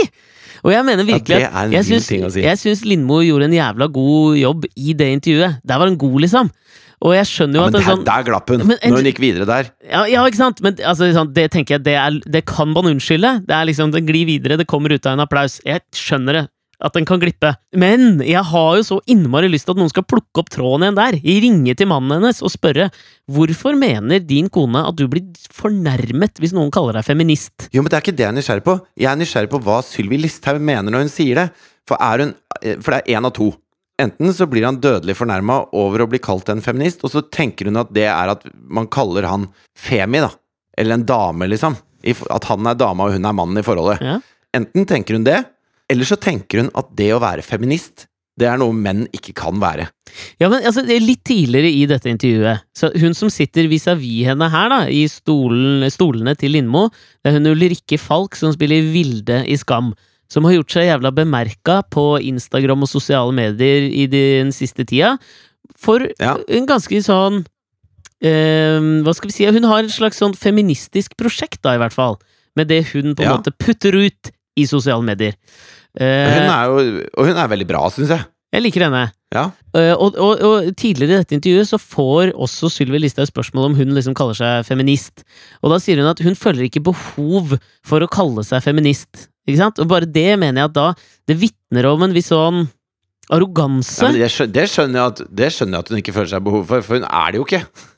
Og 0.64 0.72
jeg 0.72 0.86
mener 0.88 1.04
virkelig 1.04 1.42
en 1.44 1.56
at 1.60 1.74
jeg 1.76 1.86
syns, 1.90 2.06
si. 2.34 2.44
syns 2.62 2.84
Lindmo 2.88 3.18
gjorde 3.26 3.50
en 3.50 3.56
jævla 3.58 3.88
god 3.92 4.38
jobb 4.40 4.68
i 4.80 4.94
det 4.96 5.10
intervjuet. 5.18 5.58
Der 5.68 5.82
var 5.82 5.90
hun 5.92 5.98
god, 6.00 6.22
liksom. 6.24 6.52
Og 7.04 7.12
jeg 7.18 7.28
skjønner 7.28 7.60
jo 7.60 7.64
Ja, 7.64 7.68
at 7.68 7.74
men 7.74 7.82
er 7.82 7.84
der, 7.84 7.92
sånn 7.98 8.06
der 8.08 8.24
glapp 8.24 8.50
hun, 8.54 8.62
Men 8.70 8.78
en- 8.80 8.94
når 8.94 9.02
hun 9.02 9.08
gikk 9.10 9.20
videre 9.20 9.46
der. 9.50 9.72
ja, 9.92 10.06
ja, 10.08 10.24
ikke 10.24 10.40
sant? 10.40 10.62
Men 10.64 10.76
altså, 10.80 11.12
sånn, 11.12 11.34
det 11.36 11.52
tenker 11.52 11.76
jeg, 11.76 11.84
det, 11.84 11.96
er, 12.00 12.20
det 12.32 12.46
kan 12.46 12.72
man 12.72 12.86
unnskylde. 12.86 13.46
Det 13.46 13.52
er 13.58 13.66
liksom, 13.68 13.92
det 13.92 14.06
glir 14.08 14.26
videre, 14.26 14.56
det 14.58 14.68
kommer 14.72 14.94
ut 14.96 15.06
av 15.06 15.18
en 15.20 15.26
applaus. 15.26 15.60
Jeg 15.68 15.82
skjønner 15.92 16.34
det. 16.40 16.46
At 16.84 16.98
den 16.98 17.06
kan 17.08 17.22
glippe. 17.22 17.54
Men 17.80 18.20
jeg 18.28 18.44
har 18.50 18.78
jo 18.78 18.84
så 18.84 19.00
innmari 19.08 19.48
lyst 19.52 19.70
til 19.70 19.76
at 19.76 19.80
noen 19.80 19.92
skal 19.92 20.04
plukke 20.04 20.42
opp 20.42 20.52
tråden 20.52 20.84
igjen 20.84 21.00
der. 21.00 21.18
Ringe 21.46 21.76
til 21.80 21.88
mannen 21.88 22.18
hennes 22.18 22.44
og 22.44 22.52
spørre 22.52 22.90
hvorfor 23.32 23.78
mener 23.80 24.20
din 24.20 24.50
kone 24.52 24.82
at 24.84 24.98
du 25.00 25.06
blir 25.08 25.24
fornærmet 25.56 26.42
hvis 26.44 26.56
noen 26.56 26.74
kaller 26.76 27.00
deg 27.00 27.08
feminist? 27.08 27.70
Jo, 27.72 27.82
men 27.82 27.88
det 27.88 28.00
er 28.00 28.04
ikke 28.04 28.18
det 28.18 28.26
jeg 28.26 28.34
er 28.34 28.38
nysgjerrig 28.40 28.68
på. 28.68 28.78
Jeg 29.00 29.12
er 29.14 29.22
nysgjerrig 29.22 29.54
på 29.54 29.64
hva 29.64 29.80
Sylvi 29.88 30.20
Listhaug 30.20 30.60
mener 30.60 30.92
når 30.92 31.06
hun 31.06 31.14
sier 31.14 31.40
det. 31.40 31.50
For, 31.88 32.00
hun, 32.00 32.36
eh, 32.62 32.80
for 32.80 32.96
det 32.96 33.00
er 33.04 33.16
én 33.18 33.28
av 33.28 33.36
to. 33.36 33.54
Enten 34.02 34.34
så 34.34 34.48
blir 34.50 34.66
han 34.66 34.82
dødelig 34.82 35.16
fornærma 35.20 35.60
over 35.78 36.04
å 36.04 36.10
bli 36.10 36.20
kalt 36.24 36.50
en 36.50 36.64
feminist, 36.66 37.04
og 37.06 37.14
så 37.14 37.22
tenker 37.30 37.70
hun 37.70 37.80
at 37.80 37.92
det 37.94 38.08
er 38.10 38.32
at 38.34 38.46
man 38.52 38.90
kaller 38.92 39.28
han 39.30 39.48
femi, 39.78 40.24
da. 40.24 40.32
Eller 40.78 40.98
en 40.98 41.06
dame, 41.08 41.48
liksom. 41.52 41.78
At 42.34 42.48
han 42.50 42.68
er 42.68 42.80
dama 42.80 43.08
og 43.08 43.16
hun 43.16 43.30
er 43.30 43.36
mannen 43.38 43.62
i 43.62 43.66
forholdet. 43.66 44.02
Ja. 44.04 44.18
Enten 44.58 44.88
tenker 44.90 45.16
hun 45.18 45.28
det, 45.28 45.40
eller 45.94 46.10
så 46.10 46.18
tenker 46.20 46.64
hun 46.64 46.72
at 46.80 46.90
det 46.98 47.12
å 47.16 47.22
være 47.24 47.46
feminist, 47.46 48.08
det 48.40 48.48
er 48.50 48.58
noe 48.58 48.74
menn 48.74 49.04
ikke 49.14 49.36
kan 49.38 49.60
være. 49.62 49.84
Ja, 50.42 50.48
men 50.50 50.64
altså, 50.66 50.82
det 50.86 50.96
er 50.96 51.04
Litt 51.06 51.22
tidligere 51.30 51.70
i 51.70 51.84
dette 51.90 52.10
intervjuet, 52.10 52.64
så 52.74 52.90
hun 52.98 53.14
som 53.14 53.30
sitter 53.30 53.68
vis-à-vis 53.70 54.26
henne 54.32 54.48
her, 54.50 54.72
da, 54.74 54.80
i 54.90 55.04
stolen, 55.12 55.86
stolene 55.94 56.34
til 56.42 56.56
Lindmo, 56.58 56.88
det 57.22 57.30
er 57.30 57.38
hun 57.38 57.52
Ulrikke 57.52 58.00
Falk 58.02 58.34
som 58.40 58.50
spiller 58.56 58.82
Vilde 58.90 59.44
i 59.46 59.58
Skam. 59.62 59.92
Som 60.34 60.48
har 60.50 60.56
gjort 60.56 60.74
seg 60.74 60.88
jævla 60.88 61.12
bemerka 61.14 61.84
på 61.94 62.18
Instagram 62.26 62.82
og 62.88 62.90
sosiale 62.90 63.30
medier 63.38 63.86
i 63.86 64.08
den 64.10 64.50
siste 64.56 64.82
tida. 64.90 65.12
For 65.78 66.02
Ja. 66.20 66.38
en 66.50 66.66
ganske 66.66 67.04
sånn 67.06 67.44
eh, 68.24 68.80
Hva 69.06 69.14
skal 69.14 69.30
vi 69.30 69.36
si? 69.36 69.46
Hun 69.46 69.68
har 69.70 69.84
et 69.84 69.94
slags 69.94 70.18
sånn 70.18 70.34
feministisk 70.34 71.14
prosjekt, 71.20 71.62
da, 71.62 71.76
i 71.76 71.82
hvert 71.82 71.94
fall. 71.94 72.18
Med 72.58 72.68
det 72.72 72.82
hun 72.94 73.14
på 73.14 73.22
en 73.22 73.30
Ja. 73.30 73.38
måte 73.38 73.54
putter 73.54 73.94
ut 73.94 74.32
i 74.58 74.66
sosiale 74.66 75.04
medier. 75.04 75.34
Eh, 76.00 76.30
Hun 76.40 76.50
er 76.50 76.70
jo, 76.72 77.02
og 77.18 77.28
hun 77.30 77.38
er 77.38 77.50
veldig 77.52 77.68
bra, 77.70 77.84
syns 77.94 78.10
jeg. 78.14 78.26
jeg 78.56 78.64
liker 78.66 78.88
henne. 78.88 79.04
Ja. 79.34 79.44
Eh, 79.78 79.92
og, 79.94 80.16
og, 80.22 80.42
og 80.46 80.70
tidligere 80.78 81.20
i 81.20 81.22
dette 81.24 81.38
intervjuet 81.38 81.70
så 81.70 81.80
får 81.82 82.32
også 82.34 82.70
Sylvi 82.74 83.00
Listhaug 83.02 83.30
spørsmål 83.30 83.72
om 83.72 83.76
hun 83.78 83.94
liksom 83.98 84.16
kaller 84.18 84.38
seg 84.38 84.66
feminist. 84.68 85.24
Og 85.62 85.74
da 85.74 85.80
sier 85.82 86.02
hun 86.02 86.10
at 86.10 86.22
hun 86.26 86.38
føler 86.38 86.68
ikke 86.68 86.84
behov 86.86 87.56
for 87.86 88.06
å 88.06 88.10
kalle 88.14 88.46
seg 88.46 88.62
feminist. 88.66 89.28
Ikke 89.48 89.60
sant? 89.60 89.82
Og 89.82 89.90
bare 89.92 90.08
det 90.08 90.32
mener 90.40 90.62
jeg 90.62 90.70
at 90.70 90.76
da 90.78 90.86
Det 91.28 91.36
vitner 91.42 91.90
om 91.90 92.06
en 92.06 92.14
viss 92.16 92.30
sånn 92.32 92.62
arroganse. 93.34 94.10
Ja, 94.16 94.28
skjønner, 94.32 94.54
det, 94.56 94.66
skjønner 94.72 95.00
jeg 95.00 95.12
at, 95.14 95.22
det 95.42 95.50
skjønner 95.56 95.78
jeg 95.78 95.86
at 95.86 95.92
hun 95.94 96.00
ikke 96.02 96.14
føler 96.16 96.32
seg 96.34 96.44
behov 96.46 96.66
for, 96.70 96.84
for 96.86 97.00
hun 97.00 97.08
er 97.08 97.34
det 97.36 97.42
jo 97.42 97.48
ikke. 97.50 97.64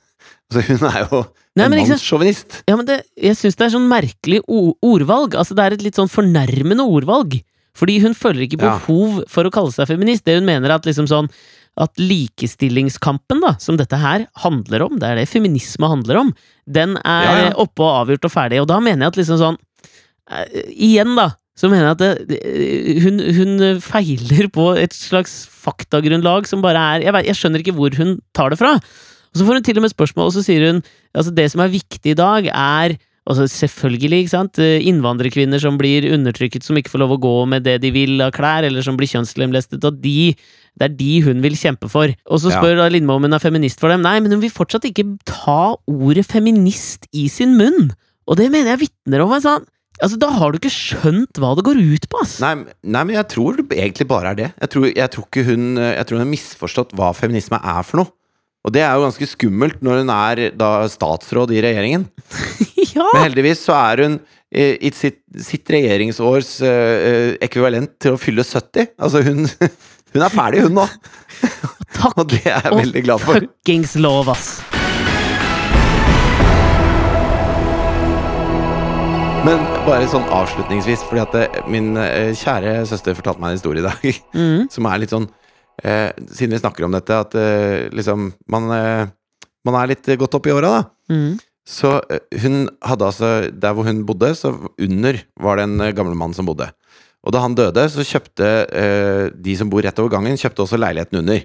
Altså, 0.46 0.62
hun 0.70 0.84
er 0.86 0.98
jo 1.10 1.20
Nei, 1.58 1.66
en 1.66 1.74
mannssjåvinist. 1.74 2.56
Ja, 2.70 2.76
men 2.78 2.86
det, 2.86 3.00
jeg 3.18 3.34
syns 3.40 3.56
det 3.58 3.64
er 3.66 3.72
sånn 3.74 3.88
merkelig 3.90 4.44
ordvalg. 4.46 5.34
Altså, 5.40 5.56
det 5.58 5.64
er 5.66 5.74
et 5.74 5.82
litt 5.88 5.98
sånn 5.98 6.12
fornærmende 6.12 6.86
ordvalg. 6.86 7.34
Fordi 7.76 8.00
hun 8.04 8.14
føler 8.16 8.46
ikke 8.48 8.62
Ja. 8.62 8.78
behov 8.80 9.24
for 9.32 9.44
å 9.48 9.52
kalle 9.52 9.72
seg 9.76 9.88
feminist. 9.90 10.24
Det 10.26 10.38
hun 10.40 10.46
mener 10.48 10.70
er 10.72 10.76
at 10.80 10.86
liksom 10.88 11.08
sånn 11.12 11.30
at 11.78 11.92
likestillingskampen, 12.00 13.42
da, 13.44 13.56
som 13.60 13.76
dette 13.80 13.98
her 14.00 14.28
handler 14.46 14.86
om, 14.86 15.00
det 15.00 15.10
er 15.10 15.16
det 15.20 15.28
feminisme 15.28 15.90
handler 15.92 16.22
om, 16.22 16.30
den 16.72 16.96
er 17.04 17.26
Ja, 17.26 17.34
ja. 17.50 17.54
oppe 17.60 17.84
og 17.84 18.08
avgjort 18.08 18.26
og 18.30 18.32
ferdig. 18.32 18.62
Og 18.64 18.68
da 18.72 18.80
mener 18.80 19.06
jeg 19.06 19.12
at 19.12 19.20
liksom 19.20 19.40
sånn 19.42 19.58
uh, 20.32 20.46
Igjen, 20.72 21.16
da, 21.20 21.34
så 21.56 21.70
mener 21.70 21.90
jeg 21.90 21.96
at 21.98 22.04
det, 22.04 22.28
det, 22.30 23.02
hun, 23.04 23.20
hun 23.38 23.82
feiler 23.84 24.48
på 24.52 24.70
et 24.80 24.96
slags 24.96 25.46
faktagrunnlag 25.52 26.48
som 26.48 26.64
bare 26.64 26.80
er 26.96 27.06
jeg, 27.06 27.14
vet, 27.16 27.28
jeg 27.30 27.40
skjønner 27.42 27.64
ikke 27.64 27.76
hvor 27.76 27.96
hun 28.00 28.16
tar 28.36 28.52
det 28.56 28.60
fra. 28.60 28.74
Og 28.80 29.40
så 29.42 29.46
får 29.48 29.60
hun 29.60 29.68
til 29.68 29.78
og 29.80 29.84
med 29.86 29.92
spørsmål, 29.92 30.32
og 30.32 30.34
så 30.38 30.44
sier 30.48 30.64
hun 30.70 30.82
altså 31.16 31.36
det 31.36 31.50
som 31.52 31.60
er 31.64 31.72
viktig 31.76 32.14
i 32.16 32.18
dag, 32.20 32.48
er 32.56 32.96
Altså 33.26 33.48
selvfølgelig, 33.50 34.20
ikke 34.22 34.34
sant. 34.36 34.60
Eh, 34.62 34.84
Innvandrerkvinner 34.86 35.62
som 35.62 35.80
blir 35.82 36.06
undertrykket, 36.14 36.62
som 36.66 36.78
ikke 36.78 36.92
får 36.94 37.02
lov 37.02 37.16
å 37.16 37.22
gå 37.24 37.34
med 37.50 37.66
det 37.66 37.80
de 37.82 37.90
vil 37.96 38.22
av 38.22 38.32
klær, 38.36 38.68
eller 38.68 38.86
som 38.86 38.98
blir 39.00 39.10
kjønnslemlestet, 39.10 39.82
og 39.84 39.98
de 40.04 40.36
det 40.76 40.90
er 40.90 40.96
de 41.00 41.12
hun 41.24 41.40
vil 41.40 41.54
kjempe 41.56 41.88
for. 41.90 42.12
Og 42.28 42.42
så 42.44 42.52
Ja. 42.52 42.60
spør 42.60 42.76
da 42.76 42.90
Lindmo 42.92 43.16
om 43.16 43.24
hun 43.24 43.34
er 43.34 43.40
feminist 43.40 43.80
for 43.80 43.88
dem. 43.88 44.02
Nei, 44.02 44.20
men 44.20 44.30
hun 44.32 44.42
vil 44.42 44.52
fortsatt 44.52 44.84
ikke 44.84 45.18
ta 45.24 45.78
ordet 45.88 46.26
feminist 46.28 47.08
i 47.14 47.30
sin 47.30 47.56
munn! 47.58 47.94
Og 48.28 48.36
det 48.38 48.52
mener 48.52 48.76
jeg 48.76 48.90
vitner 48.90 49.24
om 49.24 49.32
en 49.32 49.42
sånn 49.42 49.66
Altså, 50.04 50.20
da 50.20 50.28
har 50.28 50.52
du 50.52 50.58
ikke 50.60 50.68
skjønt 50.76 51.40
hva 51.40 51.56
det 51.56 51.64
går 51.64 51.78
ut 51.80 52.10
på, 52.12 52.20
ass! 52.20 52.42
Nei, 52.42 52.66
nei, 52.84 53.04
men 53.08 53.16
jeg 53.16 53.30
tror 53.32 53.56
det 53.56 53.70
egentlig 53.72 54.08
bare 54.10 54.34
er 54.34 54.36
det. 54.36 54.54
Jeg 54.60 54.70
tror, 54.74 54.86
jeg 54.92 55.10
tror 55.14 55.24
ikke 55.30 55.46
hun 55.46 55.78
Jeg 55.78 56.06
tror 56.06 56.18
hun 56.20 56.26
har 56.28 56.34
misforstått 56.34 56.92
hva 56.92 57.14
feminisme 57.16 57.56
er 57.64 57.82
for 57.88 58.02
noe. 58.04 58.12
Og 58.66 58.74
det 58.74 58.82
er 58.82 58.92
jo 58.98 59.06
ganske 59.06 59.28
skummelt 59.30 59.80
når 59.86 60.02
hun 60.04 60.10
er 60.10 60.50
da 60.58 60.70
statsråd 60.92 61.54
i 61.56 61.62
regjeringen. 61.64 62.10
Ja! 62.96 63.06
Men 63.14 63.26
heldigvis 63.28 63.62
så 63.68 63.76
er 63.78 64.04
hun 64.06 64.16
eh, 64.52 64.76
i 64.88 64.92
sitt, 64.96 65.22
sitt 65.44 65.70
regjeringsårs 65.76 66.54
eh, 66.64 66.96
eh, 67.10 67.32
ekvivalent 67.46 67.98
til 68.02 68.16
å 68.16 68.22
fylle 68.22 68.46
70. 68.48 68.94
Altså 69.00 69.22
hun, 69.28 69.46
hun 70.16 70.26
er 70.28 70.34
ferdig, 70.34 70.64
hun 70.68 70.80
nå. 70.80 70.88
Takk 71.96 72.18
Og 72.24 72.28
det 72.32 72.42
er 72.46 72.58
jeg 72.64 72.72
og 72.74 72.80
veldig 72.82 73.06
glad 73.08 73.24
for. 73.24 73.40
fuckings 73.46 73.96
lov, 74.04 74.32
ass! 74.34 74.56
Men 79.46 79.62
bare 79.86 80.08
sånn 80.10 80.26
avslutningsvis, 80.34 81.04
fordi 81.06 81.22
at 81.22 81.36
det, 81.38 81.44
min 81.70 81.92
uh, 82.00 82.32
kjære 82.34 82.80
søster 82.90 83.14
fortalte 83.18 83.44
meg 83.44 83.54
en 83.54 83.60
historie 83.60 83.84
i 83.84 83.86
dag 83.86 84.22
Mm. 84.42 84.64
som 84.74 84.88
er 84.90 85.02
litt 85.04 85.14
sånn 85.14 85.28
uh, 85.30 86.10
Siden 86.34 86.56
vi 86.56 86.62
snakker 86.64 86.88
om 86.88 86.96
dette, 86.96 87.20
at 87.28 87.36
eh, 87.38 87.86
liksom 87.94 88.32
man, 88.52 88.66
eh, 88.74 89.04
man 89.68 89.78
er 89.84 89.92
litt 89.94 90.10
godt 90.18 90.40
opp 90.40 90.50
i 90.50 90.54
åra, 90.56 90.72
da. 90.80 90.82
Mm. 91.14 91.36
Så 91.66 91.98
eh, 92.14 92.22
hun 92.44 92.68
hadde 92.86 93.08
altså 93.10 93.30
Der 93.50 93.74
hvor 93.74 93.88
hun 93.88 94.04
bodde, 94.06 94.32
så 94.38 94.54
under 94.78 95.20
var 95.42 95.58
det 95.58 95.68
en 95.68 95.82
eh, 95.82 95.94
gammel 95.98 96.18
mann 96.18 96.36
som 96.38 96.48
bodde. 96.48 96.70
Og 97.26 97.34
da 97.34 97.42
han 97.42 97.58
døde, 97.58 97.88
så 97.90 98.06
kjøpte 98.06 98.50
eh, 98.70 99.28
de 99.34 99.58
som 99.58 99.70
bor 99.72 99.82
rett 99.82 100.00
over 100.02 100.14
gangen, 100.14 100.38
kjøpte 100.38 100.66
også 100.66 100.78
leiligheten 100.78 101.24
under. 101.24 101.42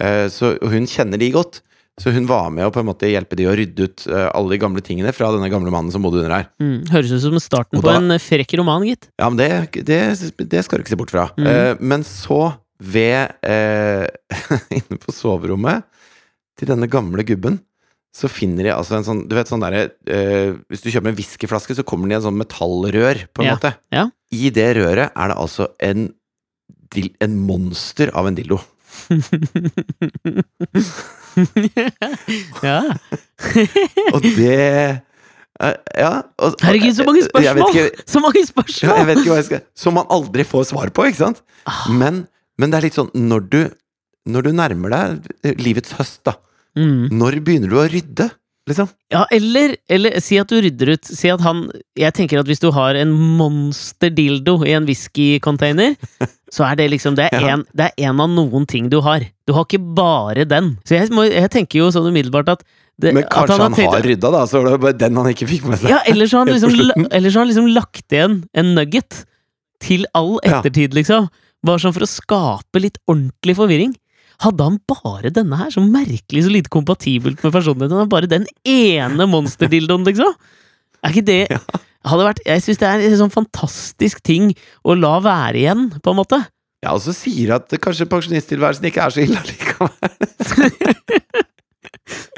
Eh, 0.00 0.26
så 0.32 0.54
hun 0.64 0.88
kjenner 0.88 1.20
de 1.20 1.32
godt. 1.34 1.60
Så 1.98 2.12
hun 2.14 2.28
var 2.30 2.46
med 2.54 2.62
å 2.62 2.70
på 2.70 2.78
en 2.80 2.86
måte 2.86 3.10
hjelpe 3.10 3.36
de 3.38 3.48
å 3.50 3.54
rydde 3.58 3.88
ut 3.88 4.04
eh, 4.06 4.28
alle 4.30 4.54
de 4.54 4.60
gamle 4.62 4.82
tingene 4.86 5.10
fra 5.14 5.32
denne 5.34 5.50
gamle 5.50 5.72
mannen 5.74 5.90
som 5.90 6.04
bodde 6.04 6.22
under 6.22 6.36
her. 6.36 6.48
Mm. 6.62 6.86
Høres 6.92 7.12
ut 7.16 7.24
som 7.24 7.38
starten 7.42 7.80
da, 7.80 7.82
på 7.82 7.94
en 7.96 8.14
frekk 8.22 8.54
roman, 8.60 8.86
gitt. 8.86 9.10
Ja, 9.18 9.26
men 9.26 9.40
det, 9.40 9.82
det, 9.88 10.00
det 10.38 10.62
skal 10.64 10.78
du 10.78 10.86
ikke 10.86 10.94
se 10.94 11.00
bort 11.00 11.14
fra. 11.14 11.26
Mm. 11.36 11.48
Eh, 11.50 11.72
men 11.92 12.06
så, 12.06 12.54
ved 12.78 13.34
eh, 13.42 14.06
Inne 14.78 15.00
på 15.02 15.14
soverommet 15.14 15.88
til 16.58 16.70
denne 16.70 16.88
gamle 16.90 17.26
gubben, 17.26 17.58
så 18.18 18.26
finner 18.32 18.66
de 18.66 18.72
altså 18.74 18.96
en 18.98 19.04
sånn 19.06 19.20
Du 19.30 19.34
vet 19.38 19.46
sånn 19.50 19.62
derre 19.62 19.84
eh, 20.10 20.56
Hvis 20.72 20.82
du 20.82 20.88
kjøper 20.90 21.12
en 21.12 21.18
whiskyflaske, 21.18 21.76
så 21.78 21.84
kommer 21.86 22.08
den 22.08 22.16
i 22.16 22.18
en 22.18 22.24
sånn 22.26 22.40
metallrør, 22.40 23.20
på 23.30 23.44
en 23.44 23.50
Ja, 23.52 23.54
måte. 23.58 23.70
ja. 23.94 24.08
I 24.34 24.50
det 24.52 24.66
røret 24.80 25.14
er 25.14 25.30
det 25.32 25.36
altså 25.38 25.68
en, 25.86 26.08
en 27.24 27.36
monster 27.46 28.10
av 28.18 28.26
en 28.28 28.36
dildo. 28.36 28.58
ja. 32.66 32.80
Og 34.14 34.22
det 34.24 35.02
Ja. 35.98 36.10
Og, 36.38 36.54
Herregud, 36.62 36.94
så 36.94 37.04
mange 37.06 37.22
spørsmål! 37.26 37.70
ikke, 37.74 38.02
Så 38.06 38.20
mange 38.22 38.38
Ja, 38.38 38.42
jeg 38.42 38.48
spørsmål! 38.52 39.36
jeg 39.36 39.44
skal 39.48 39.60
Som 39.74 39.94
man 39.98 40.06
aldri 40.10 40.44
får 40.46 40.68
svar 40.70 40.90
på, 40.94 41.06
ikke 41.10 41.18
sant? 41.24 41.42
Ah. 41.66 41.88
Men, 41.90 42.26
men 42.58 42.70
det 42.70 42.78
er 42.78 42.86
litt 42.88 42.98
sånn 42.98 43.10
Når 43.14 43.48
du, 43.50 43.60
når 44.28 44.42
du 44.46 44.52
nærmer 44.54 44.94
deg 44.94 45.58
livets 45.58 45.92
høst, 45.98 46.20
da 46.28 46.36
Mm. 46.78 47.08
Når 47.18 47.40
begynner 47.42 47.72
du 47.72 47.78
å 47.82 47.88
rydde? 47.90 48.28
Liksom? 48.68 48.88
Ja, 49.10 49.22
eller, 49.32 49.72
eller 49.88 50.18
si 50.20 50.36
at 50.36 50.50
du 50.52 50.58
rydder 50.60 50.90
ut 50.92 51.06
Si 51.08 51.30
at 51.32 51.40
han 51.40 51.62
Jeg 51.96 52.12
tenker 52.18 52.42
at 52.42 52.50
hvis 52.50 52.60
du 52.60 52.66
har 52.76 52.98
en 53.00 53.14
monsterdildo 53.72 54.58
i 54.68 54.74
en 54.76 54.84
whiskycontainer, 54.88 55.94
så 56.54 56.66
er 56.68 56.76
det 56.80 56.90
liksom 56.92 57.16
Det 57.16 57.30
er 57.32 57.40
Ja. 57.46 57.54
en, 57.56 57.64
det 57.72 57.86
er 57.96 58.10
en 58.10 58.20
av 58.20 58.28
noen 58.32 58.66
ting 58.68 58.90
du 58.92 58.98
har. 59.04 59.24
Du 59.48 59.54
har 59.56 59.64
ikke 59.64 59.80
bare 59.96 60.44
den. 60.48 60.74
Så 60.84 60.98
jeg, 60.98 61.08
må, 61.16 61.24
jeg 61.28 61.48
tenker 61.54 61.80
jo 61.80 61.88
sånn 61.94 62.10
umiddelbart 62.12 62.52
at 62.58 62.64
det, 62.98 63.12
Men 63.14 63.24
at 63.24 63.30
kanskje 63.32 63.58
han, 63.62 63.74
tenkt- 63.78 63.94
har 63.94 64.02
rydda, 64.04 64.30
da, 64.34 64.44
så 64.50 64.60
var 64.60 64.72
det 64.74 64.80
bare 64.82 64.98
den 64.98 65.16
han 65.20 65.28
ikke 65.30 65.46
fikk 65.48 65.68
med 65.70 65.78
seg. 65.80 65.92
Ja, 65.92 66.00
eller 66.10 66.26
så 66.26 66.40
har 66.40 66.48
han 66.48 66.54
liksom, 66.58 67.06
eller 67.14 67.30
så 67.30 67.38
har 67.38 67.44
han 67.46 67.52
liksom 67.52 67.68
lagt 67.72 68.12
igjen 68.16 68.40
en 68.58 68.72
nugget 68.76 69.22
til 69.80 70.04
all 70.18 70.36
Ja. 70.42 70.58
ettertid, 70.58 70.96
liksom. 70.98 71.28
Bare 71.64 71.78
sånn 71.82 71.94
for 71.94 72.04
å 72.04 72.10
skape 72.10 72.82
litt 72.82 72.98
ordentlig 73.08 73.54
forvirring. 73.58 73.94
Hadde 74.44 74.68
han 74.68 74.76
bare 74.86 75.32
denne 75.34 75.58
her, 75.58 75.72
så 75.74 75.82
merkelig 75.82 76.44
så 76.46 76.52
lite 76.52 76.70
kompatibelt 76.70 77.40
med 77.42 77.54
personligheten? 77.54 77.98
Han 77.98 78.12
bare 78.12 78.30
den 78.30 78.46
ene 78.68 79.26
monsterdildoen, 79.26 80.04
liksom? 80.06 80.36
Er 81.02 81.14
ikke 81.14 81.26
det 81.26 81.42
hadde 82.08 82.28
vært, 82.28 82.42
Jeg 82.46 82.62
syns 82.64 82.80
det 82.80 82.88
er 82.88 83.02
en 83.04 83.18
sånn 83.20 83.34
fantastisk 83.34 84.22
ting 84.24 84.52
å 84.86 84.96
la 84.98 85.18
være 85.24 85.62
igjen, 85.62 85.88
på 86.02 86.14
en 86.14 86.20
måte. 86.20 86.40
Ja, 86.84 86.94
og 86.94 87.02
så 87.02 87.12
sier 87.16 87.56
at 87.56 87.72
kanskje 87.82 88.06
pensjonisttilværelsen 88.10 88.86
ikke 88.86 89.02
er 89.02 89.14
så 89.14 89.24
ille 89.24 89.40
allikevel. 89.42 89.94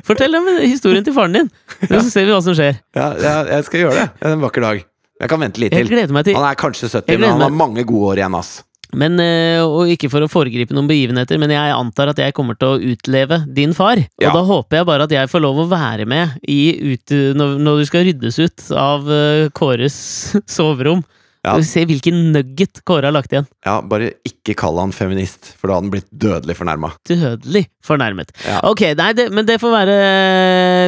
Fortell 0.08 0.32
dem 0.34 0.48
historien 0.64 1.04
til 1.06 1.14
faren 1.14 1.36
din, 1.36 1.50
så 1.84 2.00
ser 2.08 2.24
vi 2.26 2.32
hva 2.32 2.40
som 2.42 2.56
skjer. 2.56 2.80
Ja, 2.96 3.10
ja, 3.20 3.34
jeg 3.52 3.68
skal 3.68 3.84
gjøre 3.84 4.06
det 4.08 4.32
en 4.32 4.42
vakker 4.42 4.64
dag. 4.64 4.80
Jeg 5.20 5.28
kan 5.28 5.42
vente 5.44 5.60
litt 5.60 5.76
Jeg 5.76 5.84
til. 5.84 5.92
til 6.24 6.38
Han 6.38 6.48
er 6.48 6.56
kanskje 6.58 6.88
70, 6.88 7.20
men 7.20 7.36
han 7.36 7.44
har 7.44 7.52
mange 7.52 7.84
gode 7.84 8.14
år 8.14 8.22
igjen, 8.22 8.38
ass. 8.40 8.64
Men, 8.96 9.20
eh, 9.22 9.60
og 9.62 9.90
ikke 9.92 10.10
for 10.12 10.24
å 10.24 10.30
foregripe 10.30 10.74
noen 10.74 10.88
begivenheter, 10.90 11.38
men 11.40 11.52
jeg 11.54 11.76
antar 11.76 12.10
at 12.12 12.18
jeg 12.22 12.34
kommer 12.36 12.58
til 12.58 12.74
å 12.74 12.94
utleve 12.94 13.42
din 13.46 13.74
far. 13.76 14.00
Ja. 14.20 14.30
Og 14.30 14.40
da 14.40 14.42
håper 14.48 14.80
jeg 14.80 14.90
bare 14.90 15.06
at 15.06 15.14
jeg 15.14 15.30
får 15.30 15.44
lov 15.44 15.62
å 15.62 15.70
være 15.70 16.08
med 16.10 16.40
i 16.48 16.62
ut, 16.94 17.16
når, 17.38 17.56
når 17.62 17.80
du 17.80 17.88
skal 17.90 18.06
ryddes 18.08 18.40
ut 18.42 18.68
av 18.74 19.08
eh, 19.10 19.48
Kåres 19.54 19.96
soverom. 20.58 21.04
Ja. 21.40 21.54
Se 21.64 21.86
hvilken 21.88 22.34
nugget 22.34 22.82
Kåre 22.84 23.08
har 23.08 23.14
lagt 23.16 23.32
igjen. 23.32 23.46
Ja, 23.64 23.78
Bare 23.80 24.10
ikke 24.28 24.52
kall 24.60 24.76
han 24.76 24.92
feminist, 24.92 25.54
for 25.56 25.70
da 25.70 25.78
hadde 25.78 25.86
han 25.86 25.92
blitt 25.94 26.10
dødelig 26.12 26.56
fornærma. 26.58 26.90
Dødelig 27.08 27.62
fornærmet. 27.86 28.34
Ja. 28.44 28.58
Ok, 28.68 28.82
nei, 28.98 29.10
det, 29.16 29.30
men 29.32 29.48
det 29.48 29.56
får 29.62 29.72
være 29.72 29.94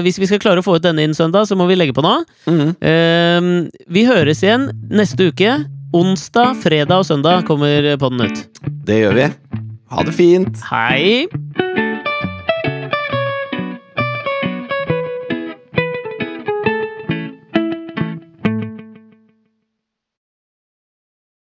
Hvis 0.05 0.21
vi 0.21 0.29
skal 0.29 0.43
klare 0.43 0.61
å 0.61 0.67
få 0.67 0.77
ut 0.77 0.85
denne 0.85 1.07
inn 1.07 1.17
søndag, 1.17 1.49
så 1.49 1.57
må 1.57 1.65
vi 1.71 1.79
legge 1.79 1.97
på 1.97 2.05
nå. 2.05 2.19
Mm 2.45 2.59
-hmm. 2.61 2.75
uh, 2.85 3.71
vi 3.89 4.05
høres 4.05 4.43
igjen 4.45 4.69
neste 4.91 5.33
uke. 5.33 5.63
Onsdag, 5.93 6.55
fredag 6.63 7.03
og 7.03 7.05
søndag 7.05 7.45
kommer 7.45 7.85
podden 8.01 8.25
ut. 8.25 8.39
Det 8.89 8.97
gjør 9.03 9.19
vi. 9.19 9.29
Ha 9.93 10.05
det 10.09 10.15
fint. 10.17 10.63
Hei! 10.71 11.29